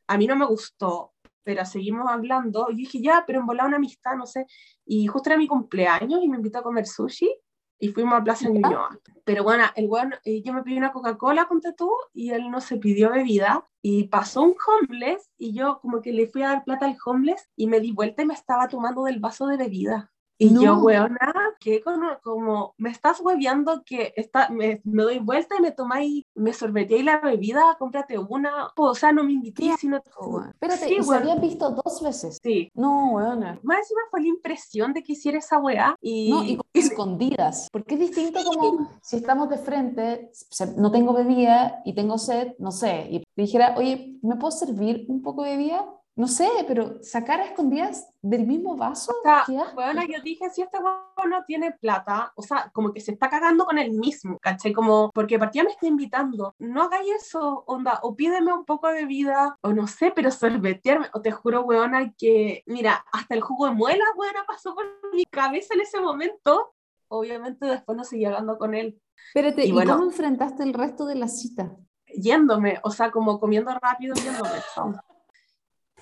a 0.09 0.19
mí 0.19 0.27
no 0.27 0.37
me 0.37 0.47
gustó, 0.47 1.13
pero 1.45 1.65
seguimos 1.65 2.09
hablando, 2.09 2.67
y 2.71 2.75
dije 2.77 3.01
ya, 3.01 3.23
pero 3.27 3.41
en 3.41 3.47
volar 3.47 3.67
una 3.67 3.77
amistad, 3.77 4.17
no 4.17 4.27
sé, 4.27 4.47
y 4.85 5.07
justo 5.07 5.31
era 5.31 5.39
mi 5.39 5.47
cumpleaños 5.47 6.21
y 6.23 6.29
me 6.29 6.37
invitó 6.37 6.59
a 6.59 6.63
comer 6.63 6.87
sushi, 6.87 7.31
y 7.79 7.89
fuimos 7.89 8.19
a 8.19 8.25
Plaza 8.25 8.49
Ñuñoa. 8.49 8.99
Pero 9.25 9.43
bueno, 9.43 9.65
el 9.75 9.89
weón, 9.89 10.15
eh, 10.25 10.43
yo 10.43 10.53
me 10.53 10.63
pedí 10.63 10.79
una 10.79 10.93
Coca-Cola, 10.93 11.49
ponte 11.49 11.73
tú, 11.73 11.91
y 12.15 12.31
él 12.31 12.51
no 12.51 12.61
se 12.61 12.77
pidió 12.77 13.11
bebida, 13.11 13.67
y 13.83 14.05
pasó 14.05 14.43
un 14.43 14.55
homeless, 14.67 15.31
y 15.37 15.53
yo 15.53 15.81
como 15.81 16.01
que 16.01 16.13
le 16.13 16.27
fui 16.27 16.43
a 16.43 16.49
dar 16.49 16.65
plata 16.65 16.87
al 16.87 16.97
homeless, 17.05 17.51
y 17.57 17.67
me 17.67 17.81
di 17.81 17.93
vuelta 17.93 18.23
y 18.23 18.27
me 18.27 18.35
estaba 18.35 18.69
tomando 18.69 19.05
del 19.05 19.21
vaso 19.21 19.47
de 19.47 19.57
bebida. 19.57 20.13
Y 20.39 20.51
No. 20.51 20.63
yo, 20.63 20.79
weona, 20.79 21.35
que 21.61 21.83
como, 21.83 22.07
como 22.23 22.75
me 22.77 22.91
estás 22.91 23.21
hueveando 23.21 23.83
que 23.85 24.13
está, 24.17 24.49
me, 24.51 24.81
me 24.85 25.03
doy 25.03 25.19
vuelta 25.19 25.57
y 25.59 25.63
me 25.63 25.73
tomáis, 25.73 26.25
me 26.35 26.53
sorbeteáis 26.53 27.05
la 27.05 27.21
bebida, 27.21 27.77
cómprate 27.79 28.19
una, 28.19 28.69
o 28.77 28.95
sea, 28.95 29.13
no 29.13 29.25
me 29.25 29.33
invité, 29.33 29.75
sino... 29.79 29.97
Espérate, 29.97 30.87
Sí, 30.89 30.97
y 30.99 31.03
se 31.03 31.15
habían 31.15 31.41
visto 31.41 31.71
dos 31.71 32.03
veces. 32.03 32.39
Sí. 32.43 32.71
No, 32.75 33.13
weona. 33.13 33.59
Más 33.63 33.79
encima 33.79 34.01
fue 34.11 34.21
la 34.23 34.29
impresión 34.29 34.93
de 34.93 35.03
que 35.03 35.13
hiciera 35.13 35.39
esa 35.39 35.59
weá, 35.59 35.97
y... 36.01 36.31
No, 36.31 36.45
y 36.45 36.59
escondidas. 36.75 37.69
Porque 37.73 37.95
es 37.95 38.01
distinto 38.01 38.41
como 38.45 38.91
si 39.03 39.17
estamos 39.17 39.49
de 39.49 39.59
frente, 39.59 40.31
no 40.77 40.91
tengo 40.91 41.13
bebida 41.13 41.81
y 41.85 41.95
tengo 41.95 42.19
sed, 42.19 42.55
no 42.59 42.71
sé, 42.71 43.09
y 43.11 43.25
dijera, 43.37 43.75
oye, 43.77 44.19
¿me 44.23 44.37
puedo 44.37 44.51
servir 44.51 45.07
un 45.09 45.23
poco 45.23 45.43
de 45.43 45.51
bebida? 45.51 45.85
No 46.17 46.29
sé, 46.29 46.49
pero 46.67 47.03
sacar 47.03 47.41
a 47.41 47.45
escondidas 47.45 48.09
del 48.23 48.47
mismo 48.47 48.75
vaso, 48.75 49.13
O 49.13 49.23
sea, 49.23 49.45
bueno, 49.75 50.03
yo 50.03 50.23
dije, 50.23 50.49
si 50.49 50.63
este 50.63 50.79
huevo 50.79 51.05
no 51.29 51.45
tiene 51.45 51.73
plata, 51.73 52.33
o 52.37 52.43
sea, 52.43 52.71
como 52.73 52.91
que 52.95 53.03
se 53.03 53.13
está 53.13 53.29
cagando 53.29 53.67
con 53.67 53.77
él 53.77 53.93
mismo, 53.93 54.39
¿cachai? 54.39 54.73
Como, 54.73 55.11
porque 55.13 55.39
partida 55.39 55.65
me 55.65 55.73
está 55.73 55.87
invitando, 55.87 56.55
no 56.59 56.85
hagáis 56.85 57.13
eso, 57.17 57.65
onda, 57.67 58.01
o 58.03 58.17
pídeme 58.17 58.51
un 58.51 58.65
poco 58.65 58.89
de 58.89 59.05
vida, 59.05 59.59
o 59.61 59.75
no 59.75 59.87
sé, 59.87 60.11
pero 60.11 60.31
sorbetearme, 60.31 61.09
o 61.13 61.21
te 61.21 61.33
juro, 61.33 61.65
weona, 61.65 62.15
que, 62.17 62.63
mira, 62.65 63.05
hasta 63.13 63.35
el 63.35 63.43
jugo 63.43 63.67
de 63.67 63.73
muela, 63.73 64.05
weona, 64.17 64.45
pasó 64.47 64.75
por 64.75 64.87
mi 65.13 65.27
cabeza 65.27 65.75
en 65.75 65.83
ese 65.83 66.01
momento. 66.01 66.73
Obviamente 67.09 67.67
después 67.67 67.97
no 67.97 68.05
seguí 68.05 68.25
hablando 68.25 68.57
con 68.57 68.75
él, 68.75 68.99
Espérate, 69.29 69.67
y 69.67 69.69
¿y, 69.69 69.73
bueno. 69.73 69.93
cómo 69.93 70.07
enfrentaste 70.07 70.63
el 70.63 70.73
resto 70.73 71.05
de 71.05 71.15
la 71.17 71.29
cita? 71.29 71.77
yéndome, 72.17 72.81
o 72.83 72.91
sea, 72.91 73.11
como 73.11 73.39
comiendo 73.39 73.71
rápido, 73.79 74.15
yéndome. 74.15 74.51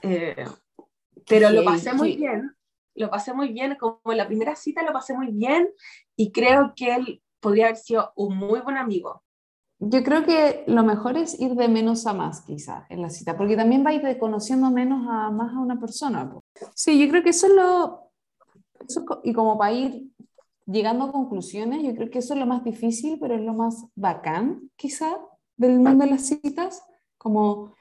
Eh, 0.05 0.45
pero 1.27 1.51
lo 1.51 1.61
Sí, 1.61 1.67
pasé 1.67 1.93
muy 1.95 2.13
sí. 2.13 2.17
bien, 2.19 2.55
lo 2.95 3.11
pasé 3.11 3.33
muy 3.33 3.49
bien, 3.53 3.77
como 3.79 4.01
en 4.07 4.17
la 4.19 4.27
primera 4.27 4.57
cita 4.57 4.83
lo 4.83 4.93
pasé 4.93 5.15
muy 5.15 5.33
bien 5.33 5.69
y 6.17 6.31
creo 6.33 6.73
que 6.77 6.95
él 6.95 7.23
podría 7.41 7.67
haber 7.67 7.77
sido 7.77 8.13
un 8.17 8.37
muy 8.37 8.61
buen 8.61 8.77
amigo. 8.77 9.23
Yo 9.81 10.03
creo 10.03 10.25
que 10.25 10.65
lo 10.67 10.83
mejor 10.85 11.17
es 11.19 11.39
ir 11.41 11.55
de 11.55 11.69
menos 11.69 12.07
a 12.07 12.15
más, 12.15 12.43
quizá, 12.43 12.87
en 12.89 13.03
la 13.03 13.11
cita, 13.11 13.37
porque 13.37 13.57
también 13.57 13.85
va 13.85 13.91
a 13.91 13.95
ir 13.95 14.03
de 14.03 14.19
conociendo 14.19 14.71
menos 14.71 15.07
a 15.11 15.31
más 15.31 15.53
a 15.55 15.59
una 15.59 15.79
persona. 15.79 16.33
Sí, 16.75 16.99
yo 16.99 17.11
creo 17.11 17.23
que 17.23 17.31
eso 17.31 17.47
es 17.49 17.55
lo... 17.55 18.11
eso 18.89 19.05
y 19.25 19.33
como 19.33 19.59
para 19.59 19.73
ir 19.73 20.05
llegando 20.67 21.05
a 21.05 21.13
conclusiones, 21.13 21.83
yo 21.83 21.95
creo 21.95 22.09
que 22.11 22.21
eso 22.21 22.35
es 22.35 22.41
lo 22.41 22.47
más 22.47 22.65
difícil, 22.65 23.19
pero 23.21 23.35
es 23.35 23.43
lo 23.43 23.53
más 23.53 23.85
bacán, 23.95 24.71
quizá, 24.77 25.19
del 25.57 25.79
mundo 25.79 26.05
de 26.05 26.13
las 26.13 26.27
citas, 26.27 26.83
como 27.19 27.75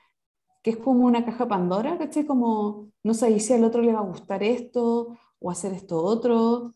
que 0.64 0.72
es 0.72 0.78
como 0.78 1.06
una 1.06 1.26
caja 1.26 1.48
Pandora, 1.48 1.98
¿cachai? 1.98 2.26
Como 2.26 2.88
no 3.04 3.14
sé 3.14 3.38
si 3.40 3.54
al 3.54 3.66
otro 3.66 3.82
le 3.82 3.94
va 3.94 4.00
a 4.00 4.04
gustar 4.04 4.42
esto 4.44 5.18
o 5.40 5.52
hacer 5.52 5.74
esto 5.74 6.02
otro. 6.02 6.74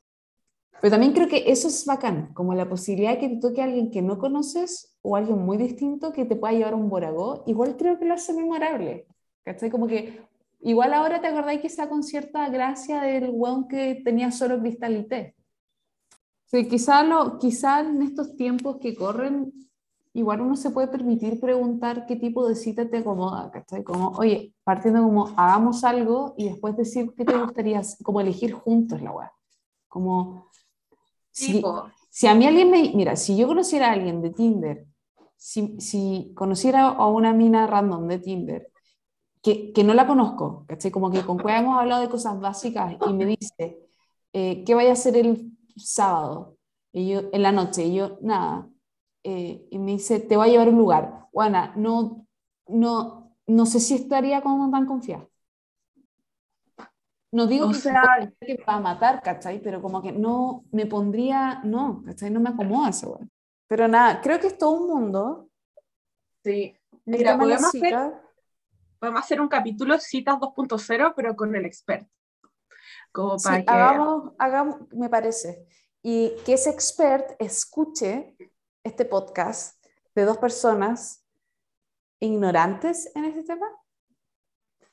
Pero 0.81 0.91
también 0.91 1.13
creo 1.13 1.27
que 1.27 1.45
eso 1.47 1.69
es 1.69 1.85
bacán, 1.85 2.33
como 2.33 2.53
la 2.53 2.69
posibilidad 2.69 3.13
de 3.13 3.19
que 3.19 3.29
te 3.29 3.37
toque 3.37 3.61
a 3.61 3.63
alguien 3.63 3.89
que 3.89 4.01
no 4.01 4.19
conoces 4.19 4.95
o 5.01 5.15
alguien 5.15 5.39
muy 5.39 5.57
distinto 5.57 6.11
que 6.11 6.25
te 6.25 6.35
pueda 6.35 6.53
llevar 6.53 6.75
un 6.75 6.89
boragó, 6.89 7.43
igual 7.47 7.77
creo 7.77 7.97
que 7.97 8.05
lo 8.05 8.13
hace 8.13 8.33
memorable. 8.33 9.07
¿Cachai? 9.43 9.71
Como 9.71 9.87
que 9.87 10.21
igual 10.59 10.93
ahora 10.93 11.21
te 11.21 11.27
acordáis 11.27 11.61
quizá 11.61 11.87
con 11.87 12.03
cierta 12.03 12.49
gracia 12.49 13.01
del 13.01 13.29
weón 13.31 13.69
que 13.69 14.01
tenía 14.03 14.31
solo 14.31 14.59
cristal 14.59 14.97
y 14.97 15.07
té. 15.07 15.35
Sí, 16.45 16.67
quizá, 16.67 17.03
lo, 17.03 17.39
quizá 17.39 17.79
en 17.79 18.01
estos 18.01 18.35
tiempos 18.35 18.77
que 18.77 18.95
corren, 18.95 19.53
igual 20.17 20.41
uno 20.41 20.55
se 20.55 20.71
puede 20.71 20.87
permitir 20.87 21.39
preguntar 21.39 22.07
qué 22.07 22.15
tipo 22.15 22.47
de 22.47 22.55
cita 22.55 22.89
te 22.89 22.97
acomoda, 22.97 23.51
¿cachai? 23.51 23.83
Como, 23.83 24.09
oye, 24.17 24.51
partiendo 24.63 25.03
como 25.03 25.27
hagamos 25.37 25.83
algo 25.83 26.33
y 26.37 26.49
después 26.49 26.75
decir 26.75 27.13
qué 27.15 27.23
te 27.23 27.37
gustaría, 27.37 27.81
como 28.03 28.19
elegir 28.19 28.51
juntos 28.51 28.99
la 28.99 29.11
weá. 29.11 29.31
Como, 29.87 30.49
si, 31.29 31.63
si 32.09 32.25
a 32.25 32.33
mí 32.33 32.47
alguien 32.47 32.71
me, 32.71 32.93
mira, 32.95 33.15
si 33.15 33.37
yo 33.37 33.45
conociera 33.45 33.89
a 33.89 33.91
alguien 33.91 34.23
de 34.23 34.31
Tinder, 34.31 34.87
si, 35.35 35.79
si 35.79 36.33
conociera 36.35 36.87
a 36.87 37.07
una 37.07 37.31
mina 37.31 37.67
random 37.67 38.07
de 38.07 38.17
Tinder, 38.17 38.71
que, 39.43 39.71
que 39.71 39.83
no 39.83 39.93
la 39.93 40.07
conozco, 40.07 40.65
¿cachai? 40.67 40.89
Como 40.89 41.11
que 41.11 41.21
con 41.21 41.37
cuál 41.37 41.63
hemos 41.63 41.77
hablado 41.77 42.01
de 42.01 42.09
cosas 42.09 42.39
básicas 42.39 42.95
y 43.07 43.13
me 43.13 43.25
dice, 43.27 43.87
eh, 44.33 44.63
¿qué 44.65 44.73
vaya 44.73 44.89
a 44.89 44.93
hacer 44.93 45.15
el 45.15 45.51
sábado? 45.75 46.57
Y 46.91 47.09
yo, 47.09 47.21
en 47.31 47.43
la 47.43 47.51
noche, 47.51 47.85
y 47.85 47.93
yo, 47.93 48.17
nada. 48.21 48.67
Eh, 49.29 49.67
y 49.71 49.77
me 49.77 49.91
dice, 49.91 50.21
te 50.21 50.37
voy 50.37 50.47
a 50.47 50.51
llevar 50.51 50.67
a 50.67 50.71
un 50.71 50.77
lugar. 50.77 51.27
Juana, 51.33 51.73
no, 51.75 52.25
no, 52.67 53.35
no 53.45 53.65
sé 53.65 53.81
si 53.81 53.95
estaría 53.95 54.39
como 54.39 54.71
tan 54.71 54.85
confiada. 54.85 55.27
No 57.33 57.45
digo 57.45 57.65
O 57.65 57.71
que, 57.71 57.75
sea- 57.75 58.33
que 58.39 58.63
va 58.65 58.75
a 58.75 58.79
matar, 58.79 59.21
¿cachai? 59.21 59.61
Pero 59.61 59.81
como 59.81 60.01
que 60.01 60.13
no 60.13 60.63
me 60.71 60.85
pondría, 60.85 61.59
no, 61.65 62.01
¿cachai? 62.05 62.29
No 62.31 62.39
me 62.39 62.51
acomoda 62.51 62.89
eso, 62.89 63.17
güey. 63.17 63.29
Pero 63.67 63.89
nada, 63.89 64.21
creo 64.21 64.39
que 64.39 64.47
es 64.47 64.57
todo 64.57 64.71
un 64.71 64.87
mundo. 64.87 65.49
Sí. 66.41 66.73
Mira, 67.03 67.37
podemos 67.37 67.65
hacer, 67.65 68.13
podemos 68.97 69.19
hacer 69.21 69.41
un 69.41 69.49
capítulo 69.49 69.99
citas 69.99 70.39
2.0, 70.39 71.13
pero 71.17 71.35
con 71.35 71.53
el 71.53 71.65
experto. 71.65 72.09
Como 73.11 73.37
Sí, 73.37 73.43
para 73.49 73.63
que... 73.65 73.71
hagamos, 73.71 74.33
hagamos, 74.37 74.75
me 74.93 75.09
parece. 75.09 75.67
Y 76.01 76.31
que 76.45 76.53
ese 76.53 76.69
expert 76.69 77.35
escuche 77.39 78.37
este 78.87 79.05
podcast 79.05 79.83
de 80.15 80.23
dos 80.23 80.37
personas 80.37 81.25
ignorantes 82.19 83.11
en 83.15 83.25
este 83.25 83.43
tema, 83.43 83.67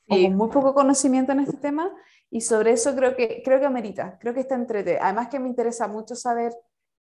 o 0.07 0.15
Sí. 0.15 0.23
con 0.27 0.35
muy 0.35 0.49
poco 0.49 0.73
conocimiento 0.73 1.31
en 1.31 1.39
este 1.39 1.57
tema, 1.57 1.91
y 2.29 2.41
sobre 2.41 2.71
eso 2.71 2.95
creo 2.95 3.15
que, 3.15 3.41
creo 3.43 3.59
que 3.59 3.65
amerita, 3.65 4.17
creo 4.19 4.33
que 4.33 4.41
está 4.41 4.55
entrete. 4.55 4.99
Además 4.99 5.29
que 5.29 5.39
me 5.39 5.47
interesa 5.47 5.87
mucho 5.87 6.15
saber 6.15 6.53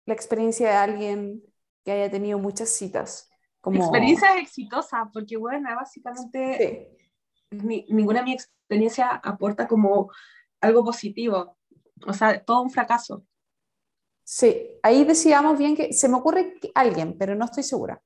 la 0.06 0.14
experiencia 0.14 0.70
de 0.70 0.76
alguien 0.76 1.44
que 1.84 1.92
haya 1.92 2.10
tenido 2.10 2.40
muchas 2.40 2.70
citas. 2.70 3.30
Como... 3.62 3.82
Experiencias 3.82 4.38
exitosas, 4.38 5.02
porque 5.14 5.38
bueno, 5.38 5.70
básicamente 5.76 6.98
Sí. 7.52 7.58
ni- 7.64 7.86
ninguna 7.90 8.20
de 8.20 8.26
mi 8.26 8.34
experiencia 8.34 9.10
aporta 9.24 9.68
como 9.68 10.10
algo 10.62 10.84
positivo. 10.84 11.58
O 12.06 12.14
sea, 12.14 12.44
todo 12.44 12.62
un 12.62 12.70
fracaso. 12.72 13.26
Sí, 14.30 14.72
ahí 14.84 15.06
decíamos 15.06 15.58
bien 15.58 15.74
que 15.74 15.94
se 15.94 16.10
me 16.10 16.18
ocurre 16.18 16.60
que 16.60 16.70
alguien, 16.76 17.18
pero 17.18 17.34
no 17.34 17.46
estoy 17.46 17.64
segura. 17.64 18.04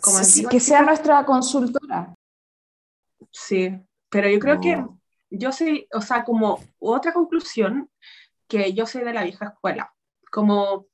Como 0.00 0.18
Sí, 0.22 0.46
que 0.46 0.60
sea 0.60 0.82
nuestra 0.82 1.26
consultora. 1.26 2.14
Sí, 3.32 3.76
pero 4.08 4.30
yo 4.30 4.38
creo 4.38 4.60
que 4.60 4.86
yo 5.30 5.50
soy, 5.50 5.88
o 5.92 6.00
sea, 6.00 6.22
como 6.22 6.60
otra 6.78 7.12
conclusión, 7.12 7.90
que 8.46 8.72
yo 8.72 8.86
soy 8.86 9.02
de 9.02 9.12
la 9.12 9.24
vieja 9.24 9.46
escuela, 9.46 9.92
como 10.30 10.86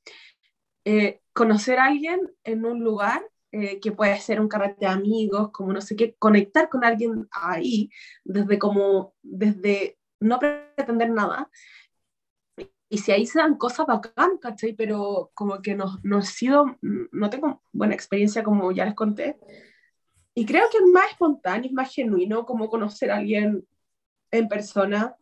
eh, 0.83 1.21
conocer 1.31 1.77
a 1.77 1.85
alguien 1.85 2.19
en 2.43 2.65
un 2.65 2.83
lugar 2.83 3.23
eh, 3.51 3.79
que 3.79 3.91
puede 3.91 4.19
ser 4.19 4.41
un 4.41 4.47
carrete 4.47 4.87
de 4.87 4.91
amigos, 4.91 5.51
como 5.51 5.73
no 5.73 5.79
sé 5.79 5.95
qué, 5.95 6.15
conectar 6.15 6.69
con 6.69 6.83
alguien 6.83 7.27
ahí, 7.29 7.91
desde 8.23 8.57
como, 8.57 9.13
desde 9.21 9.99
no 10.19 10.39
pretender 10.39 11.11
nada. 11.11 11.51
Y 12.93 12.99
si 12.99 13.11
ahí 13.11 13.25
se 13.25 13.39
dan 13.39 13.57
cosas 13.57 13.87
bacán, 13.87 14.37
¿cachai? 14.37 14.73
Pero 14.73 15.31
como 15.33 15.63
que 15.63 15.73
no, 15.73 15.97
no 16.03 16.19
he 16.19 16.21
sido, 16.21 16.77
no 16.79 17.27
tengo 17.31 17.63
buena 17.71 17.95
experiencia 17.95 18.43
como 18.43 18.71
ya 18.71 18.85
les 18.85 18.93
conté. 18.93 19.39
Y 20.35 20.45
creo 20.45 20.69
que 20.69 20.77
es 20.77 20.83
más 20.93 21.09
espontáneo, 21.09 21.69
es 21.69 21.73
más 21.73 21.91
genuino 21.91 22.45
como 22.45 22.69
conocer 22.69 23.09
a 23.09 23.17
alguien 23.17 23.67
en 24.29 24.47
persona 24.47 25.15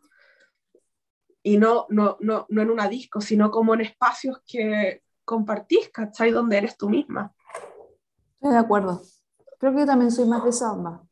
y 1.41 1.55
no, 1.55 1.86
no, 1.88 2.17
no, 2.19 2.45
no 2.49 2.61
en 2.61 2.72
una 2.72 2.89
disco, 2.89 3.22
sino 3.22 3.49
como 3.49 3.74
en 3.74 3.80
espacios 3.80 4.41
que 4.45 5.03
compartís, 5.24 5.88
¿cachai? 5.93 6.32
Donde 6.32 6.57
eres 6.57 6.76
tú 6.76 6.89
misma. 6.89 7.34
Estoy 8.34 8.51
de 8.51 8.57
acuerdo. 8.57 9.01
Creo 9.59 9.72
que 9.72 9.80
yo 9.80 9.86
también 9.86 10.11
soy 10.11 10.28
más 10.28 10.43
de 10.43 10.49
esa 10.49 10.74
onda. 10.74 11.03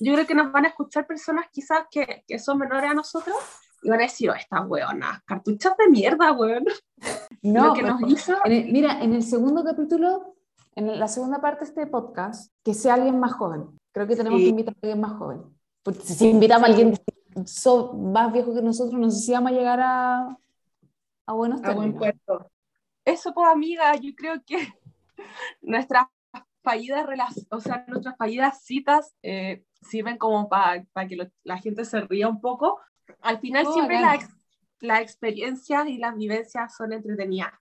Yo 0.00 0.14
creo 0.14 0.26
que 0.26 0.34
nos 0.34 0.50
van 0.50 0.64
a 0.64 0.68
escuchar 0.68 1.06
personas 1.06 1.44
quizás 1.52 1.84
que, 1.90 2.24
que 2.26 2.38
son 2.38 2.56
menores 2.56 2.90
a 2.90 2.94
nosotros 2.94 3.36
y 3.82 3.88
van 3.90 4.00
a 4.00 4.04
decir, 4.04 4.30
oh, 4.30 4.34
estas 4.34 4.66
weonas, 4.66 5.22
cartuchas 5.24 5.76
de 5.76 5.88
mierda, 5.88 6.32
weón. 6.32 6.64
No, 7.42 7.66
Lo 7.68 7.74
que 7.74 7.82
nos 7.82 8.00
hizo... 8.10 8.34
en 8.44 8.52
el- 8.52 8.72
mira, 8.72 9.00
en 9.02 9.14
el 9.14 9.22
segundo 9.22 9.62
capítulo, 9.62 10.34
en 10.74 10.98
la 10.98 11.06
segunda 11.06 11.40
parte 11.40 11.64
de 11.64 11.68
este 11.70 11.86
podcast, 11.86 12.52
que 12.64 12.74
sea 12.74 12.94
alguien 12.94 13.20
más 13.20 13.32
joven. 13.34 13.66
Creo 13.92 14.06
que 14.08 14.16
tenemos 14.16 14.38
Sí. 14.40 14.44
que 14.46 14.50
invitar 14.50 14.74
a 14.74 14.78
alguien 14.82 15.00
más 15.00 15.12
joven. 15.12 15.42
Porque 15.84 16.00
si 16.00 16.28
invitamos 16.28 16.68
a 16.68 16.72
alguien 16.72 16.94
so- 17.44 17.92
más 17.92 18.32
viejo 18.32 18.52
que 18.52 18.62
nosotros, 18.62 18.98
no 18.98 19.10
sé 19.10 19.20
si 19.20 19.32
vamos 19.32 19.52
a 19.52 19.54
llegar 19.54 19.80
a, 19.80 20.36
a 21.26 21.32
buenos 21.34 21.62
a 21.62 21.72
buen 21.72 21.94
puerto. 21.94 22.50
Eso, 23.04 23.32
pues, 23.32 23.48
amiga, 23.48 23.94
yo 23.96 24.12
creo 24.16 24.42
que 24.44 24.56
nuestras 25.62 26.06
fallidas 26.64 27.06
o 27.50 27.60
sea, 27.60 27.84
nuestras 27.86 28.16
fallidas 28.16 28.62
citas 28.64 29.14
eh, 29.22 29.62
sirven 29.82 30.18
como 30.18 30.48
para 30.48 30.84
que 31.08 31.14
lo- 31.16 31.30
la 31.44 31.58
gente 31.58 31.84
se 31.84 32.00
ría 32.00 32.26
un 32.28 32.40
poco. 32.40 32.80
Al 33.20 33.38
final 33.40 33.66
Oh, 33.66 33.72
siempre 33.72 33.96
bacán. 33.96 34.08
la 34.10 34.14
ex- 34.16 34.36
las 34.80 35.00
experiencias 35.00 35.86
y 35.88 35.98
las 35.98 36.16
vivencias 36.16 36.74
son 36.76 36.92
entretenidas. 36.92 37.52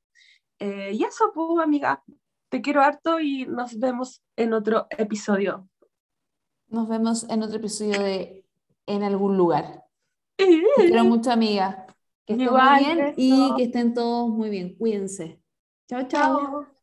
Eh, 0.60 0.92
y 0.94 1.04
eso, 1.04 1.32
pues, 1.34 1.48
amiga, 1.64 2.04
te 2.50 2.62
quiero 2.62 2.82
harto 2.82 3.20
y 3.20 3.46
nos 3.46 3.78
vemos 3.80 4.22
en 4.36 4.54
otro 4.54 4.88
episodio. 4.90 5.68
Nos 6.68 6.88
vemos 6.88 7.24
en 7.30 7.44
otro 7.44 7.58
episodio 7.58 8.00
de 8.02 8.46
En 8.88 9.02
algún 9.04 9.36
lugar. 9.38 9.84
Te 10.38 10.46
quiero 10.78 11.06
mucho, 11.06 11.32
amiga. 11.32 11.86
Que 12.26 12.34
estén 12.34 12.48
Igual, 12.48 12.76
muy 12.76 12.86
bien 12.86 12.98
beso. 12.98 13.14
y 13.18 13.56
que 13.56 13.64
estén 13.64 13.94
todos 13.94 14.30
muy 14.30 14.50
bien. 14.50 14.76
Cuídense. 14.76 15.42
Chao. 15.88 16.08
Chao. 16.08 16.75